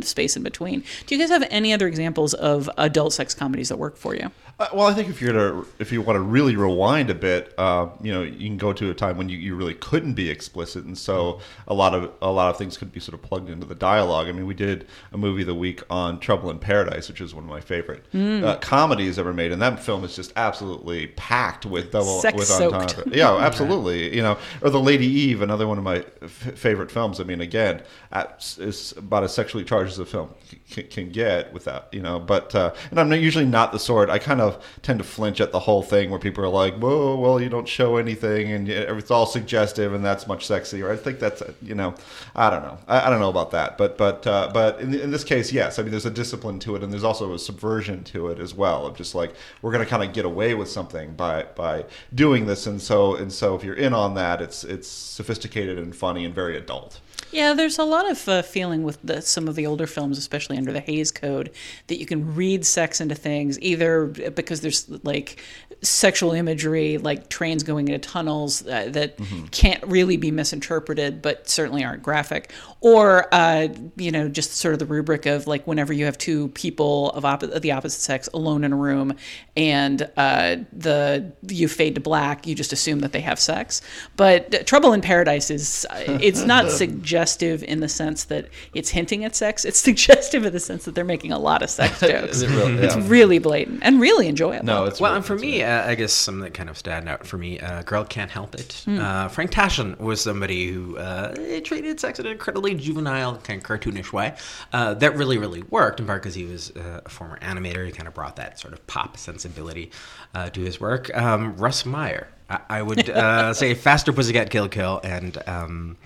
space 0.03 0.35
in 0.35 0.43
between. 0.43 0.83
Do 1.07 1.15
you 1.15 1.21
guys 1.21 1.29
have 1.29 1.47
any 1.51 1.73
other 1.73 1.87
examples 1.87 2.33
of 2.33 2.69
adult 2.77 3.13
sex 3.13 3.33
comedies 3.33 3.69
that 3.69 3.77
work 3.77 3.97
for 3.97 4.15
you? 4.15 4.31
Uh, 4.59 4.67
well, 4.73 4.87
I 4.87 4.93
think 4.93 5.07
if 5.07 5.21
you're 5.21 5.31
to, 5.31 5.65
if 5.79 5.91
you 5.93 6.01
want 6.01 6.17
to 6.17 6.21
really 6.21 6.57
rewind 6.57 7.09
a 7.09 7.15
bit, 7.15 7.53
uh, 7.57 7.87
you 8.01 8.11
know, 8.11 8.23
you 8.23 8.49
can 8.49 8.57
go 8.57 8.73
to 8.73 8.89
a 8.89 8.93
time 8.93 9.17
when 9.17 9.29
you, 9.29 9.37
you 9.37 9.55
really 9.55 9.73
couldn't 9.75 10.13
be 10.15 10.29
explicit, 10.29 10.83
and 10.83 10.97
so 10.97 11.39
a 11.67 11.73
lot 11.73 11.93
of 11.93 12.11
a 12.21 12.29
lot 12.29 12.49
of 12.49 12.57
things 12.57 12.75
could 12.77 12.91
be 12.91 12.99
sort 12.99 13.13
of 13.13 13.21
plugged 13.21 13.49
into 13.49 13.65
the 13.65 13.75
dialogue. 13.75 14.27
I 14.27 14.33
mean, 14.33 14.45
we 14.45 14.53
did 14.53 14.85
a 15.13 15.17
movie 15.17 15.41
of 15.41 15.47
the 15.47 15.55
week 15.55 15.81
on 15.89 16.19
Trouble 16.19 16.49
in 16.49 16.59
Paradise, 16.59 17.07
which 17.07 17.21
is 17.21 17.33
one 17.33 17.45
of 17.45 17.49
my 17.49 17.61
favorite 17.61 18.03
uh, 18.13 18.57
comedies 18.57 19.17
ever 19.17 19.33
made, 19.33 19.53
and 19.53 19.61
that 19.61 19.79
film 19.81 20.03
is 20.03 20.13
just 20.13 20.33
absolutely 20.35 21.07
packed 21.07 21.65
with 21.65 21.91
double 21.91 22.15
with 22.15 22.21
Sex-soaked. 22.45 22.95
Yeah, 23.15 23.37
absolutely. 23.37 24.13
You 24.13 24.23
know, 24.23 24.37
or 24.61 24.69
the 24.71 24.79
Lady 24.81 25.05
Eve, 25.09 25.41
another 25.41 25.67
one 25.67 25.77
of 25.77 25.83
my 25.83 26.05
f- 26.21 26.29
favorite 26.29 26.91
films. 26.91 27.19
I 27.19 27.23
mean, 27.23 27.41
again, 27.41 27.81
at, 28.11 28.55
is 28.59 28.93
about 28.97 29.23
as 29.23 29.33
sexually 29.33 29.63
charged 29.63 29.91
as 29.91 29.99
a 29.99 30.05
film 30.05 30.33
c- 30.67 30.83
can 30.83 31.09
get 31.09 31.51
without, 31.53 31.93
you 31.93 32.01
know. 32.01 32.19
But 32.19 32.53
uh, 32.55 32.73
and 32.91 32.99
I'm 32.99 33.11
usually 33.13 33.45
not 33.45 33.71
the 33.71 33.79
sort. 33.79 34.09
I 34.09 34.19
kind 34.19 34.41
of 34.41 34.63
tend 34.81 34.99
to 34.99 35.05
flinch 35.05 35.41
at 35.41 35.51
the 35.51 35.59
whole 35.59 35.83
thing 35.83 36.09
where 36.09 36.19
people 36.19 36.43
are 36.43 36.49
like, 36.49 36.77
"Whoa, 36.77 37.15
well, 37.17 37.41
you 37.41 37.49
don't 37.49 37.67
show 37.67 37.97
anything, 37.97 38.51
and 38.51 38.69
it's 38.69 39.11
all 39.11 39.25
suggestive, 39.25 39.93
and 39.93 40.03
that's 40.03 40.27
much 40.27 40.47
sexier." 40.47 40.91
I 40.91 40.95
think 40.95 41.19
that's, 41.19 41.41
uh, 41.41 41.53
you 41.61 41.75
know, 41.75 41.95
I 42.35 42.49
don't 42.49 42.63
know. 42.63 42.77
I, 42.87 43.07
I 43.07 43.09
don't 43.09 43.19
know 43.19 43.29
about 43.29 43.51
that, 43.51 43.77
but 43.77 43.97
but 43.97 44.25
uh, 44.27 44.51
but 44.53 44.79
in, 44.79 44.93
in 44.93 45.11
this 45.11 45.23
case, 45.23 45.51
yes. 45.51 45.79
I 45.79 45.83
mean, 45.83 45.91
there's 45.91 46.05
a 46.05 46.11
discipline 46.11 46.59
to 46.59 46.75
it, 46.75 46.83
and 46.83 46.91
there's 46.91 47.03
also 47.03 47.33
a 47.33 47.39
subversion 47.39 48.03
to 48.05 48.27
it 48.27 48.39
as 48.39 48.53
well. 48.53 48.85
Of 48.85 48.95
just 48.95 49.15
like 49.15 49.33
we're 49.61 49.71
going 49.71 49.83
to 49.83 49.89
kind 49.89 50.03
of 50.03 50.13
get 50.13 50.25
away 50.25 50.53
with 50.53 50.69
something 50.69 51.13
by 51.15 51.43
by 51.55 51.85
doing 52.13 52.45
this, 52.45 52.67
and 52.67 52.81
so 52.81 53.15
and 53.15 53.31
so 53.31 53.55
if 53.55 53.63
you're 53.63 53.75
in 53.75 53.93
on 53.93 54.15
that, 54.15 54.41
it's 54.41 54.63
it's 54.63 54.87
sophisticated 54.99 55.77
and 55.77 55.95
funny 55.95 56.25
and 56.25 56.33
very 56.33 56.57
adult. 56.57 56.99
Yeah, 57.31 57.53
there's 57.53 57.77
a 57.77 57.83
lot 57.83 58.09
of 58.09 58.27
uh, 58.27 58.41
feeling 58.41 58.83
with 58.83 58.99
the, 59.03 59.21
some 59.21 59.47
of 59.47 59.55
the 59.55 59.67
older 59.67 59.85
films, 59.85 60.17
especially 60.17 60.57
under 60.57 60.71
the 60.71 60.79
Hays 60.79 61.11
Code, 61.11 61.51
that 61.87 61.99
you 61.99 62.05
can 62.05 62.33
read 62.33 62.65
sex 62.65 62.99
into 62.99 63.13
things 63.15 63.59
either 63.61 64.07
because 64.07 64.61
there's 64.61 64.89
like 65.03 65.39
sexual 65.81 66.31
imagery, 66.31 66.97
like 66.97 67.29
trains 67.29 67.63
going 67.63 67.87
into 67.87 67.99
tunnels 67.99 68.65
uh, 68.65 68.89
that 68.89 69.19
can't 69.51 69.83
really 69.85 70.17
be 70.17 70.31
misinterpreted, 70.31 71.21
but 71.21 71.47
certainly 71.47 71.83
aren't 71.83 72.01
graphic, 72.01 72.51
or 72.81 73.33
uh, 73.33 73.67
you 73.95 74.11
know, 74.11 74.27
just 74.27 74.53
sort 74.53 74.73
of 74.73 74.79
the 74.79 74.85
rubric 74.85 75.25
of 75.25 75.45
like 75.45 75.67
whenever 75.67 75.93
you 75.93 76.05
have 76.05 76.17
two 76.17 76.47
people 76.49 77.11
of, 77.11 77.23
oppo- 77.23 77.51
of 77.51 77.61
the 77.61 77.71
opposite 77.71 78.01
sex 78.01 78.27
alone 78.33 78.63
in 78.63 78.73
a 78.73 78.75
room, 78.75 79.15
and 79.55 80.09
uh, 80.17 80.57
the 80.73 81.31
you 81.47 81.67
fade 81.67 81.95
to 81.95 82.01
black, 82.01 82.47
you 82.47 82.55
just 82.55 82.73
assume 82.73 82.99
that 83.01 83.11
they 83.11 83.21
have 83.21 83.39
sex. 83.39 83.81
But 84.17 84.53
uh, 84.53 84.63
Trouble 84.63 84.93
in 84.93 85.01
Paradise 85.01 85.51
is 85.51 85.85
uh, 85.89 86.17
it's 86.21 86.43
not 86.43 86.71
suggestive 87.19 87.63
in 87.63 87.81
the 87.81 87.89
sense 87.89 88.23
that 88.25 88.47
it's 88.73 88.89
hinting 88.89 89.25
at 89.25 89.35
sex. 89.35 89.65
It's 89.65 89.79
suggestive 89.89 90.45
in 90.45 90.53
the 90.53 90.59
sense 90.59 90.85
that 90.85 90.95
they're 90.95 91.03
making 91.03 91.31
a 91.31 91.39
lot 91.39 91.61
of 91.61 91.69
sex 91.69 91.99
jokes. 91.99 92.37
Is 92.37 92.41
it 92.43 92.49
really? 92.49 92.73
It's 92.77 92.95
really 92.95 93.39
blatant 93.39 93.79
and 93.83 93.99
really 93.99 94.27
enjoyable. 94.29 94.65
No, 94.65 94.85
it's 94.85 95.01
Well, 95.01 95.11
really- 95.11 95.17
and 95.17 95.25
for 95.25 95.35
me, 95.35 95.63
uh, 95.63 95.85
I 95.89 95.95
guess 95.95 96.13
some 96.13 96.39
that 96.39 96.53
kind 96.53 96.69
of 96.69 96.77
stand 96.77 97.09
out 97.09 97.25
for 97.27 97.37
me, 97.37 97.59
uh, 97.59 97.83
"Girl 97.83 98.05
Can't 98.05 98.31
Help 98.31 98.55
It." 98.55 98.81
Hmm. 98.85 98.99
Uh, 98.99 99.27
Frank 99.27 99.51
Tashlin 99.51 99.97
was 99.99 100.21
somebody 100.21 100.67
who 100.71 100.97
uh, 100.97 101.35
treated 101.63 101.99
sex 101.99 102.19
in 102.19 102.25
an 102.25 102.31
incredibly 102.31 102.73
juvenile, 102.75 103.37
kind 103.37 103.61
of 103.61 103.67
cartoonish 103.67 104.13
way. 104.13 104.33
Uh, 104.71 104.93
that 104.95 105.15
really, 105.17 105.37
really 105.37 105.63
worked. 105.63 105.99
In 105.99 106.05
part 106.05 106.21
because 106.23 106.35
he 106.35 106.45
was 106.45 106.71
uh, 106.77 107.01
a 107.05 107.09
former 107.09 107.37
animator, 107.39 107.85
he 107.85 107.91
kind 107.91 108.07
of 108.07 108.13
brought 108.13 108.37
that 108.37 108.59
sort 108.59 108.73
of 108.73 108.85
pop 108.87 109.17
sensibility 109.17 109.91
uh, 110.35 110.49
to 110.51 110.61
his 110.61 110.79
work. 110.79 111.15
Um, 111.17 111.57
Russ 111.57 111.85
Meyer, 111.85 112.27
I, 112.49 112.59
I 112.69 112.81
would 112.81 113.09
uh, 113.23 113.53
say, 113.53 113.73
"Faster 113.73 114.13
Pussycat 114.13 114.49
Kill 114.49 114.69
Kill" 114.69 115.01
and. 115.03 115.37
Um, 115.47 115.97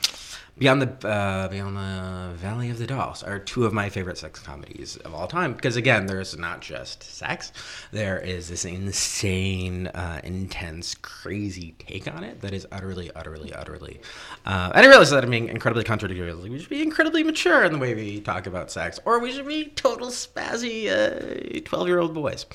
Beyond 0.55 0.83
the 0.83 1.07
uh, 1.07 1.47
Beyond 1.47 1.75
the 1.75 2.35
Valley 2.35 2.69
of 2.69 2.77
the 2.77 2.85
Dolls 2.85 3.23
are 3.23 3.39
two 3.39 3.65
of 3.65 3.73
my 3.73 3.89
favorite 3.89 4.19
sex 4.19 4.39
comedies 4.39 4.97
of 4.97 5.13
all 5.13 5.27
time 5.27 5.53
because 5.53 5.75
again, 5.75 6.05
there's 6.05 6.37
not 6.37 6.61
just 6.61 7.01
sex. 7.01 7.51
There 7.91 8.19
is 8.19 8.49
this 8.49 8.63
insane, 8.63 9.87
uh, 9.87 10.21
intense, 10.23 10.93
crazy 10.93 11.73
take 11.79 12.07
on 12.07 12.23
it 12.23 12.41
that 12.41 12.53
is 12.53 12.67
utterly, 12.71 13.09
utterly, 13.15 13.51
utterly. 13.51 13.99
Uh, 14.45 14.71
and 14.75 14.85
I 14.85 14.89
realize 14.89 15.09
that 15.09 15.23
I'm 15.23 15.31
being 15.31 15.49
incredibly 15.49 15.83
contradictory. 15.83 16.31
Like, 16.31 16.51
We 16.51 16.59
should 16.59 16.69
be 16.69 16.83
incredibly 16.83 17.23
mature 17.23 17.63
in 17.63 17.71
the 17.71 17.79
way 17.79 17.95
we 17.95 18.21
talk 18.21 18.45
about 18.45 18.69
sex, 18.69 18.99
or 19.05 19.19
we 19.19 19.31
should 19.31 19.47
be 19.47 19.65
total 19.69 20.09
spazzy 20.09 21.65
twelve-year-old 21.65 22.13
boys. 22.13 22.45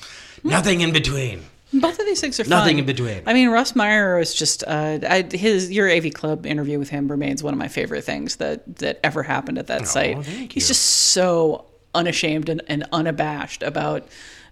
Nothing 0.43 0.79
in 0.79 0.93
between. 0.93 1.43
Both 1.71 1.99
of 1.99 2.05
these 2.05 2.19
things 2.19 2.39
are 2.39 2.43
fun. 2.43 2.49
Nothing 2.49 2.79
in 2.79 2.85
between. 2.85 3.21
I 3.25 3.33
mean, 3.33 3.49
Russ 3.49 3.75
Meyer 3.75 4.17
was 4.17 4.33
just 4.33 4.63
uh, 4.65 4.99
I, 5.07 5.27
his 5.31 5.71
your 5.71 5.89
AV 5.89 6.13
Club 6.13 6.45
interview 6.45 6.79
with 6.79 6.89
him 6.89 7.09
remains 7.09 7.43
one 7.43 7.53
of 7.53 7.59
my 7.59 7.67
favorite 7.67 8.03
things 8.03 8.37
that 8.37 8.77
that 8.77 8.99
ever 9.03 9.23
happened 9.23 9.59
at 9.59 9.67
that 9.67 9.87
site. 9.87 10.23
thank 10.25 10.53
He's 10.53 10.67
just 10.67 10.83
so 10.83 11.65
unashamed 11.93 12.49
and, 12.49 12.61
and 12.67 12.85
unabashed 12.91 13.63
about. 13.63 14.07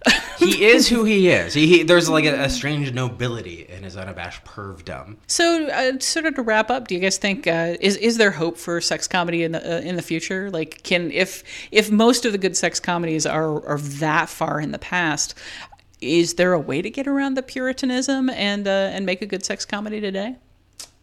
He 0.38 0.65
is 0.65 0.88
who 0.88 1.03
he 1.03 1.30
is. 1.30 1.56
He, 1.56 1.65
he 1.65 1.84
there's 1.84 2.08
like 2.08 2.25
a, 2.25 2.43
a 2.43 2.49
strange 2.49 2.93
nobility 2.93 3.65
in 3.67 3.82
his 3.82 3.97
unabashed 3.97 4.45
pervdom. 4.45 5.17
So, 5.25 5.65
uh, 5.65 5.97
sort 5.99 6.27
of 6.27 6.36
to 6.36 6.43
wrap 6.43 6.69
up, 6.69 6.88
do 6.88 6.93
you 6.93 7.01
guys 7.01 7.17
think 7.17 7.47
uh, 7.47 7.75
is 7.82 7.95
is 7.97 8.17
there 8.17 8.30
hope 8.30 8.60
for 8.60 8.80
sex 8.80 9.08
comedy 9.08 9.41
in 9.41 9.53
the 9.53 9.77
uh, 9.77 9.82
in 9.82 9.95
the 9.95 10.03
future? 10.03 10.51
Like, 10.51 10.84
can 10.84 11.12
if 11.12 11.43
if 11.71 11.89
most 11.89 12.23
of 12.23 12.34
the 12.34 12.38
good 12.38 12.56
sex 12.56 12.80
comedies 12.80 13.25
are 13.25 13.65
are 13.65 13.80
that 13.80 14.30
far 14.30 14.62
in 14.62 14.71
the 14.71 14.77
past, 14.77 15.34
is 16.01 16.36
there 16.36 16.53
a 16.53 16.60
way 16.60 16.81
to 16.81 16.89
get 16.89 17.07
around 17.07 17.36
the 17.36 17.43
puritanism 17.43 18.29
and 18.29 18.67
uh, 18.67 18.91
and 18.93 19.05
make 19.05 19.21
a 19.21 19.25
good 19.25 19.43
sex 19.43 19.65
comedy 19.65 19.99
today? 19.99 20.36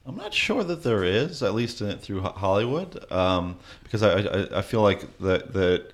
I'm 0.06 0.16
not 0.16 0.34
sure 0.34 0.62
that 0.64 0.82
there 0.82 1.02
is, 1.02 1.42
at 1.42 1.54
least 1.54 1.80
in, 1.80 1.98
through 1.98 2.20
Hollywood, 2.20 3.10
um, 3.10 3.56
because 3.82 4.02
I, 4.02 4.20
I, 4.20 4.58
I 4.58 4.62
feel 4.62 4.82
like 4.82 5.18
that 5.18 5.52
that 5.54 5.92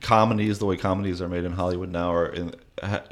comedies, 0.00 0.58
the 0.58 0.66
way 0.66 0.76
comedies 0.76 1.20
are 1.20 1.28
made 1.28 1.44
in 1.44 1.52
Hollywood 1.52 1.90
now, 1.90 2.12
are 2.12 2.28
in, 2.28 2.54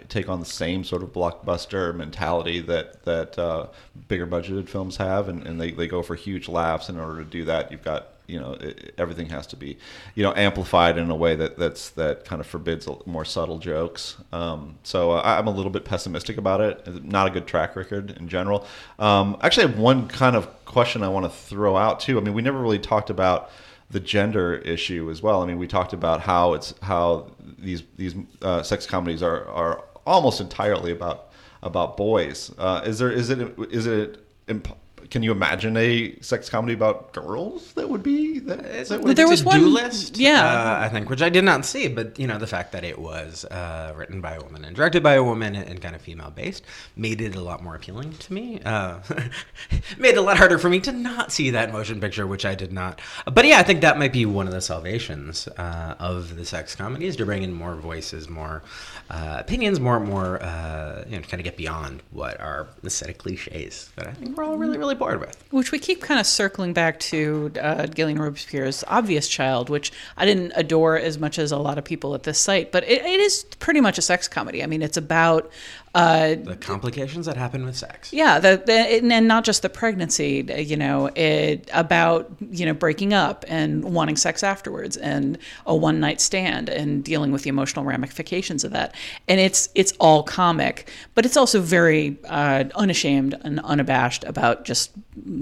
take 0.08 0.28
on 0.28 0.38
the 0.38 0.46
same 0.46 0.84
sort 0.84 1.02
of 1.02 1.12
blockbuster 1.12 1.94
mentality 1.94 2.60
that 2.60 3.02
that 3.04 3.38
uh, 3.38 3.66
bigger 4.08 4.26
budgeted 4.26 4.68
films 4.68 4.96
have, 4.96 5.28
and, 5.28 5.46
and 5.46 5.60
they, 5.60 5.72
they 5.72 5.88
go 5.88 6.02
for 6.02 6.14
huge 6.14 6.48
laughs. 6.48 6.88
In 6.88 6.98
order 6.98 7.24
to 7.24 7.28
do 7.28 7.44
that, 7.46 7.72
you've 7.72 7.84
got 7.84 8.12
you 8.26 8.40
know 8.40 8.52
it, 8.54 8.94
everything 8.98 9.28
has 9.28 9.46
to 9.48 9.56
be 9.56 9.78
you 10.14 10.22
know 10.22 10.32
amplified 10.34 10.98
in 10.98 11.10
a 11.10 11.16
way 11.16 11.36
that 11.36 11.58
that's 11.58 11.90
that 11.90 12.24
kind 12.24 12.40
of 12.40 12.46
forbids 12.46 12.88
more 13.06 13.24
subtle 13.24 13.58
jokes. 13.58 14.16
Um, 14.32 14.78
so 14.82 15.12
uh, 15.12 15.22
i'm 15.24 15.46
a 15.46 15.50
little 15.50 15.70
bit 15.70 15.84
pessimistic 15.84 16.36
about 16.36 16.60
it. 16.60 17.04
Not 17.04 17.26
a 17.26 17.30
good 17.30 17.46
track 17.46 17.76
record 17.76 18.16
in 18.18 18.28
general. 18.28 18.66
Um, 18.98 19.36
actually 19.42 19.64
I 19.64 19.68
have 19.68 19.78
one 19.78 20.08
kind 20.08 20.36
of 20.36 20.64
question 20.64 21.02
i 21.02 21.08
want 21.08 21.24
to 21.24 21.30
throw 21.30 21.76
out 21.76 22.00
too. 22.00 22.18
I 22.18 22.20
mean 22.20 22.34
we 22.34 22.42
never 22.42 22.60
really 22.60 22.78
talked 22.78 23.10
about 23.10 23.50
the 23.90 24.00
gender 24.00 24.56
issue 24.56 25.10
as 25.10 25.22
well. 25.22 25.42
I 25.42 25.46
mean 25.46 25.58
we 25.58 25.66
talked 25.66 25.92
about 25.92 26.20
how 26.20 26.54
it's 26.54 26.74
how 26.82 27.30
these 27.58 27.82
these 27.96 28.14
uh, 28.42 28.62
sex 28.62 28.86
comedies 28.86 29.22
are 29.22 29.46
are 29.48 29.84
almost 30.06 30.40
entirely 30.40 30.92
about 30.92 31.30
about 31.62 31.96
boys. 31.96 32.52
Uh, 32.58 32.82
is 32.84 32.98
there 32.98 33.10
is 33.10 33.30
it 33.30 33.54
is 33.70 33.86
it 33.86 34.24
imp- 34.48 34.76
can 35.10 35.22
you 35.22 35.32
imagine 35.32 35.76
a 35.76 36.18
sex 36.20 36.48
comedy 36.48 36.74
about 36.74 37.12
girls 37.12 37.72
that 37.74 37.88
would 37.88 38.02
be 38.02 38.38
that, 38.40 38.88
that 38.88 39.00
would 39.00 39.16
There 39.16 39.28
was 39.28 39.42
a 39.42 39.44
one- 39.44 39.60
do 39.60 39.68
list, 39.68 40.16
yeah. 40.18 40.42
uh, 40.44 40.84
I 40.84 40.88
think, 40.88 41.08
which 41.10 41.22
I 41.22 41.28
did 41.28 41.44
not 41.44 41.64
see, 41.64 41.88
but 41.88 42.18
you 42.18 42.26
know, 42.26 42.38
the 42.38 42.46
fact 42.46 42.72
that 42.72 42.84
it 42.84 42.98
was 42.98 43.44
uh, 43.46 43.92
written 43.96 44.20
by 44.20 44.34
a 44.34 44.40
woman 44.40 44.64
and 44.64 44.74
directed 44.74 45.02
by 45.02 45.14
a 45.14 45.22
woman 45.22 45.54
and, 45.54 45.68
and 45.68 45.80
kind 45.80 45.94
of 45.94 46.02
female 46.02 46.30
based 46.30 46.64
made 46.96 47.20
it 47.20 47.34
a 47.34 47.40
lot 47.40 47.62
more 47.62 47.74
appealing 47.74 48.12
to 48.12 48.32
me. 48.32 48.60
Uh, 48.64 48.98
made 49.98 50.10
it 50.10 50.18
a 50.18 50.22
lot 50.22 50.36
harder 50.36 50.58
for 50.58 50.68
me 50.68 50.80
to 50.80 50.92
not 50.92 51.32
see 51.32 51.50
that 51.50 51.72
motion 51.72 52.00
picture, 52.00 52.26
which 52.26 52.44
I 52.44 52.54
did 52.54 52.72
not. 52.72 53.00
But 53.26 53.46
yeah, 53.46 53.58
I 53.58 53.62
think 53.62 53.80
that 53.82 53.98
might 53.98 54.12
be 54.12 54.26
one 54.26 54.46
of 54.46 54.52
the 54.52 54.60
salvations 54.60 55.48
uh, 55.56 55.94
of 55.98 56.36
the 56.36 56.44
sex 56.44 56.74
comedies 56.74 57.16
to 57.16 57.24
bring 57.24 57.42
in 57.42 57.52
more 57.52 57.74
voices, 57.76 58.28
more 58.28 58.62
uh, 59.10 59.36
opinions, 59.38 59.78
more 59.80 60.00
more 60.00 60.42
uh, 60.42 61.04
you 61.06 61.16
know, 61.16 61.22
to 61.22 61.28
kind 61.28 61.40
of 61.40 61.44
get 61.44 61.56
beyond 61.56 62.02
what 62.10 62.40
are 62.40 62.68
aesthetic 62.84 63.18
cliches 63.18 63.90
that 63.96 64.06
I 64.06 64.12
think 64.12 64.36
we're 64.36 64.44
all 64.44 64.56
really 64.56 64.78
really 64.78 64.95
bored 64.96 65.20
with. 65.20 65.42
Which 65.50 65.72
we 65.72 65.78
keep 65.78 66.00
kind 66.00 66.18
of 66.18 66.26
circling 66.26 66.72
back 66.72 66.98
to 67.00 67.52
uh, 67.60 67.86
Gillian 67.86 68.18
Robespierre's 68.18 68.84
Obvious 68.88 69.28
Child, 69.28 69.70
which 69.70 69.92
I 70.16 70.26
didn't 70.26 70.52
adore 70.56 70.98
as 70.98 71.18
much 71.18 71.38
as 71.38 71.52
a 71.52 71.58
lot 71.58 71.78
of 71.78 71.84
people 71.84 72.14
at 72.14 72.24
this 72.24 72.38
site, 72.38 72.72
but 72.72 72.84
it, 72.84 73.04
it 73.04 73.20
is 73.20 73.44
pretty 73.58 73.80
much 73.80 73.98
a 73.98 74.02
sex 74.02 74.28
comedy. 74.28 74.62
I 74.62 74.66
mean, 74.66 74.82
it's 74.82 74.96
about 74.96 75.50
uh, 75.96 76.34
The 76.52 76.56
complications 76.56 77.26
that 77.26 77.36
happen 77.36 77.64
with 77.64 77.76
sex. 77.76 78.12
yeah, 78.12 78.38
the, 78.38 78.62
the 78.64 78.72
and 79.12 79.26
not 79.26 79.44
just 79.44 79.62
the 79.62 79.68
pregnancy, 79.68 80.44
you 80.56 80.76
know, 80.76 81.10
it 81.16 81.68
about 81.72 82.30
you 82.50 82.66
know 82.66 82.74
breaking 82.74 83.12
up 83.14 83.44
and 83.48 83.82
wanting 83.96 84.16
sex 84.16 84.42
afterwards, 84.42 84.96
and 84.96 85.38
a 85.64 85.74
one 85.74 85.98
night 86.00 86.20
stand, 86.20 86.68
and 86.68 87.02
dealing 87.02 87.32
with 87.32 87.42
the 87.44 87.48
emotional 87.50 87.84
ramifications 87.84 88.62
of 88.64 88.72
that. 88.72 88.94
And 89.26 89.40
it's 89.40 89.68
it's 89.74 89.92
all 89.98 90.22
comic, 90.22 90.90
but 91.14 91.24
it's 91.26 91.36
also 91.36 91.60
very 91.60 92.18
uh, 92.28 92.64
unashamed 92.74 93.34
and 93.42 93.60
unabashed 93.60 94.22
about 94.24 94.64
just 94.64 94.90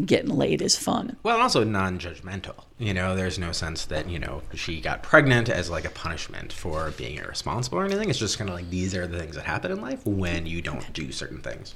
getting 0.07 0.31
laid 0.31 0.63
is 0.63 0.77
fun. 0.77 1.17
Well, 1.25 1.35
and 1.35 1.43
also 1.43 1.65
non-judgmental. 1.65 2.55
You 2.79 2.93
know, 2.93 3.14
there's 3.14 3.39
no 3.39 3.53
sense 3.53 3.85
that 3.85 4.09
you 4.09 4.18
know 4.18 4.43
she 4.53 4.81
got 4.81 5.03
pregnant 5.03 5.49
as 5.49 5.70
like 5.70 5.85
a 5.85 5.91
punishment 5.91 6.53
for 6.53 6.91
being 6.93 7.18
irresponsible 7.18 7.79
or 7.79 7.85
anything. 7.85 8.11
It's 8.11 8.18
just 8.18 8.37
kind 8.37 8.51
of 8.51 8.57
like 8.57 8.68
these 8.68 8.95
are 8.97 9.07
the 9.07 9.18
things 9.18 9.37
that 9.37 9.45
happen 9.45 9.70
in 9.70 9.81
life 9.81 10.05
when 10.05 10.47
you 10.47 10.61
don't 10.61 10.93
do 10.93 11.12
certain 11.12 11.41
things. 11.41 11.75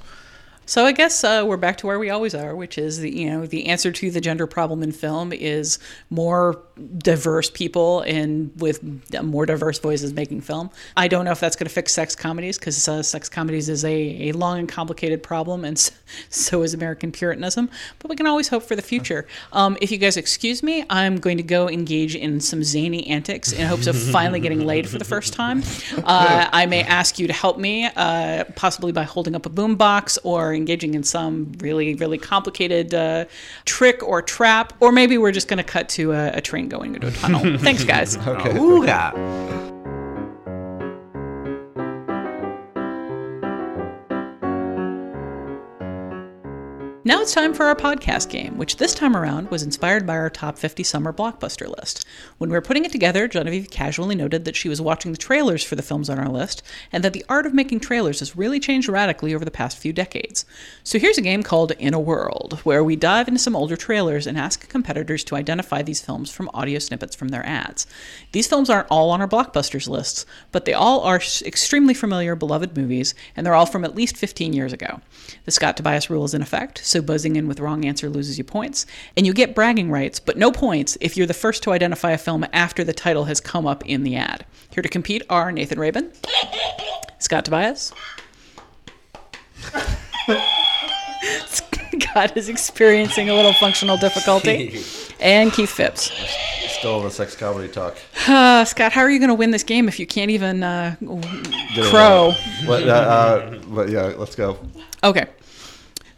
So 0.69 0.85
I 0.85 0.91
guess 0.91 1.23
uh, 1.23 1.43
we're 1.47 1.57
back 1.57 1.77
to 1.77 1.87
where 1.87 1.97
we 1.97 2.11
always 2.11 2.35
are, 2.35 2.55
which 2.55 2.77
is 2.77 2.99
the 2.99 3.09
you 3.09 3.27
know 3.27 3.47
the 3.47 3.65
answer 3.65 3.91
to 3.91 4.11
the 4.11 4.21
gender 4.21 4.45
problem 4.45 4.83
in 4.83 4.91
film 4.91 5.33
is 5.33 5.79
more 6.11 6.61
diverse 6.99 7.49
people 7.49 8.01
and 8.01 8.51
with 8.57 8.83
more 9.23 9.47
diverse 9.47 9.79
voices 9.79 10.13
making 10.13 10.41
film. 10.41 10.69
I 10.95 11.07
don't 11.07 11.25
know 11.25 11.31
if 11.31 11.39
that's 11.39 11.55
going 11.55 11.67
to 11.67 11.73
fix 11.73 11.91
sex 11.91 12.15
comedies 12.15 12.59
because 12.59 12.87
uh, 12.87 13.01
sex 13.01 13.29
comedies 13.29 13.67
is 13.67 13.83
a, 13.83 14.29
a 14.29 14.31
long 14.33 14.59
and 14.59 14.69
complicated 14.69 15.23
problem, 15.23 15.65
and 15.65 15.75
so 16.29 16.61
is 16.61 16.75
American 16.75 17.11
Puritanism. 17.11 17.71
But 17.97 18.09
we 18.09 18.15
can 18.15 18.27
always 18.27 18.47
hope 18.47 18.61
for 18.61 18.75
the 18.75 18.83
future. 18.83 19.25
Um, 19.51 19.75
if 19.81 19.91
you 19.91 19.97
guys 19.97 20.17
excuse 20.17 20.61
me, 20.61 20.85
I'm 20.87 21.17
going 21.17 21.37
to 21.37 21.43
go 21.43 21.67
engage 21.67 22.15
in 22.15 22.39
some 22.39 22.63
zany 22.63 23.07
antics 23.07 23.53
in 23.53 23.65
hopes 23.65 23.87
of 23.87 23.99
finally 23.99 24.39
getting 24.39 24.67
laid 24.67 24.87
for 24.87 24.99
the 24.99 25.05
first 25.05 25.33
time. 25.33 25.63
Uh, 26.09 26.49
I 26.51 26.65
may 26.65 26.81
ask 26.83 27.19
you 27.19 27.27
to 27.27 27.33
help 27.33 27.57
me, 27.57 27.85
uh, 27.85 28.43
possibly 28.55 28.91
by 28.91 29.03
holding 29.03 29.35
up 29.35 29.45
a 29.45 29.49
boombox 29.49 30.17
or 30.23 30.53
engaging 30.59 30.93
in 30.93 31.03
some 31.03 31.51
really, 31.59 31.95
really 31.95 32.17
complicated 32.17 32.93
uh, 32.93 33.25
trick 33.65 34.03
or 34.03 34.21
trap, 34.21 34.73
or 34.79 34.91
maybe 34.91 35.17
we're 35.17 35.31
just 35.31 35.47
going 35.47 35.57
to 35.57 35.63
cut 35.63 35.89
to 35.89 36.11
a, 36.11 36.33
a 36.33 36.41
train 36.41 36.69
going 36.69 36.95
into 36.95 37.07
a 37.07 37.11
tunnel. 37.11 37.57
Thanks, 37.57 37.83
guys. 37.83 38.17
Okay. 38.17 38.51
Ooga. 38.51 39.68
Now 47.09 47.21
it's 47.21 47.33
time 47.33 47.55
for 47.55 47.65
our 47.65 47.75
podcast 47.75 48.29
game, 48.29 48.59
which 48.59 48.77
this 48.77 48.93
time 48.93 49.17
around 49.17 49.49
was 49.49 49.63
inspired 49.63 50.05
by 50.05 50.15
our 50.15 50.29
top 50.29 50.59
50 50.59 50.83
summer 50.83 51.11
blockbuster 51.11 51.67
list. 51.67 52.05
When 52.37 52.51
we 52.51 52.53
were 52.55 52.61
putting 52.61 52.85
it 52.85 52.91
together, 52.91 53.27
Genevieve 53.27 53.71
casually 53.71 54.13
noted 54.13 54.45
that 54.45 54.55
she 54.55 54.69
was 54.69 54.79
watching 54.79 55.11
the 55.11 55.17
trailers 55.17 55.63
for 55.63 55.75
the 55.75 55.81
films 55.81 56.07
on 56.07 56.19
our 56.19 56.29
list, 56.29 56.61
and 56.91 57.03
that 57.03 57.13
the 57.13 57.25
art 57.27 57.47
of 57.47 57.53
making 57.55 57.79
trailers 57.79 58.19
has 58.19 58.37
really 58.37 58.59
changed 58.59 58.87
radically 58.87 59.33
over 59.33 59.43
the 59.43 59.49
past 59.49 59.79
few 59.79 59.91
decades. 59.91 60.45
So 60.83 60.99
here's 60.99 61.17
a 61.17 61.23
game 61.23 61.41
called 61.41 61.71
In 61.79 61.95
a 61.95 61.99
World, 61.99 62.59
where 62.61 62.83
we 62.83 62.95
dive 62.95 63.27
into 63.27 63.39
some 63.39 63.55
older 63.55 63.75
trailers 63.75 64.27
and 64.27 64.37
ask 64.37 64.69
competitors 64.69 65.23
to 65.23 65.35
identify 65.35 65.81
these 65.81 66.01
films 66.01 66.29
from 66.29 66.51
audio 66.53 66.77
snippets 66.77 67.15
from 67.15 67.29
their 67.29 67.43
ads. 67.43 67.87
These 68.33 68.45
films 68.45 68.69
aren't 68.69 68.91
all 68.91 69.09
on 69.09 69.19
our 69.19 69.27
blockbusters 69.27 69.89
lists, 69.89 70.27
but 70.51 70.65
they 70.65 70.73
all 70.73 70.99
are 71.01 71.15
extremely 71.15 71.95
familiar, 71.95 72.35
beloved 72.35 72.77
movies, 72.77 73.15
and 73.35 73.47
they're 73.47 73.55
all 73.55 73.65
from 73.65 73.83
at 73.83 73.95
least 73.95 74.15
15 74.15 74.53
years 74.53 74.73
ago. 74.73 75.01
The 75.45 75.51
Scott 75.51 75.75
Tobias 75.75 76.11
rule 76.11 76.23
is 76.23 76.35
in 76.35 76.43
effect, 76.43 76.85
so 76.85 76.98
buzzing 77.01 77.35
in 77.35 77.47
with 77.47 77.59
wrong 77.59 77.85
answer 77.85 78.09
loses 78.09 78.37
you 78.37 78.43
points, 78.43 78.85
and 79.15 79.25
you 79.25 79.33
get 79.33 79.55
bragging 79.55 79.91
rights, 79.91 80.19
but 80.19 80.37
no 80.37 80.51
points 80.51 80.97
if 81.01 81.17
you're 81.17 81.27
the 81.27 81.33
first 81.33 81.63
to 81.63 81.71
identify 81.71 82.11
a 82.11 82.17
film 82.17 82.45
after 82.53 82.83
the 82.83 82.93
title 82.93 83.25
has 83.25 83.39
come 83.39 83.65
up 83.65 83.85
in 83.85 84.03
the 84.03 84.15
ad. 84.15 84.45
Here 84.71 84.83
to 84.83 84.89
compete 84.89 85.23
are 85.29 85.51
Nathan 85.51 85.79
Rabin, 85.79 86.11
Scott 87.19 87.45
Tobias. 87.45 87.93
Scott 91.47 92.35
is 92.37 92.49
experiencing 92.49 93.29
a 93.29 93.35
little 93.35 93.53
functional 93.53 93.97
difficulty, 93.97 94.81
and 95.19 95.51
Keith 95.51 95.69
Phipps. 95.69 96.11
Still 96.79 97.01
the 97.01 97.11
sex 97.11 97.35
comedy 97.35 97.67
talk. 97.67 97.97
Uh, 98.27 98.63
Scott, 98.63 98.93
how 98.93 99.01
are 99.01 99.09
you 99.09 99.19
going 99.19 99.29
to 99.29 99.35
win 99.35 99.51
this 99.51 99.63
game 99.63 99.87
if 99.87 99.99
you 99.99 100.07
can't 100.07 100.31
even 100.31 100.63
uh, 100.63 100.95
crow? 101.89 102.33
But, 102.65 102.87
uh, 102.87 102.91
uh, 102.91 103.59
but 103.67 103.89
yeah, 103.89 104.13
let's 104.17 104.35
go. 104.35 104.57
Okay. 105.03 105.27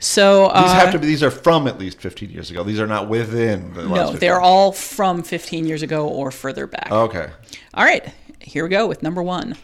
So 0.02 0.48
uh, 0.48 0.64
These 0.64 0.72
have 0.72 0.92
to 0.94 1.00
be. 1.00 1.06
These 1.06 1.22
are 1.22 1.30
from 1.30 1.68
at 1.68 1.78
least 1.78 2.02
15 2.02 2.32
years 2.32 2.50
ago. 2.50 2.64
These 2.64 2.80
are 2.80 2.88
not 2.88 3.08
within. 3.08 3.72
The 3.76 3.88
no, 3.88 4.06
15. 4.06 4.20
they're 4.20 4.42
all 4.42 4.72
from 4.72 5.22
15 5.22 5.68
years 5.68 5.84
ago 5.84 6.08
or 6.08 6.32
further 6.32 6.66
back. 6.66 6.92
Okay. 6.92 7.30
All 7.76 7.86
right, 7.86 8.12
here 8.40 8.64
we 8.64 8.70
go 8.70 8.88
with 8.88 9.04
number 9.04 9.22
one. 9.22 9.56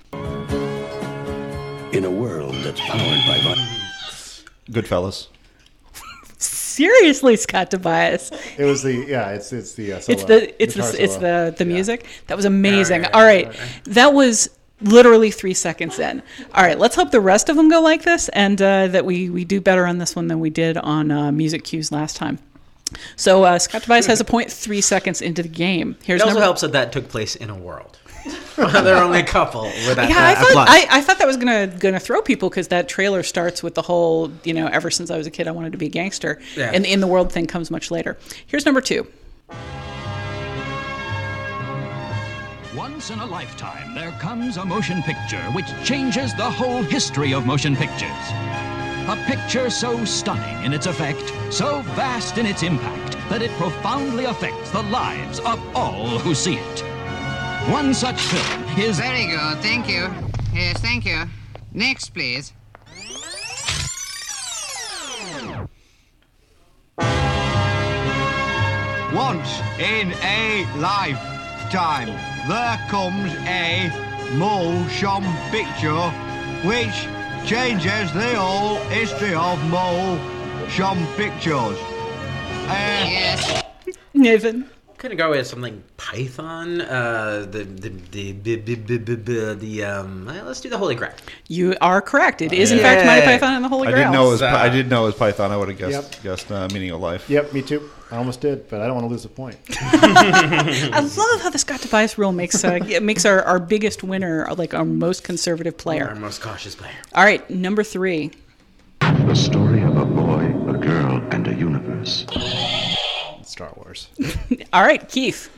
In 1.92 2.06
a 2.06 2.12
world 2.12 2.54
that's 2.64 2.80
powered 2.82 3.26
by 3.26 3.40
violence. 3.42 4.46
Goodfellas. 4.70 5.30
Seriously, 6.38 7.36
Scott 7.36 7.72
Tobias. 7.72 8.32
It 8.60 8.66
was 8.66 8.84
the 8.84 8.94
yeah. 8.94 9.30
It's 9.32 9.52
it's 9.52 9.74
the 9.74 9.94
uh, 9.94 10.02
It's 10.08 10.24
the 10.26 10.62
it's 10.62 10.76
guitar 10.76 10.92
the 10.92 11.04
it's 11.04 11.16
the 11.18 11.56
the 11.58 11.66
music. 11.66 12.06
That 12.28 12.36
was 12.36 12.46
amazing. 12.46 13.06
All 13.06 13.24
right, 13.24 13.52
that 13.86 14.14
was 14.14 14.52
literally 14.82 15.32
three 15.32 15.54
seconds 15.54 16.00
in. 16.00 16.22
All 16.54 16.64
right, 16.64 16.78
let's 16.78 16.96
hope 16.96 17.12
the 17.12 17.22
rest 17.22 17.50
of 17.50 17.56
them 17.56 17.70
go 17.70 17.82
like 17.82 18.04
this, 18.04 18.30
and 18.30 18.62
uh, 18.62 18.88
that 18.88 19.06
we 19.06 19.30
we 19.30 19.46
do 19.46 19.60
better 19.62 19.86
on 19.86 19.98
this 19.98 20.16
one 20.16 20.28
than 20.28 20.40
we 20.40 20.50
did 20.50 20.78
on 20.78 21.12
uh, 21.12 21.32
music 21.32 21.64
cues 21.64 21.92
last 21.92 22.16
time. 22.16 22.40
So 23.18 23.44
uh, 23.44 23.60
Scott 23.60 23.84
Tobias 23.84 24.06
has 24.06 24.22
a 24.22 24.26
point 24.26 24.50
three 24.52 24.80
seconds 24.82 25.22
into 25.22 25.44
the 25.44 25.50
game. 25.50 25.98
Here's 26.04 26.22
It 26.22 26.24
also 26.24 26.36
number. 26.36 26.44
helps 26.46 26.62
that 26.62 26.72
that 26.72 26.92
took 26.94 27.10
place 27.10 27.36
in 27.36 27.50
a 27.50 27.56
world. 27.56 28.00
there 28.56 28.96
are 28.96 29.04
only 29.04 29.20
a 29.20 29.26
couple 29.26 29.64
with 29.64 29.96
that. 29.96 30.10
Yeah, 30.10 30.36
I 30.38 30.54
thought. 30.54 30.68
I, 30.70 30.88
I 30.90 31.02
thought 31.02 31.18
that 31.20 31.28
was 31.28 31.38
gonna 31.38 31.68
gonna 31.68 32.00
throw 32.00 32.22
people 32.22 32.50
because 32.50 32.68
that 32.70 32.88
trailer 32.90 33.24
starts 33.24 33.62
with 33.64 33.74
the 33.76 33.82
whole 33.82 34.32
you 34.44 34.54
know 34.54 34.68
ever 34.68 34.90
since 34.92 35.10
I 35.12 35.18
was 35.18 35.28
a 35.28 35.32
kid 35.32 35.48
I 35.48 35.52
wanted 35.52 35.72
to 35.74 35.78
be 35.78 35.86
a 35.88 35.90
gangster, 35.90 36.40
Yeah. 36.56 36.72
and 36.74 36.84
the 36.86 36.92
in 36.92 37.00
the 37.00 37.08
world 37.08 37.32
thing 37.32 37.46
comes 37.48 37.72
much 37.72 37.90
later. 37.92 38.18
Here's 38.46 38.66
number 38.66 38.82
two. 38.82 39.08
Once 42.90 43.10
in 43.10 43.20
a 43.20 43.26
lifetime, 43.26 43.94
there 43.94 44.12
comes 44.12 44.56
a 44.56 44.64
motion 44.64 45.04
picture 45.04 45.44
which 45.52 45.66
changes 45.84 46.34
the 46.34 46.50
whole 46.50 46.82
history 46.84 47.34
of 47.34 47.46
motion 47.46 47.76
pictures. 47.76 48.28
A 49.10 49.22
picture 49.28 49.70
so 49.70 50.06
stunning 50.06 50.64
in 50.64 50.72
its 50.72 50.86
effect, 50.86 51.34
so 51.54 51.82
vast 51.98 52.38
in 52.38 52.46
its 52.46 52.64
impact, 52.64 53.18
that 53.30 53.42
it 53.42 53.52
profoundly 53.58 54.24
affects 54.24 54.72
the 54.72 54.84
lives 54.84 55.40
of 55.42 55.60
all 55.76 56.18
who 56.20 56.34
see 56.34 56.56
it. 56.56 56.80
One 57.70 57.94
such 57.94 58.22
film 58.22 58.64
is 58.80 59.00
Very 59.00 59.28
good, 59.28 59.58
thank 59.58 59.90
you. 59.90 60.08
Yes, 60.54 60.80
thank 60.80 61.04
you. 61.04 61.26
Next, 61.74 62.14
please. 62.14 62.54
Once 69.14 69.60
in 69.78 70.14
a 70.24 70.66
lifetime, 71.68 72.08
there 72.48 72.80
comes 72.88 73.34
a 73.46 73.90
motion 74.38 75.24
picture 75.52 76.10
which 76.66 77.08
changes 77.46 78.12
the 78.14 78.36
whole 78.36 78.78
history 78.90 79.34
of 79.34 79.62
motion 79.70 81.06
pictures. 81.18 81.78
Uh, 82.70 83.04
Yes. 83.06 83.64
Nathan. 84.14 84.70
Gonna 85.00 85.14
go 85.16 85.30
with 85.30 85.46
something 85.46 85.84
Python. 85.98 86.82
Uh, 86.82 87.46
the 87.52 87.64
the 87.66 87.90
the 87.90 88.32
the, 88.32 88.56
the, 88.56 88.76
the, 88.98 89.16
the, 89.16 89.56
the 89.56 89.84
um. 89.84 90.26
let's 90.26 90.60
do 90.60 90.70
the 90.70 90.78
Holy 90.80 90.96
Grail. 90.96 91.12
You 91.48 91.76
are 91.82 92.02
correct. 92.02 92.42
It 92.42 92.52
is 92.52 92.72
in 92.72 92.80
fact 92.80 93.06
Monty 93.06 93.22
Python 93.22 93.54
and 93.54 93.64
the 93.64 93.70
Holy 93.70 93.92
grail 93.92 94.08
I 94.08 94.12
Grail. 94.12 94.12
didn't 94.12 94.14
know 94.14 94.28
it 94.28 94.32
was. 94.32 94.40
So- 94.40 94.50
Pi- 94.50 94.66
I 94.66 94.70
didn't 94.70 94.90
know 94.90 95.04
it 95.04 95.06
was 95.08 95.16
Python. 95.16 95.52
I 95.52 95.58
would 95.58 95.68
have 95.70 95.78
guessed 95.78 96.14
Yep. 96.16 96.24
guessed 96.24 96.52
uh, 96.52 96.68
meaning 96.74 96.90
of 96.90 97.00
life. 97.00 97.30
Yep, 97.30 97.54
me 97.54 97.62
too. 97.62 97.88
I 98.10 98.18
almost 98.18 98.42
did, 98.42 98.68
but 98.70 98.82
I 98.82 98.86
don't 98.88 98.96
want 98.96 99.06
to 99.06 99.12
lose 99.12 99.24
a 99.26 99.30
point. 99.30 99.58
I 99.70 101.00
love 101.16 101.42
how 101.42 101.50
the 101.52 101.60
Scott 101.60 101.82
Tobias 101.82 102.18
rule 102.18 102.32
makes 102.32 102.64
uh, 102.66 102.80
it 102.88 103.04
makes 103.04 103.24
our, 103.26 103.44
our 103.44 103.60
biggest 103.60 104.02
winner 104.04 104.48
like 104.58 104.74
our 104.74 104.86
most 104.86 105.24
conservative 105.24 105.78
player. 105.78 106.06
Our 106.06 106.10
player. 106.12 106.22
most 106.22 106.42
cautious 106.42 106.74
player. 106.74 106.94
All 107.14 107.24
right, 107.24 107.48
number 107.52 107.84
three. 107.84 108.32
The 109.02 109.36
story 109.36 109.84
of 109.84 109.96
a 109.96 110.06
boy, 110.06 110.46
a 110.70 110.78
girl, 110.78 111.22
and 111.32 111.48
a 111.48 111.54
universe. 111.54 112.26
Star 113.58 113.74
Wars. 113.76 114.08
All 114.74 114.84
right, 114.84 115.10
Keith. 115.10 115.50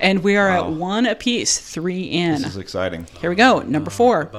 And 0.00 0.24
we 0.24 0.36
are 0.36 0.48
at 0.48 0.70
one 0.70 1.04
apiece, 1.04 1.58
three 1.58 2.04
in. 2.04 2.40
This 2.40 2.46
is 2.46 2.56
exciting. 2.56 3.06
Here 3.20 3.28
we 3.28 3.36
go. 3.36 3.60
Number 3.60 3.90
four. 3.90 4.30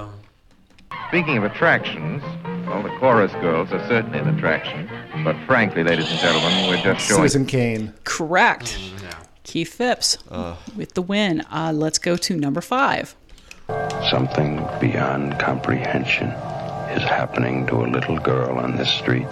Speaking 1.10 1.38
of 1.38 1.44
attractions, 1.44 2.24
well, 2.68 2.82
the 2.82 2.90
chorus 3.00 3.32
girls 3.34 3.72
are 3.72 3.88
certainly 3.88 4.18
an 4.18 4.36
attraction. 4.36 4.90
But 5.24 5.36
frankly, 5.46 5.84
ladies 5.84 6.10
and 6.10 6.20
gentlemen, 6.20 6.70
we're 6.70 6.82
just 6.82 7.08
showing. 7.08 7.20
Citizen 7.20 7.46
Kane. 7.46 7.94
Correct. 8.04 8.80
Keith 9.44 9.74
Phipps 9.74 10.18
with 10.76 10.96
the 10.96 11.04
win. 11.04 11.42
Uh, 11.52 11.72
let's 11.74 12.00
go 12.00 12.18
to 12.18 12.36
number 12.36 12.62
five. 12.62 13.16
Something 14.10 14.66
beyond 14.82 15.40
comprehension 15.40 16.30
is 16.98 17.04
happening 17.04 17.68
to 17.68 17.76
a 17.76 17.88
little 17.88 18.18
girl 18.18 18.58
on 18.58 18.76
this 18.76 18.92
street. 18.92 19.32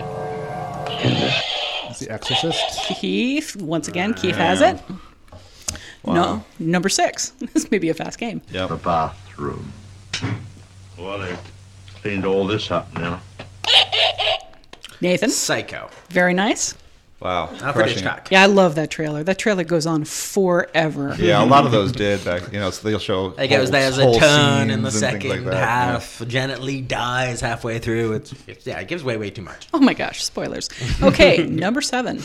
In 1.04 1.14
this 1.14 1.34
It's 1.34 1.65
The 2.00 2.10
Exorcist. 2.12 2.80
Keith, 3.00 3.56
once 3.56 3.88
again, 3.88 4.14
Keith 4.14 4.36
has 4.36 4.62
it. 4.62 4.80
No, 6.06 6.44
number 6.60 6.90
six. 6.90 7.34
This 7.54 7.70
may 7.72 7.80
be 7.80 7.90
a 7.90 7.94
fast 7.94 8.20
game. 8.20 8.42
Yep. 8.52 8.70
The 8.70 8.76
bathroom. 8.76 9.72
Well, 10.98 11.20
they 11.20 11.36
cleaned 12.02 12.26
all 12.26 12.46
this 12.46 12.70
up 12.72 12.94
now. 12.94 13.22
Nathan, 15.02 15.30
Psycho. 15.30 15.90
very 16.10 16.34
nice. 16.34 16.74
Wow. 17.26 17.46
Alfred 17.50 17.74
Crushing 17.74 17.84
it. 17.98 18.02
Hitchcock. 18.04 18.30
Yeah, 18.30 18.44
I 18.44 18.46
love 18.46 18.76
that 18.76 18.92
trailer. 18.92 19.24
That 19.24 19.40
trailer 19.40 19.64
goes 19.64 19.88
on 19.88 20.06
forever. 20.06 21.16
Yeah, 21.18 21.44
a 21.44 21.48
lot 21.48 21.66
of 21.66 21.72
those 21.72 21.92
did 21.92 22.24
back. 22.24 22.54
You 22.54 22.60
know, 22.60 22.70
so 22.70 22.88
they'll 22.88 23.00
show. 23.00 23.34
Like 23.36 23.50
it 23.50 23.60
was 23.60 23.70
whole- 23.72 23.80
there's 23.80 23.98
a 23.98 24.04
whole 24.04 24.20
turn 24.20 24.70
in 24.70 24.84
the 24.84 24.92
scenes 24.92 25.00
second 25.00 25.30
like 25.32 25.44
that, 25.46 25.54
yeah. 25.54 25.66
half. 25.94 26.22
Janet 26.28 26.62
Leigh 26.62 26.82
dies 26.82 27.42
halfway 27.42 27.80
through. 27.80 28.14
It's, 28.14 28.34
it's 28.46 28.68
yeah, 28.68 28.80
it 28.80 28.88
gives 28.88 29.04
way 29.04 29.18
way 29.18 29.32
too 29.32 29.42
much. 29.42 29.68
Oh 29.74 29.80
my 29.80 29.96
gosh, 29.96 30.24
spoilers. 30.24 30.70
Okay, 31.02 31.38
number 31.50 31.82
seven. 31.82 32.18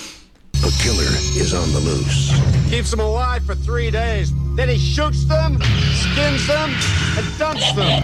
the 0.52 0.78
killer 0.82 1.08
is 1.40 1.54
on 1.54 1.72
the 1.72 1.80
loose. 1.80 2.70
keeps 2.70 2.90
them 2.90 3.00
alive 3.00 3.42
for 3.46 3.54
three 3.54 3.90
days. 3.90 4.32
Then 4.54 4.68
he 4.68 4.76
shoots 4.76 5.24
them, 5.24 5.58
skins 5.94 6.46
them, 6.46 6.70
and 7.16 7.38
dumps 7.38 7.72
them. 7.72 8.02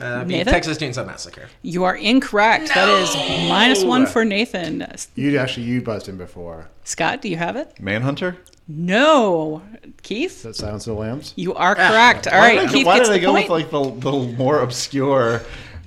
Uh, 0.00 0.24
be 0.24 0.34
Nathan? 0.34 0.52
Texas 0.52 0.78
Chainsaw 0.78 1.06
Massacre. 1.06 1.48
You 1.62 1.84
are 1.84 1.96
incorrect. 1.96 2.68
That 2.74 2.88
is 2.88 3.14
minus 3.48 3.84
one 3.84 4.06
for 4.06 4.24
Nathan. 4.24 4.86
You 5.14 5.38
actually 5.38 5.66
you 5.66 5.82
buzzed 5.82 6.08
in 6.08 6.16
before. 6.16 6.68
Scott, 6.84 7.22
do 7.22 7.28
you 7.28 7.36
have 7.36 7.56
it? 7.56 7.80
Manhunter. 7.80 8.36
No. 8.68 9.62
Keith? 10.02 10.42
That 10.42 10.56
Silence 10.56 10.86
of 10.86 10.96
the 10.96 11.00
Lambs. 11.00 11.32
You 11.36 11.54
are 11.54 11.74
correct. 11.74 12.26
All 12.26 12.38
right, 12.38 12.56
Why 12.56 12.62
did, 12.62 12.70
Keith 12.72 12.86
why 12.86 12.96
gets 12.98 13.08
did 13.08 13.14
I 13.14 13.18
the 13.18 13.22
go 13.24 13.32
point. 13.32 13.48
with 13.48 13.50
like 13.50 13.70
the, 13.70 14.10
the 14.10 14.32
more 14.36 14.60
obscure 14.60 15.42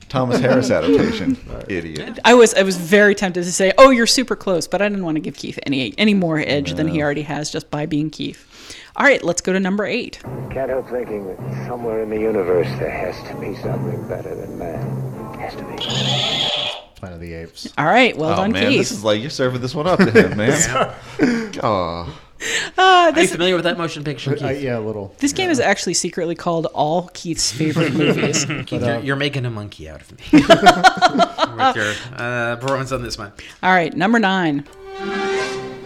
Thomas 0.07 0.39
Harris 0.39 0.71
adaptation? 0.71 1.37
Idiot. 1.69 2.19
I 2.25 2.33
was 2.33 2.53
I 2.53 2.63
was 2.63 2.77
very 2.77 3.15
tempted 3.15 3.43
to 3.43 3.51
say, 3.51 3.73
"Oh, 3.77 3.89
you're 3.89 4.07
super 4.07 4.35
close," 4.35 4.67
but 4.67 4.81
I 4.81 4.87
didn't 4.89 5.03
want 5.03 5.15
to 5.15 5.21
give 5.21 5.35
Keith 5.35 5.59
any 5.65 5.93
any 5.97 6.13
more 6.13 6.39
edge 6.39 6.73
than 6.73 6.87
he 6.87 7.01
already 7.01 7.21
has 7.23 7.51
just 7.51 7.69
by 7.69 7.85
being 7.85 8.09
Keith. 8.09 8.45
All 8.99 9.05
right, 9.05 9.23
let's 9.23 9.39
go 9.41 9.53
to 9.53 9.59
number 9.59 9.85
eight. 9.85 10.19
Can't 10.51 10.69
help 10.69 10.89
thinking 10.89 11.25
that 11.27 11.67
somewhere 11.67 12.01
in 12.03 12.09
the 12.09 12.19
universe 12.19 12.67
there 12.79 12.89
has 12.89 13.15
to 13.29 13.35
be 13.39 13.55
something 13.55 14.05
better 14.09 14.35
than 14.35 14.57
man. 14.57 15.33
Has 15.39 15.55
to 15.55 15.63
be. 15.63 15.77
Planet 16.95 17.15
of 17.15 17.21
the 17.21 17.33
Apes. 17.33 17.71
All 17.77 17.85
right, 17.85 18.17
well 18.17 18.31
oh 18.33 18.35
done, 18.35 18.51
man, 18.51 18.69
Keith. 18.69 18.79
this 18.79 18.91
is 18.91 19.03
like 19.05 19.21
you're 19.21 19.29
serving 19.29 19.61
this 19.61 19.73
one 19.73 19.87
up 19.87 19.99
to 19.99 20.11
him, 20.11 20.37
man. 20.37 20.95
oh, 21.63 22.19
Ah, 22.77 23.11
Are 23.13 23.21
you 23.21 23.27
familiar 23.27 23.55
with 23.55 23.63
that 23.65 23.77
motion 23.77 24.03
picture, 24.03 24.33
Keith? 24.33 24.43
Uh, 24.43 24.49
yeah, 24.49 24.77
a 24.77 24.81
little. 24.81 25.13
this 25.19 25.33
game 25.33 25.49
is 25.49 25.59
actually 25.59 25.93
secretly 25.93 26.35
called 26.35 26.65
all 26.67 27.09
Keith's 27.13 27.51
favorite 27.51 27.93
movies. 27.93 28.43
Keith, 28.45 28.67
But, 28.69 28.81
you're, 28.81 28.95
uh, 28.95 28.99
you're 29.01 29.15
making 29.17 29.45
a 29.45 29.49
monkey 29.49 29.89
out 29.89 30.01
of 30.01 30.11
me 30.11 30.17
with 30.33 31.75
your 31.75 31.93
uh, 32.17 32.55
performance 32.57 32.91
on 32.91 33.01
this 33.03 33.17
one. 33.17 33.31
All 33.63 33.71
right, 33.71 33.93
number 33.95 34.19
nine. 34.19 34.65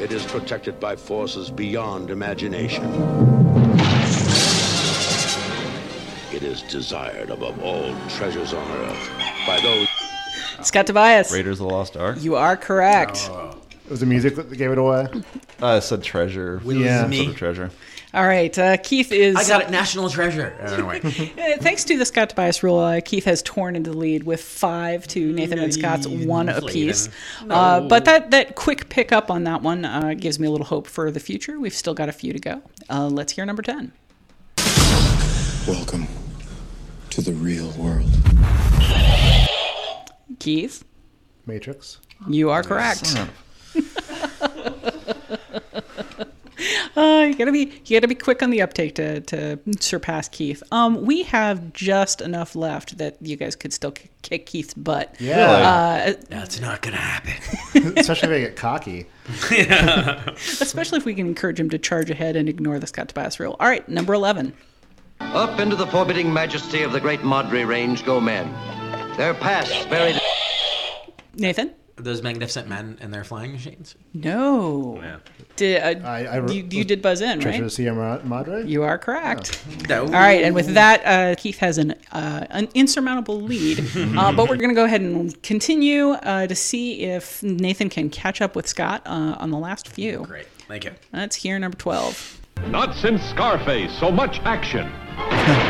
It 0.03 0.11
is 0.11 0.25
protected 0.25 0.81
by 0.81 0.97
forces 0.97 1.49
beyond 1.49 2.09
imagination. 2.09 2.83
It 6.33 6.43
is 6.43 6.61
desired 6.63 7.29
above 7.29 7.63
all 7.63 7.95
treasures 8.09 8.53
on 8.53 8.69
earth 8.69 9.09
by 9.47 9.61
those. 9.61 9.87
Scott 10.67 10.87
Tobias. 10.87 11.31
Raiders 11.31 11.61
of 11.61 11.67
the 11.69 11.73
Lost 11.73 11.95
Ark. 11.95 12.17
You 12.19 12.35
are 12.35 12.57
correct. 12.57 13.29
It 13.31 13.62
was 13.93 13.99
the 13.99 14.05
music 14.07 14.35
that 14.35 14.49
gave 14.57 14.71
it 14.71 14.79
away. 14.79 15.07
I 15.61 15.77
said 15.77 16.01
treasure. 16.01 16.59
Yeah. 16.65 17.01
Some 17.01 17.11
me. 17.11 17.17
sort 17.17 17.29
of 17.29 17.35
treasure. 17.35 17.69
All 18.11 18.25
right, 18.25 18.57
uh, 18.57 18.77
Keith 18.77 19.11
is. 19.11 19.35
I 19.35 19.47
got 19.47 19.61
it, 19.61 19.69
national 19.69 20.09
treasure. 20.09 20.51
Anyway, 20.59 20.99
Uh, 21.03 21.57
thanks 21.61 21.83
to 21.83 21.97
the 21.97 22.05
Scott 22.05 22.31
Tobias 22.31 22.63
rule, 22.63 22.79
uh, 22.79 23.01
Keith 23.01 23.25
has 23.25 23.43
torn 23.43 23.75
into 23.75 23.91
the 23.91 23.97
lead 23.97 24.23
with 24.23 24.41
five 24.41 25.07
to 25.09 25.31
Nathan 25.31 25.59
and 25.59 25.71
Scott's 25.71 26.07
one 26.07 26.49
apiece. 26.49 27.07
Uh, 27.47 27.81
but 27.81 28.05
that, 28.05 28.31
that 28.31 28.55
quick 28.55 28.89
pickup 28.89 29.29
on 29.29 29.43
that 29.43 29.61
one 29.61 29.85
uh, 29.85 30.15
gives 30.15 30.39
me 30.39 30.47
a 30.47 30.51
little 30.51 30.65
hope 30.65 30.87
for 30.87 31.11
the 31.11 31.19
future. 31.19 31.59
We've 31.59 31.73
still 31.73 31.93
got 31.93 32.09
a 32.09 32.11
few 32.11 32.33
to 32.33 32.39
go. 32.39 32.63
Uh, 32.89 33.07
let's 33.09 33.33
hear 33.33 33.45
number 33.45 33.61
10. 33.61 33.91
Welcome 35.67 36.07
to 37.11 37.21
the 37.21 37.33
real 37.33 37.69
world. 37.73 38.09
Keith, 40.39 40.83
Matrix. 41.45 41.99
you 42.27 42.49
are 42.49 42.63
correct. 42.63 43.15
Son 45.05 46.29
Uh, 46.95 47.25
you 47.27 47.35
gotta 47.35 47.51
be 47.51 47.81
you 47.85 47.97
gotta 47.97 48.07
be 48.07 48.15
quick 48.15 48.43
on 48.43 48.51
the 48.51 48.61
uptake 48.61 48.95
to, 48.95 49.19
to 49.21 49.59
surpass 49.79 50.29
Keith. 50.29 50.61
Um, 50.71 51.05
we 51.05 51.23
have 51.23 51.73
just 51.73 52.21
enough 52.21 52.55
left 52.55 52.97
that 52.99 53.17
you 53.19 53.35
guys 53.35 53.55
could 53.55 53.73
still 53.73 53.91
kick, 53.91 54.11
kick 54.21 54.45
Keith's 54.45 54.73
butt. 54.75 55.15
Yeah. 55.19 55.49
Uh, 55.49 56.13
that's 56.29 56.61
not 56.61 56.81
gonna 56.81 56.97
happen. 56.97 57.93
Especially 57.97 58.27
if 58.27 58.29
they 58.29 58.41
get 58.41 58.55
cocky. 58.55 59.07
especially 60.61 60.97
if 60.97 61.05
we 61.05 61.13
can 61.15 61.25
encourage 61.25 61.59
him 61.59 61.69
to 61.69 61.79
charge 61.79 62.09
ahead 62.09 62.35
and 62.35 62.47
ignore 62.49 62.77
the 62.77 62.87
Scott 62.87 63.07
Tobias 63.07 63.39
rule. 63.39 63.55
All 63.59 63.67
right, 63.67 63.87
number 63.87 64.13
eleven. 64.13 64.53
Up 65.19 65.59
into 65.59 65.75
the 65.75 65.87
forbidding 65.87 66.31
majesty 66.31 66.83
of 66.83 66.91
the 66.91 66.99
great 66.99 67.23
Madre 67.23 67.63
Range 67.63 68.03
go 68.05 68.19
men. 68.19 68.51
Their 69.17 69.33
pasts 69.33 69.85
buried. 69.85 70.19
Nathan. 71.35 71.73
Those 71.95 72.23
magnificent 72.23 72.67
men 72.67 72.97
and 73.01 73.13
their 73.13 73.23
flying 73.23 73.51
machines. 73.51 73.95
No. 74.13 74.99
Did 75.55 76.03
uh, 76.03 76.07
I, 76.07 76.25
I, 76.25 76.47
you, 76.47 76.67
you 76.71 76.83
did 76.83 77.03
buzz 77.03 77.21
in, 77.21 77.39
Treasure 77.39 77.59
right? 77.59 77.65
of 77.65 77.71
Sierra 77.71 78.19
Madre. 78.23 78.65
You 78.65 78.81
are 78.81 78.97
correct. 78.97 79.63
No. 79.87 80.05
All 80.05 80.11
right, 80.11 80.43
and 80.43 80.55
with 80.55 80.73
that, 80.73 81.05
uh, 81.05 81.35
Keith 81.39 81.59
has 81.59 81.77
an 81.77 81.91
uh, 82.11 82.47
an 82.49 82.67
insurmountable 82.73 83.39
lead. 83.39 83.79
uh, 84.17 84.31
but 84.31 84.49
we're 84.49 84.57
going 84.57 84.69
to 84.69 84.75
go 84.75 84.85
ahead 84.85 85.01
and 85.01 85.41
continue 85.43 86.11
uh, 86.11 86.47
to 86.47 86.55
see 86.55 87.03
if 87.03 87.43
Nathan 87.43 87.89
can 87.89 88.09
catch 88.09 88.41
up 88.41 88.55
with 88.55 88.67
Scott 88.67 89.03
uh, 89.05 89.35
on 89.37 89.51
the 89.51 89.59
last 89.59 89.87
few. 89.87 90.25
Great, 90.25 90.47
thank 90.67 90.85
you. 90.85 90.91
That's 91.11 91.35
here 91.35 91.59
number 91.59 91.77
twelve. 91.77 92.41
Not 92.67 92.95
since 92.95 93.21
Scarface, 93.21 93.95
so 93.99 94.11
much 94.11 94.39
action. 94.45 94.91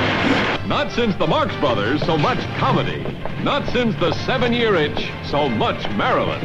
Not 0.68 0.91
since 0.93 1.14
the 1.18 1.28
Marx 1.28 1.53
Brothers, 1.57 2.01
so 2.05 2.18
much 2.18 2.39
comedy. 2.57 3.01
Not 3.43 3.68
since 3.74 3.95
the 3.95 4.14
Seven 4.26 4.53
Year 4.53 4.76
Itch, 4.76 5.11
so 5.30 5.49
much 5.49 5.88
Marilyn. 5.97 6.39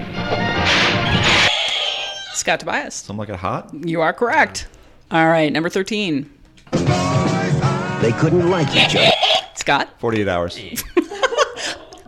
Scott 2.32 2.60
Tobias. 2.60 2.94
Some 2.96 3.16
Like 3.16 3.28
It 3.28 3.36
Hot. 3.36 3.72
You 3.72 4.00
are 4.00 4.12
correct. 4.12 4.66
All 5.10 5.28
right, 5.28 5.52
number 5.52 5.68
thirteen. 5.68 6.30
They 6.72 8.12
couldn't 8.18 8.50
like 8.50 8.68
each 8.74 8.96
other. 8.96 9.10
Scott. 9.54 9.88
Forty-eight 9.98 10.28
hours. 10.28 10.58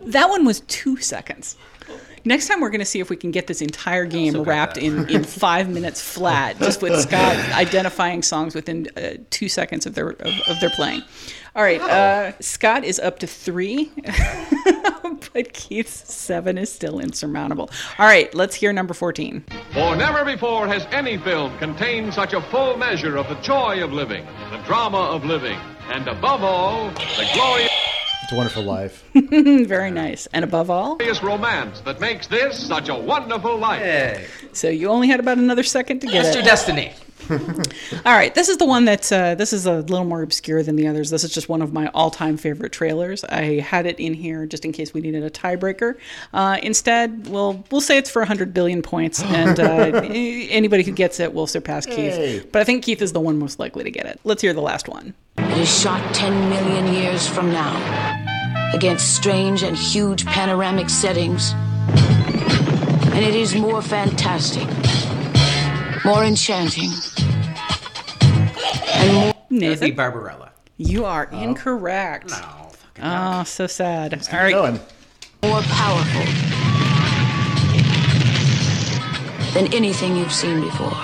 That 0.03 0.29
one 0.29 0.43
was 0.45 0.61
two 0.61 0.97
seconds. 0.97 1.55
Next 2.23 2.47
time, 2.47 2.61
we're 2.61 2.69
going 2.69 2.79
to 2.79 2.85
see 2.85 2.99
if 2.99 3.09
we 3.09 3.15
can 3.15 3.31
get 3.31 3.47
this 3.47 3.61
entire 3.61 4.05
game 4.05 4.43
wrapped 4.43 4.77
in, 4.77 5.09
in 5.09 5.23
five 5.41 5.69
minutes 5.69 6.01
flat, 6.01 6.57
just 6.59 6.81
with 6.81 6.99
Scott 7.07 7.35
identifying 7.51 8.21
songs 8.21 8.53
within 8.53 8.87
uh, 8.95 9.13
two 9.29 9.49
seconds 9.49 9.85
of 9.85 9.95
their 9.95 10.09
of, 10.09 10.33
of 10.47 10.59
their 10.59 10.69
playing. 10.69 11.01
All 11.55 11.63
right, 11.63 11.81
uh, 11.81 12.31
Scott 12.39 12.85
is 12.85 12.97
up 12.99 13.19
to 13.19 13.27
three, 13.27 13.91
but 15.33 15.51
Keith's 15.51 16.13
seven 16.13 16.57
is 16.57 16.71
still 16.71 16.99
insurmountable. 16.99 17.69
All 17.99 18.05
right, 18.05 18.33
let's 18.33 18.55
hear 18.55 18.71
number 18.71 18.93
fourteen. 18.93 19.43
For 19.73 19.95
never 19.95 20.23
before 20.23 20.67
has 20.67 20.85
any 20.91 21.17
film 21.17 21.57
contained 21.57 22.13
such 22.13 22.33
a 22.33 22.41
full 22.43 22.77
measure 22.77 23.17
of 23.17 23.27
the 23.27 23.35
joy 23.41 23.83
of 23.83 23.91
living, 23.91 24.25
the 24.51 24.61
drama 24.65 24.99
of 24.99 25.25
living, 25.25 25.57
and 25.89 26.07
above 26.07 26.43
all, 26.43 26.89
the 26.91 27.29
glorious 27.33 27.71
It's 28.31 28.35
a 28.35 28.37
Wonderful 28.37 28.63
Life. 28.63 29.03
Very 29.67 29.91
nice, 29.91 30.25
and 30.27 30.45
above 30.45 30.69
all, 30.69 30.97
romance 31.21 31.81
that 31.81 31.99
makes 31.99 32.27
this 32.27 32.65
such 32.65 32.87
a 32.87 32.95
wonderful 32.95 33.57
life. 33.57 34.45
so 34.53 34.69
you 34.69 34.87
only 34.87 35.09
had 35.09 35.19
about 35.19 35.37
another 35.37 35.63
second 35.63 35.99
to 35.99 36.07
get 36.07 36.25
it. 36.25 36.33
Mr. 36.33 36.39
it. 36.39 36.45
Destiny. 36.45 36.93
All 38.05 38.13
right, 38.13 38.33
this 38.33 38.47
is 38.47 38.55
the 38.57 38.65
one 38.65 38.85
that's 38.85 39.11
uh, 39.11 39.35
this 39.35 39.51
is 39.51 39.65
a 39.65 39.79
little 39.81 40.05
more 40.05 40.21
obscure 40.21 40.63
than 40.63 40.77
the 40.77 40.87
others. 40.87 41.09
This 41.09 41.25
is 41.25 41.33
just 41.33 41.49
one 41.49 41.61
of 41.61 41.73
my 41.73 41.87
all-time 41.87 42.37
favorite 42.37 42.71
trailers. 42.71 43.23
I 43.25 43.59
had 43.59 43.85
it 43.85 43.99
in 43.99 44.13
here 44.13 44.45
just 44.45 44.63
in 44.63 44.71
case 44.71 44.93
we 44.93 45.01
needed 45.01 45.23
a 45.23 45.29
tiebreaker. 45.29 45.97
Uh, 46.33 46.57
instead, 46.63 47.27
we'll 47.27 47.65
we'll 47.69 47.81
say 47.81 47.97
it's 47.97 48.09
for 48.09 48.21
100 48.21 48.53
billion 48.53 48.81
points, 48.81 49.21
and 49.25 49.59
uh, 49.59 50.01
anybody 50.09 50.83
who 50.83 50.93
gets 50.93 51.19
it 51.19 51.33
will 51.33 51.47
surpass 51.47 51.85
Hey. 51.85 51.95
Keith. 52.39 52.49
But 52.51 52.61
I 52.61 52.63
think 52.63 52.85
Keith 52.85 53.01
is 53.01 53.11
the 53.11 53.19
one 53.19 53.37
most 53.37 53.59
likely 53.59 53.83
to 53.83 53.91
get 53.91 54.05
it. 54.05 54.21
Let's 54.23 54.41
hear 54.41 54.53
the 54.53 54.61
last 54.61 54.87
one. 54.87 55.13
It 55.37 55.57
is 55.57 55.81
shot 55.81 56.13
10 56.15 56.49
million 56.49 56.93
years 56.93 57.27
from 57.27 57.51
now 57.51 58.20
against 58.73 59.15
strange 59.15 59.63
and 59.63 59.75
huge 59.77 60.25
panoramic 60.25 60.89
settings. 60.89 61.53
And 63.13 63.25
it 63.25 63.35
is 63.35 63.55
more 63.55 63.81
fantastic, 63.81 64.67
more 66.05 66.23
enchanting, 66.23 66.91
and 68.93 69.13
more. 69.13 69.33
Nathan, 69.49 69.93
Barbarella. 69.95 70.51
you 70.77 71.03
are 71.05 71.25
incorrect. 71.31 72.29
No. 72.29 72.71
Oh, 73.03 73.43
so 73.43 73.67
sad. 73.67 74.13
All 74.31 74.39
right. 74.39 74.79
more 75.43 75.61
powerful 75.63 76.25
than 79.53 79.73
anything 79.73 80.15
you've 80.15 80.31
seen 80.31 80.61
before. 80.61 80.95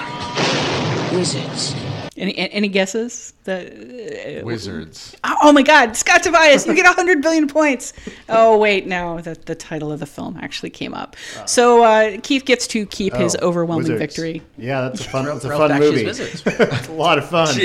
Wizards. 1.12 1.76
Any 2.18 2.36
any 2.52 2.68
guesses? 2.68 3.34
The, 3.44 4.42
uh, 4.42 4.44
Wizards. 4.44 5.16
Oh, 5.24 5.36
oh 5.44 5.52
my 5.54 5.62
God, 5.62 5.96
Scott 5.96 6.24
Tobias, 6.24 6.66
you 6.66 6.74
get 6.74 6.84
100 6.86 7.22
billion 7.22 7.48
points. 7.48 7.94
Oh, 8.28 8.58
wait, 8.58 8.88
no, 8.88 9.22
the, 9.22 9.36
the 9.46 9.56
title 9.56 9.92
of 9.92 10.00
the 10.00 10.06
film 10.06 10.38
actually 10.42 10.72
came 10.72 10.94
up. 10.94 11.16
So 11.46 11.84
uh, 11.84 12.18
Keith 12.24 12.44
gets 12.44 12.66
to 12.68 12.86
keep 12.88 13.14
his 13.14 13.36
Oh, 13.40 13.48
overwhelming 13.48 13.84
Wizards. 13.84 14.00
victory. 14.00 14.42
Yeah, 14.58 14.82
that's 14.82 15.02
a 15.02 15.10
fun. 15.10 15.26
That's 15.26 15.46
a 15.46 15.50
fun 15.50 15.80
movie. 15.80 16.06
It's 16.08 16.88
a 16.88 16.92
lot 16.94 17.18
of 17.20 17.30
fun. 17.30 17.50
I 17.56 17.60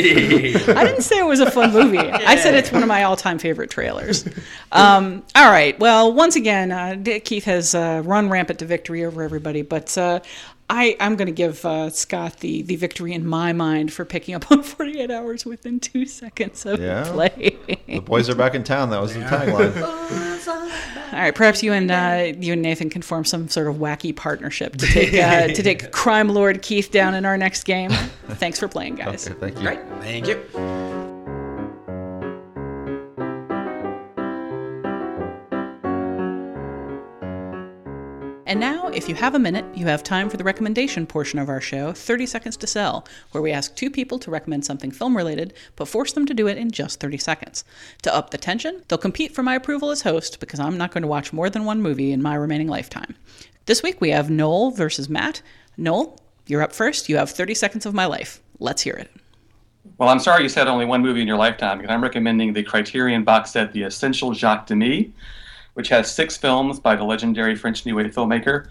didn't 0.84 1.02
say 1.02 1.18
it 1.18 1.26
was 1.26 1.40
a 1.40 1.50
fun 1.50 1.72
movie. 1.72 1.98
I 1.98 2.36
said 2.36 2.54
it's 2.54 2.70
one 2.70 2.82
of 2.82 2.88
my 2.88 3.04
all-time 3.04 3.38
favorite 3.38 3.70
trailers. 3.70 4.26
Um, 4.70 5.22
all 5.34 5.50
right. 5.50 5.78
Well, 5.80 6.12
once 6.12 6.36
again, 6.36 6.70
uh, 6.70 7.02
Keith 7.24 7.44
has 7.44 7.74
uh, 7.74 8.02
run 8.04 8.28
rampant 8.28 8.58
to 8.58 8.66
victory 8.66 9.04
over 9.04 9.22
everybody, 9.22 9.62
but 9.62 9.96
uh, 9.96 10.20
I, 10.74 10.96
I'm 11.00 11.16
going 11.16 11.26
to 11.26 11.32
give 11.32 11.64
uh, 11.66 11.90
Scott 11.90 12.38
the, 12.40 12.62
the 12.62 12.76
victory 12.76 13.12
in 13.12 13.26
my 13.26 13.52
mind 13.52 13.92
for 13.92 14.06
picking 14.06 14.34
up 14.34 14.50
on 14.50 14.62
48 14.62 15.10
hours 15.10 15.44
within 15.44 15.78
two 15.80 16.06
seconds 16.06 16.64
of 16.64 16.80
Yeah. 16.80 17.04
play. 17.12 17.58
The 17.86 18.00
boys 18.00 18.30
are 18.30 18.34
back 18.34 18.54
in 18.54 18.64
town. 18.64 18.88
That 18.88 19.00
was 19.02 19.12
the 19.12 19.20
tagline. 19.20 19.82
All 21.12 21.18
right, 21.18 21.34
perhaps 21.34 21.62
you 21.62 21.74
and 21.74 21.90
uh, 21.90 22.32
you 22.38 22.54
and 22.54 22.62
Nathan 22.62 22.88
can 22.88 23.02
form 23.02 23.26
some 23.26 23.48
sort 23.48 23.66
of 23.68 23.76
wacky 23.76 24.16
partnership 24.16 24.76
to 24.76 24.86
take 24.86 25.12
uh, 25.12 25.48
to 25.54 25.62
take 25.62 25.92
crime 25.92 26.30
lord 26.30 26.62
Keith 26.62 26.90
down 26.90 27.14
in 27.14 27.26
our 27.26 27.36
next 27.36 27.64
game. 27.64 27.90
Thanks 28.30 28.58
for 28.58 28.66
playing, 28.66 28.94
guys. 28.94 29.28
Okay, 29.28 29.38
thank 29.38 29.56
you. 29.56 29.62
Great, 29.62 29.80
thank 30.00 30.26
you. 30.26 30.91
And 38.52 38.60
now, 38.60 38.88
if 38.88 39.08
you 39.08 39.14
have 39.14 39.34
a 39.34 39.38
minute, 39.38 39.64
you 39.74 39.86
have 39.86 40.02
time 40.02 40.28
for 40.28 40.36
the 40.36 40.44
recommendation 40.44 41.06
portion 41.06 41.38
of 41.38 41.48
our 41.48 41.58
show, 41.58 41.94
30 41.94 42.26
Seconds 42.26 42.54
to 42.58 42.66
Sell, 42.66 43.06
where 43.30 43.40
we 43.40 43.50
ask 43.50 43.74
two 43.74 43.90
people 43.90 44.18
to 44.18 44.30
recommend 44.30 44.66
something 44.66 44.90
film 44.90 45.16
related, 45.16 45.54
but 45.74 45.88
force 45.88 46.12
them 46.12 46.26
to 46.26 46.34
do 46.34 46.46
it 46.48 46.58
in 46.58 46.70
just 46.70 47.00
30 47.00 47.16
seconds. 47.16 47.64
To 48.02 48.14
up 48.14 48.28
the 48.28 48.36
tension, 48.36 48.82
they'll 48.86 48.98
compete 48.98 49.34
for 49.34 49.42
my 49.42 49.54
approval 49.54 49.90
as 49.90 50.02
host 50.02 50.38
because 50.38 50.60
I'm 50.60 50.76
not 50.76 50.92
going 50.92 51.00
to 51.00 51.08
watch 51.08 51.32
more 51.32 51.48
than 51.48 51.64
one 51.64 51.80
movie 51.80 52.12
in 52.12 52.20
my 52.20 52.34
remaining 52.34 52.68
lifetime. 52.68 53.14
This 53.64 53.82
week 53.82 54.02
we 54.02 54.10
have 54.10 54.28
Noel 54.28 54.70
versus 54.70 55.08
Matt. 55.08 55.40
Noel, 55.78 56.20
you're 56.46 56.60
up 56.60 56.74
first. 56.74 57.08
You 57.08 57.16
have 57.16 57.30
30 57.30 57.54
seconds 57.54 57.86
of 57.86 57.94
my 57.94 58.04
life. 58.04 58.42
Let's 58.58 58.82
hear 58.82 58.96
it. 58.96 59.10
Well, 59.96 60.10
I'm 60.10 60.20
sorry 60.20 60.42
you 60.42 60.50
said 60.50 60.68
only 60.68 60.84
one 60.84 61.00
movie 61.00 61.22
in 61.22 61.26
your 61.26 61.38
lifetime 61.38 61.78
because 61.78 61.90
I'm 61.90 62.02
recommending 62.02 62.52
the 62.52 62.62
Criterion 62.62 63.24
box 63.24 63.52
set, 63.52 63.72
The 63.72 63.84
Essential 63.84 64.34
Jacques 64.34 64.66
Demy, 64.66 65.10
which 65.74 65.88
has 65.88 66.10
six 66.10 66.36
films 66.36 66.80
by 66.80 66.96
the 66.96 67.04
legendary 67.04 67.54
French 67.56 67.84
New 67.86 67.96
Wave 67.96 68.14
filmmaker. 68.14 68.68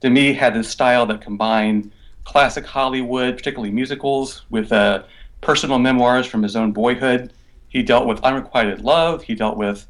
Demy 0.00 0.32
had 0.32 0.54
this 0.54 0.68
style 0.68 1.06
that 1.06 1.20
combined 1.20 1.92
classic 2.24 2.66
Hollywood, 2.66 3.36
particularly 3.36 3.70
musicals, 3.70 4.42
with 4.50 4.72
uh, 4.72 5.02
personal 5.40 5.78
memoirs 5.78 6.26
from 6.26 6.42
his 6.42 6.56
own 6.56 6.72
boyhood. 6.72 7.32
He 7.68 7.82
dealt 7.82 8.06
with 8.06 8.20
unrequited 8.22 8.80
love. 8.80 9.22
He 9.22 9.34
dealt 9.34 9.56
with 9.56 9.86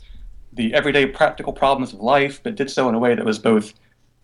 the 0.52 0.74
everyday 0.74 1.06
practical 1.06 1.52
problems 1.52 1.92
of 1.92 2.00
life, 2.00 2.40
but 2.42 2.54
did 2.54 2.70
so 2.70 2.88
in 2.88 2.94
a 2.94 2.98
way 2.98 3.14
that 3.14 3.24
was 3.24 3.38
both 3.38 3.74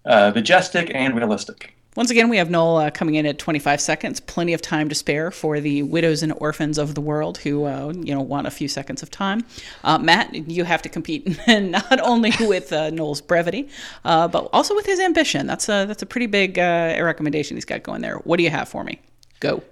uh, 0.04 0.32
majestic 0.34 0.90
and 0.94 1.16
realistic. 1.16 1.74
Once 1.98 2.12
again, 2.12 2.28
we 2.28 2.36
have 2.36 2.48
Noel 2.48 2.76
uh, 2.76 2.90
coming 2.92 3.16
in 3.16 3.26
at 3.26 3.40
25 3.40 3.80
seconds. 3.80 4.20
Plenty 4.20 4.52
of 4.52 4.62
time 4.62 4.88
to 4.88 4.94
spare 4.94 5.32
for 5.32 5.58
the 5.58 5.82
widows 5.82 6.22
and 6.22 6.32
orphans 6.36 6.78
of 6.78 6.94
the 6.94 7.00
world 7.00 7.38
who, 7.38 7.64
uh, 7.64 7.92
you 7.92 8.14
know, 8.14 8.20
want 8.20 8.46
a 8.46 8.52
few 8.52 8.68
seconds 8.68 9.02
of 9.02 9.10
time. 9.10 9.44
Uh, 9.82 9.98
Matt, 9.98 10.32
you 10.48 10.62
have 10.62 10.80
to 10.82 10.88
compete 10.88 11.26
not 11.48 11.98
only 11.98 12.32
with 12.38 12.72
uh, 12.72 12.90
Noel's 12.90 13.20
brevity, 13.20 13.68
uh, 14.04 14.28
but 14.28 14.48
also 14.52 14.76
with 14.76 14.86
his 14.86 15.00
ambition. 15.00 15.48
That's 15.48 15.68
a 15.68 15.86
that's 15.86 16.00
a 16.00 16.06
pretty 16.06 16.26
big 16.26 16.56
uh, 16.56 17.00
recommendation 17.02 17.56
he's 17.56 17.64
got 17.64 17.82
going 17.82 18.00
there. 18.00 18.18
What 18.18 18.36
do 18.36 18.44
you 18.44 18.50
have 18.50 18.68
for 18.68 18.84
me? 18.84 19.00
Go. 19.40 19.64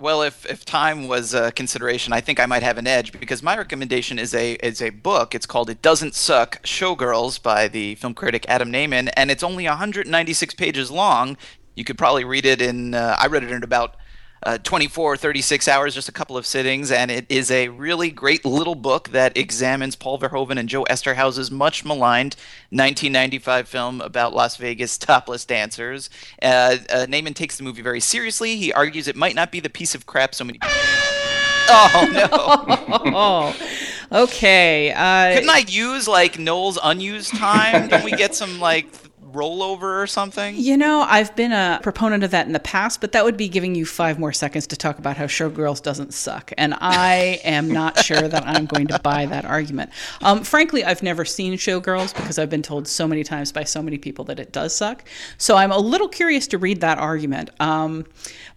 Well, 0.00 0.22
if, 0.22 0.44
if 0.46 0.64
time 0.64 1.06
was 1.06 1.34
a 1.34 1.52
consideration, 1.52 2.12
I 2.12 2.20
think 2.20 2.40
I 2.40 2.46
might 2.46 2.64
have 2.64 2.78
an 2.78 2.86
edge 2.86 3.12
because 3.12 3.44
my 3.44 3.56
recommendation 3.56 4.18
is 4.18 4.34
a 4.34 4.54
is 4.54 4.82
a 4.82 4.90
book. 4.90 5.36
It's 5.36 5.46
called 5.46 5.70
"It 5.70 5.82
Doesn't 5.82 6.16
Suck: 6.16 6.60
Showgirls" 6.64 7.40
by 7.40 7.68
the 7.68 7.94
film 7.94 8.12
critic 8.12 8.44
Adam 8.48 8.72
Nayman, 8.72 9.10
and 9.16 9.30
it's 9.30 9.44
only 9.44 9.66
196 9.66 10.54
pages 10.54 10.90
long. 10.90 11.36
You 11.76 11.84
could 11.84 11.96
probably 11.96 12.24
read 12.24 12.44
it 12.44 12.60
in. 12.60 12.94
Uh, 12.94 13.16
I 13.18 13.28
read 13.28 13.44
it 13.44 13.52
in 13.52 13.62
about 13.62 13.94
uh, 14.44 14.58
24 14.58 15.16
36 15.16 15.68
hours, 15.68 15.94
just 15.94 16.08
a 16.08 16.12
couple 16.12 16.36
of 16.36 16.46
sittings, 16.46 16.90
and 16.90 17.10
it 17.10 17.26
is 17.28 17.50
a 17.50 17.68
really 17.68 18.10
great 18.10 18.44
little 18.44 18.74
book 18.74 19.08
that 19.10 19.36
examines 19.36 19.96
Paul 19.96 20.18
Verhoeven 20.18 20.58
and 20.58 20.68
Joe 20.68 20.84
Eszterhas's 20.84 21.50
much 21.50 21.84
maligned 21.84 22.36
1995 22.70 23.68
film 23.68 24.00
about 24.00 24.34
Las 24.34 24.56
Vegas 24.56 24.98
topless 24.98 25.44
dancers. 25.44 26.10
Uh, 26.42 26.76
uh, 26.90 27.06
Nayman 27.06 27.34
takes 27.34 27.56
the 27.56 27.62
movie 27.62 27.82
very 27.82 28.00
seriously. 28.00 28.56
He 28.56 28.72
argues 28.72 29.08
it 29.08 29.16
might 29.16 29.34
not 29.34 29.50
be 29.50 29.60
the 29.60 29.70
piece 29.70 29.94
of 29.94 30.06
crap 30.06 30.34
so 30.34 30.44
many. 30.44 30.58
Oh 31.66 33.54
no! 34.12 34.22
okay. 34.24 34.92
Uh, 34.92 35.34
Couldn't 35.34 35.48
I 35.48 35.64
use 35.66 36.06
like 36.06 36.38
Noel's 36.38 36.78
unused 36.82 37.34
time? 37.36 37.88
Can 37.88 38.04
we 38.04 38.10
get 38.10 38.34
some 38.34 38.60
like 38.60 38.86
rollover 39.34 40.02
or 40.02 40.06
something? 40.06 40.56
You 40.56 40.76
know, 40.76 41.02
I've 41.02 41.34
been 41.36 41.52
a 41.52 41.80
proponent 41.82 42.24
of 42.24 42.30
that 42.30 42.46
in 42.46 42.52
the 42.52 42.60
past, 42.60 43.00
but 43.00 43.12
that 43.12 43.24
would 43.24 43.36
be 43.36 43.48
giving 43.48 43.74
you 43.74 43.84
five 43.84 44.18
more 44.18 44.32
seconds 44.32 44.66
to 44.68 44.76
talk 44.76 44.98
about 44.98 45.16
how 45.16 45.24
Showgirls 45.24 45.82
doesn't 45.82 46.14
suck. 46.14 46.52
And 46.56 46.74
I 46.80 47.40
am 47.44 47.70
not 47.70 48.02
sure 48.04 48.28
that 48.28 48.46
I'm 48.46 48.66
going 48.66 48.86
to 48.88 48.98
buy 49.00 49.26
that 49.26 49.44
argument. 49.44 49.90
Um, 50.22 50.44
frankly, 50.44 50.84
I've 50.84 51.02
never 51.02 51.24
seen 51.24 51.54
Showgirls 51.54 52.14
because 52.14 52.38
I've 52.38 52.50
been 52.50 52.62
told 52.62 52.88
so 52.88 53.06
many 53.06 53.24
times 53.24 53.52
by 53.52 53.64
so 53.64 53.82
many 53.82 53.98
people 53.98 54.24
that 54.26 54.38
it 54.38 54.52
does 54.52 54.74
suck. 54.74 55.04
So 55.38 55.56
I'm 55.56 55.72
a 55.72 55.78
little 55.78 56.08
curious 56.08 56.46
to 56.48 56.58
read 56.58 56.80
that 56.80 56.98
argument. 56.98 57.50
Um, 57.60 58.06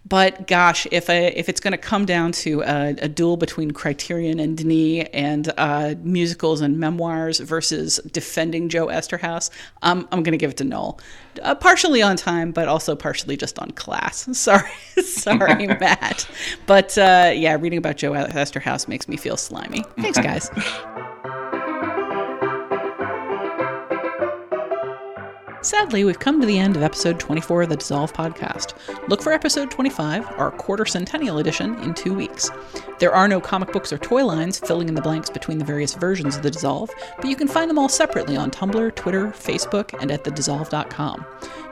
but 0.08 0.46
gosh, 0.46 0.86
if 0.90 1.10
if 1.10 1.48
it's 1.48 1.60
going 1.60 1.72
to 1.72 1.78
come 1.78 2.06
down 2.06 2.32
to 2.32 2.62
a, 2.62 2.96
a, 3.02 3.08
duel 3.08 3.36
between 3.36 3.72
Criterion 3.72 4.40
and 4.40 4.56
Demy 4.56 5.06
and 5.12 5.52
uh, 5.58 5.96
musicals 6.02 6.60
and 6.60 6.78
memoirs 6.78 7.40
versus 7.40 8.00
defending 8.10 8.68
Joe 8.68 8.86
Eszterhas, 8.86 9.50
um, 9.82 10.08
I'm 10.10 10.22
going 10.22 10.32
to 10.32 10.38
give 10.38 10.50
it 10.50 10.56
to 10.58 10.64
Noel. 10.68 10.98
Uh, 11.42 11.54
partially 11.54 12.02
on 12.02 12.16
time, 12.16 12.50
but 12.50 12.68
also 12.68 12.96
partially 12.96 13.36
just 13.36 13.58
on 13.58 13.70
class. 13.72 14.28
Sorry, 14.36 14.70
sorry, 15.02 15.66
Matt. 15.80 16.28
But 16.66 16.96
uh, 16.98 17.32
yeah, 17.34 17.56
reading 17.58 17.78
about 17.78 17.96
Joe 17.96 18.12
Eszterhas 18.12 18.88
makes 18.88 19.08
me 19.08 19.16
feel 19.16 19.36
slimy. 19.36 19.84
Thanks, 19.96 20.18
guys. 20.18 20.50
Sadly, 25.68 26.02
we've 26.02 26.18
come 26.18 26.40
to 26.40 26.46
the 26.46 26.58
end 26.58 26.76
of 26.76 26.82
episode 26.82 27.20
24 27.20 27.64
of 27.64 27.68
the 27.68 27.76
Dissolve 27.76 28.14
podcast. 28.14 28.72
Look 29.10 29.20
for 29.20 29.34
episode 29.34 29.70
25, 29.70 30.26
our 30.38 30.50
quarter 30.50 30.86
centennial 30.86 31.40
edition, 31.40 31.78
in 31.82 31.92
two 31.92 32.14
weeks. 32.14 32.50
There 33.00 33.14
are 33.14 33.28
no 33.28 33.38
comic 33.38 33.70
books 33.70 33.92
or 33.92 33.98
toy 33.98 34.24
lines 34.24 34.58
filling 34.58 34.88
in 34.88 34.94
the 34.94 35.02
blanks 35.02 35.28
between 35.28 35.58
the 35.58 35.66
various 35.66 35.92
versions 35.92 36.36
of 36.36 36.42
the 36.42 36.50
Dissolve, 36.50 36.88
but 37.18 37.26
you 37.28 37.36
can 37.36 37.48
find 37.48 37.68
them 37.68 37.78
all 37.78 37.90
separately 37.90 38.34
on 38.34 38.50
Tumblr, 38.50 38.94
Twitter, 38.94 39.26
Facebook, 39.26 39.92
and 40.00 40.10
at 40.10 40.24
thedissolve.com. 40.24 41.26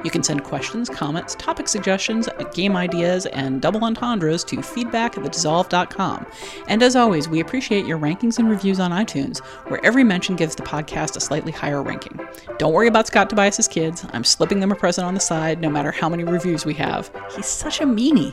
You 0.07 0.11
can 0.13 0.23
send 0.23 0.45
questions, 0.45 0.89
comments, 0.89 1.35
topic 1.35 1.67
suggestions, 1.67 2.29
game 2.55 2.77
ideas, 2.77 3.27
and 3.27 3.61
double 3.61 3.83
entendres 3.83 4.45
to 4.45 4.63
feedback 4.63 5.19
at 5.19 5.25
thedissolve.com. 5.25 6.25
And 6.69 6.81
as 6.81 6.95
always, 6.95 7.29
we 7.29 7.41
appreciate 7.41 7.87
your 7.87 7.99
rankings 7.99 8.39
and 8.39 8.49
reviews 8.49 8.79
on 8.79 8.93
iTunes, 8.93 9.41
where 9.67 9.85
every 9.85 10.05
mention 10.05 10.37
gives 10.37 10.55
the 10.55 10.63
podcast 10.63 11.17
a 11.17 11.21
slightly 11.21 11.51
higher 11.51 11.83
ranking. 11.83 12.21
Don't 12.57 12.73
worry 12.73 12.87
about 12.87 13.09
Scott 13.09 13.29
Tobias's 13.29 13.67
kids. 13.67 14.07
I'm 14.13 14.23
slipping 14.23 14.61
them 14.61 14.71
a 14.71 14.77
present 14.77 15.09
on 15.09 15.15
the 15.15 15.19
side 15.19 15.61
no 15.61 15.69
matter 15.71 15.91
how 15.91 16.09
many 16.09 16.23
reviews 16.23 16.65
we 16.65 16.75
have. 16.75 17.11
He's 17.35 17.47
such 17.47 17.81
a 17.81 17.85
meanie. 17.85 18.33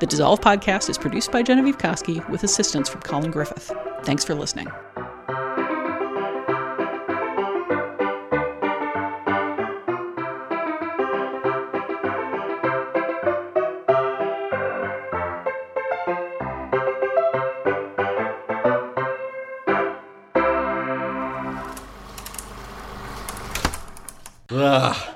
The 0.00 0.06
Dissolve 0.06 0.40
podcast 0.40 0.88
is 0.88 0.96
produced 0.96 1.30
by 1.30 1.42
Genevieve 1.42 1.76
Koski 1.76 2.26
with 2.30 2.42
assistance 2.42 2.88
from 2.88 3.02
Colin 3.02 3.30
Griffith. 3.30 3.70
Thanks 4.02 4.24
for 4.24 4.34
listening. 4.34 4.68
Ugh. 24.54 25.12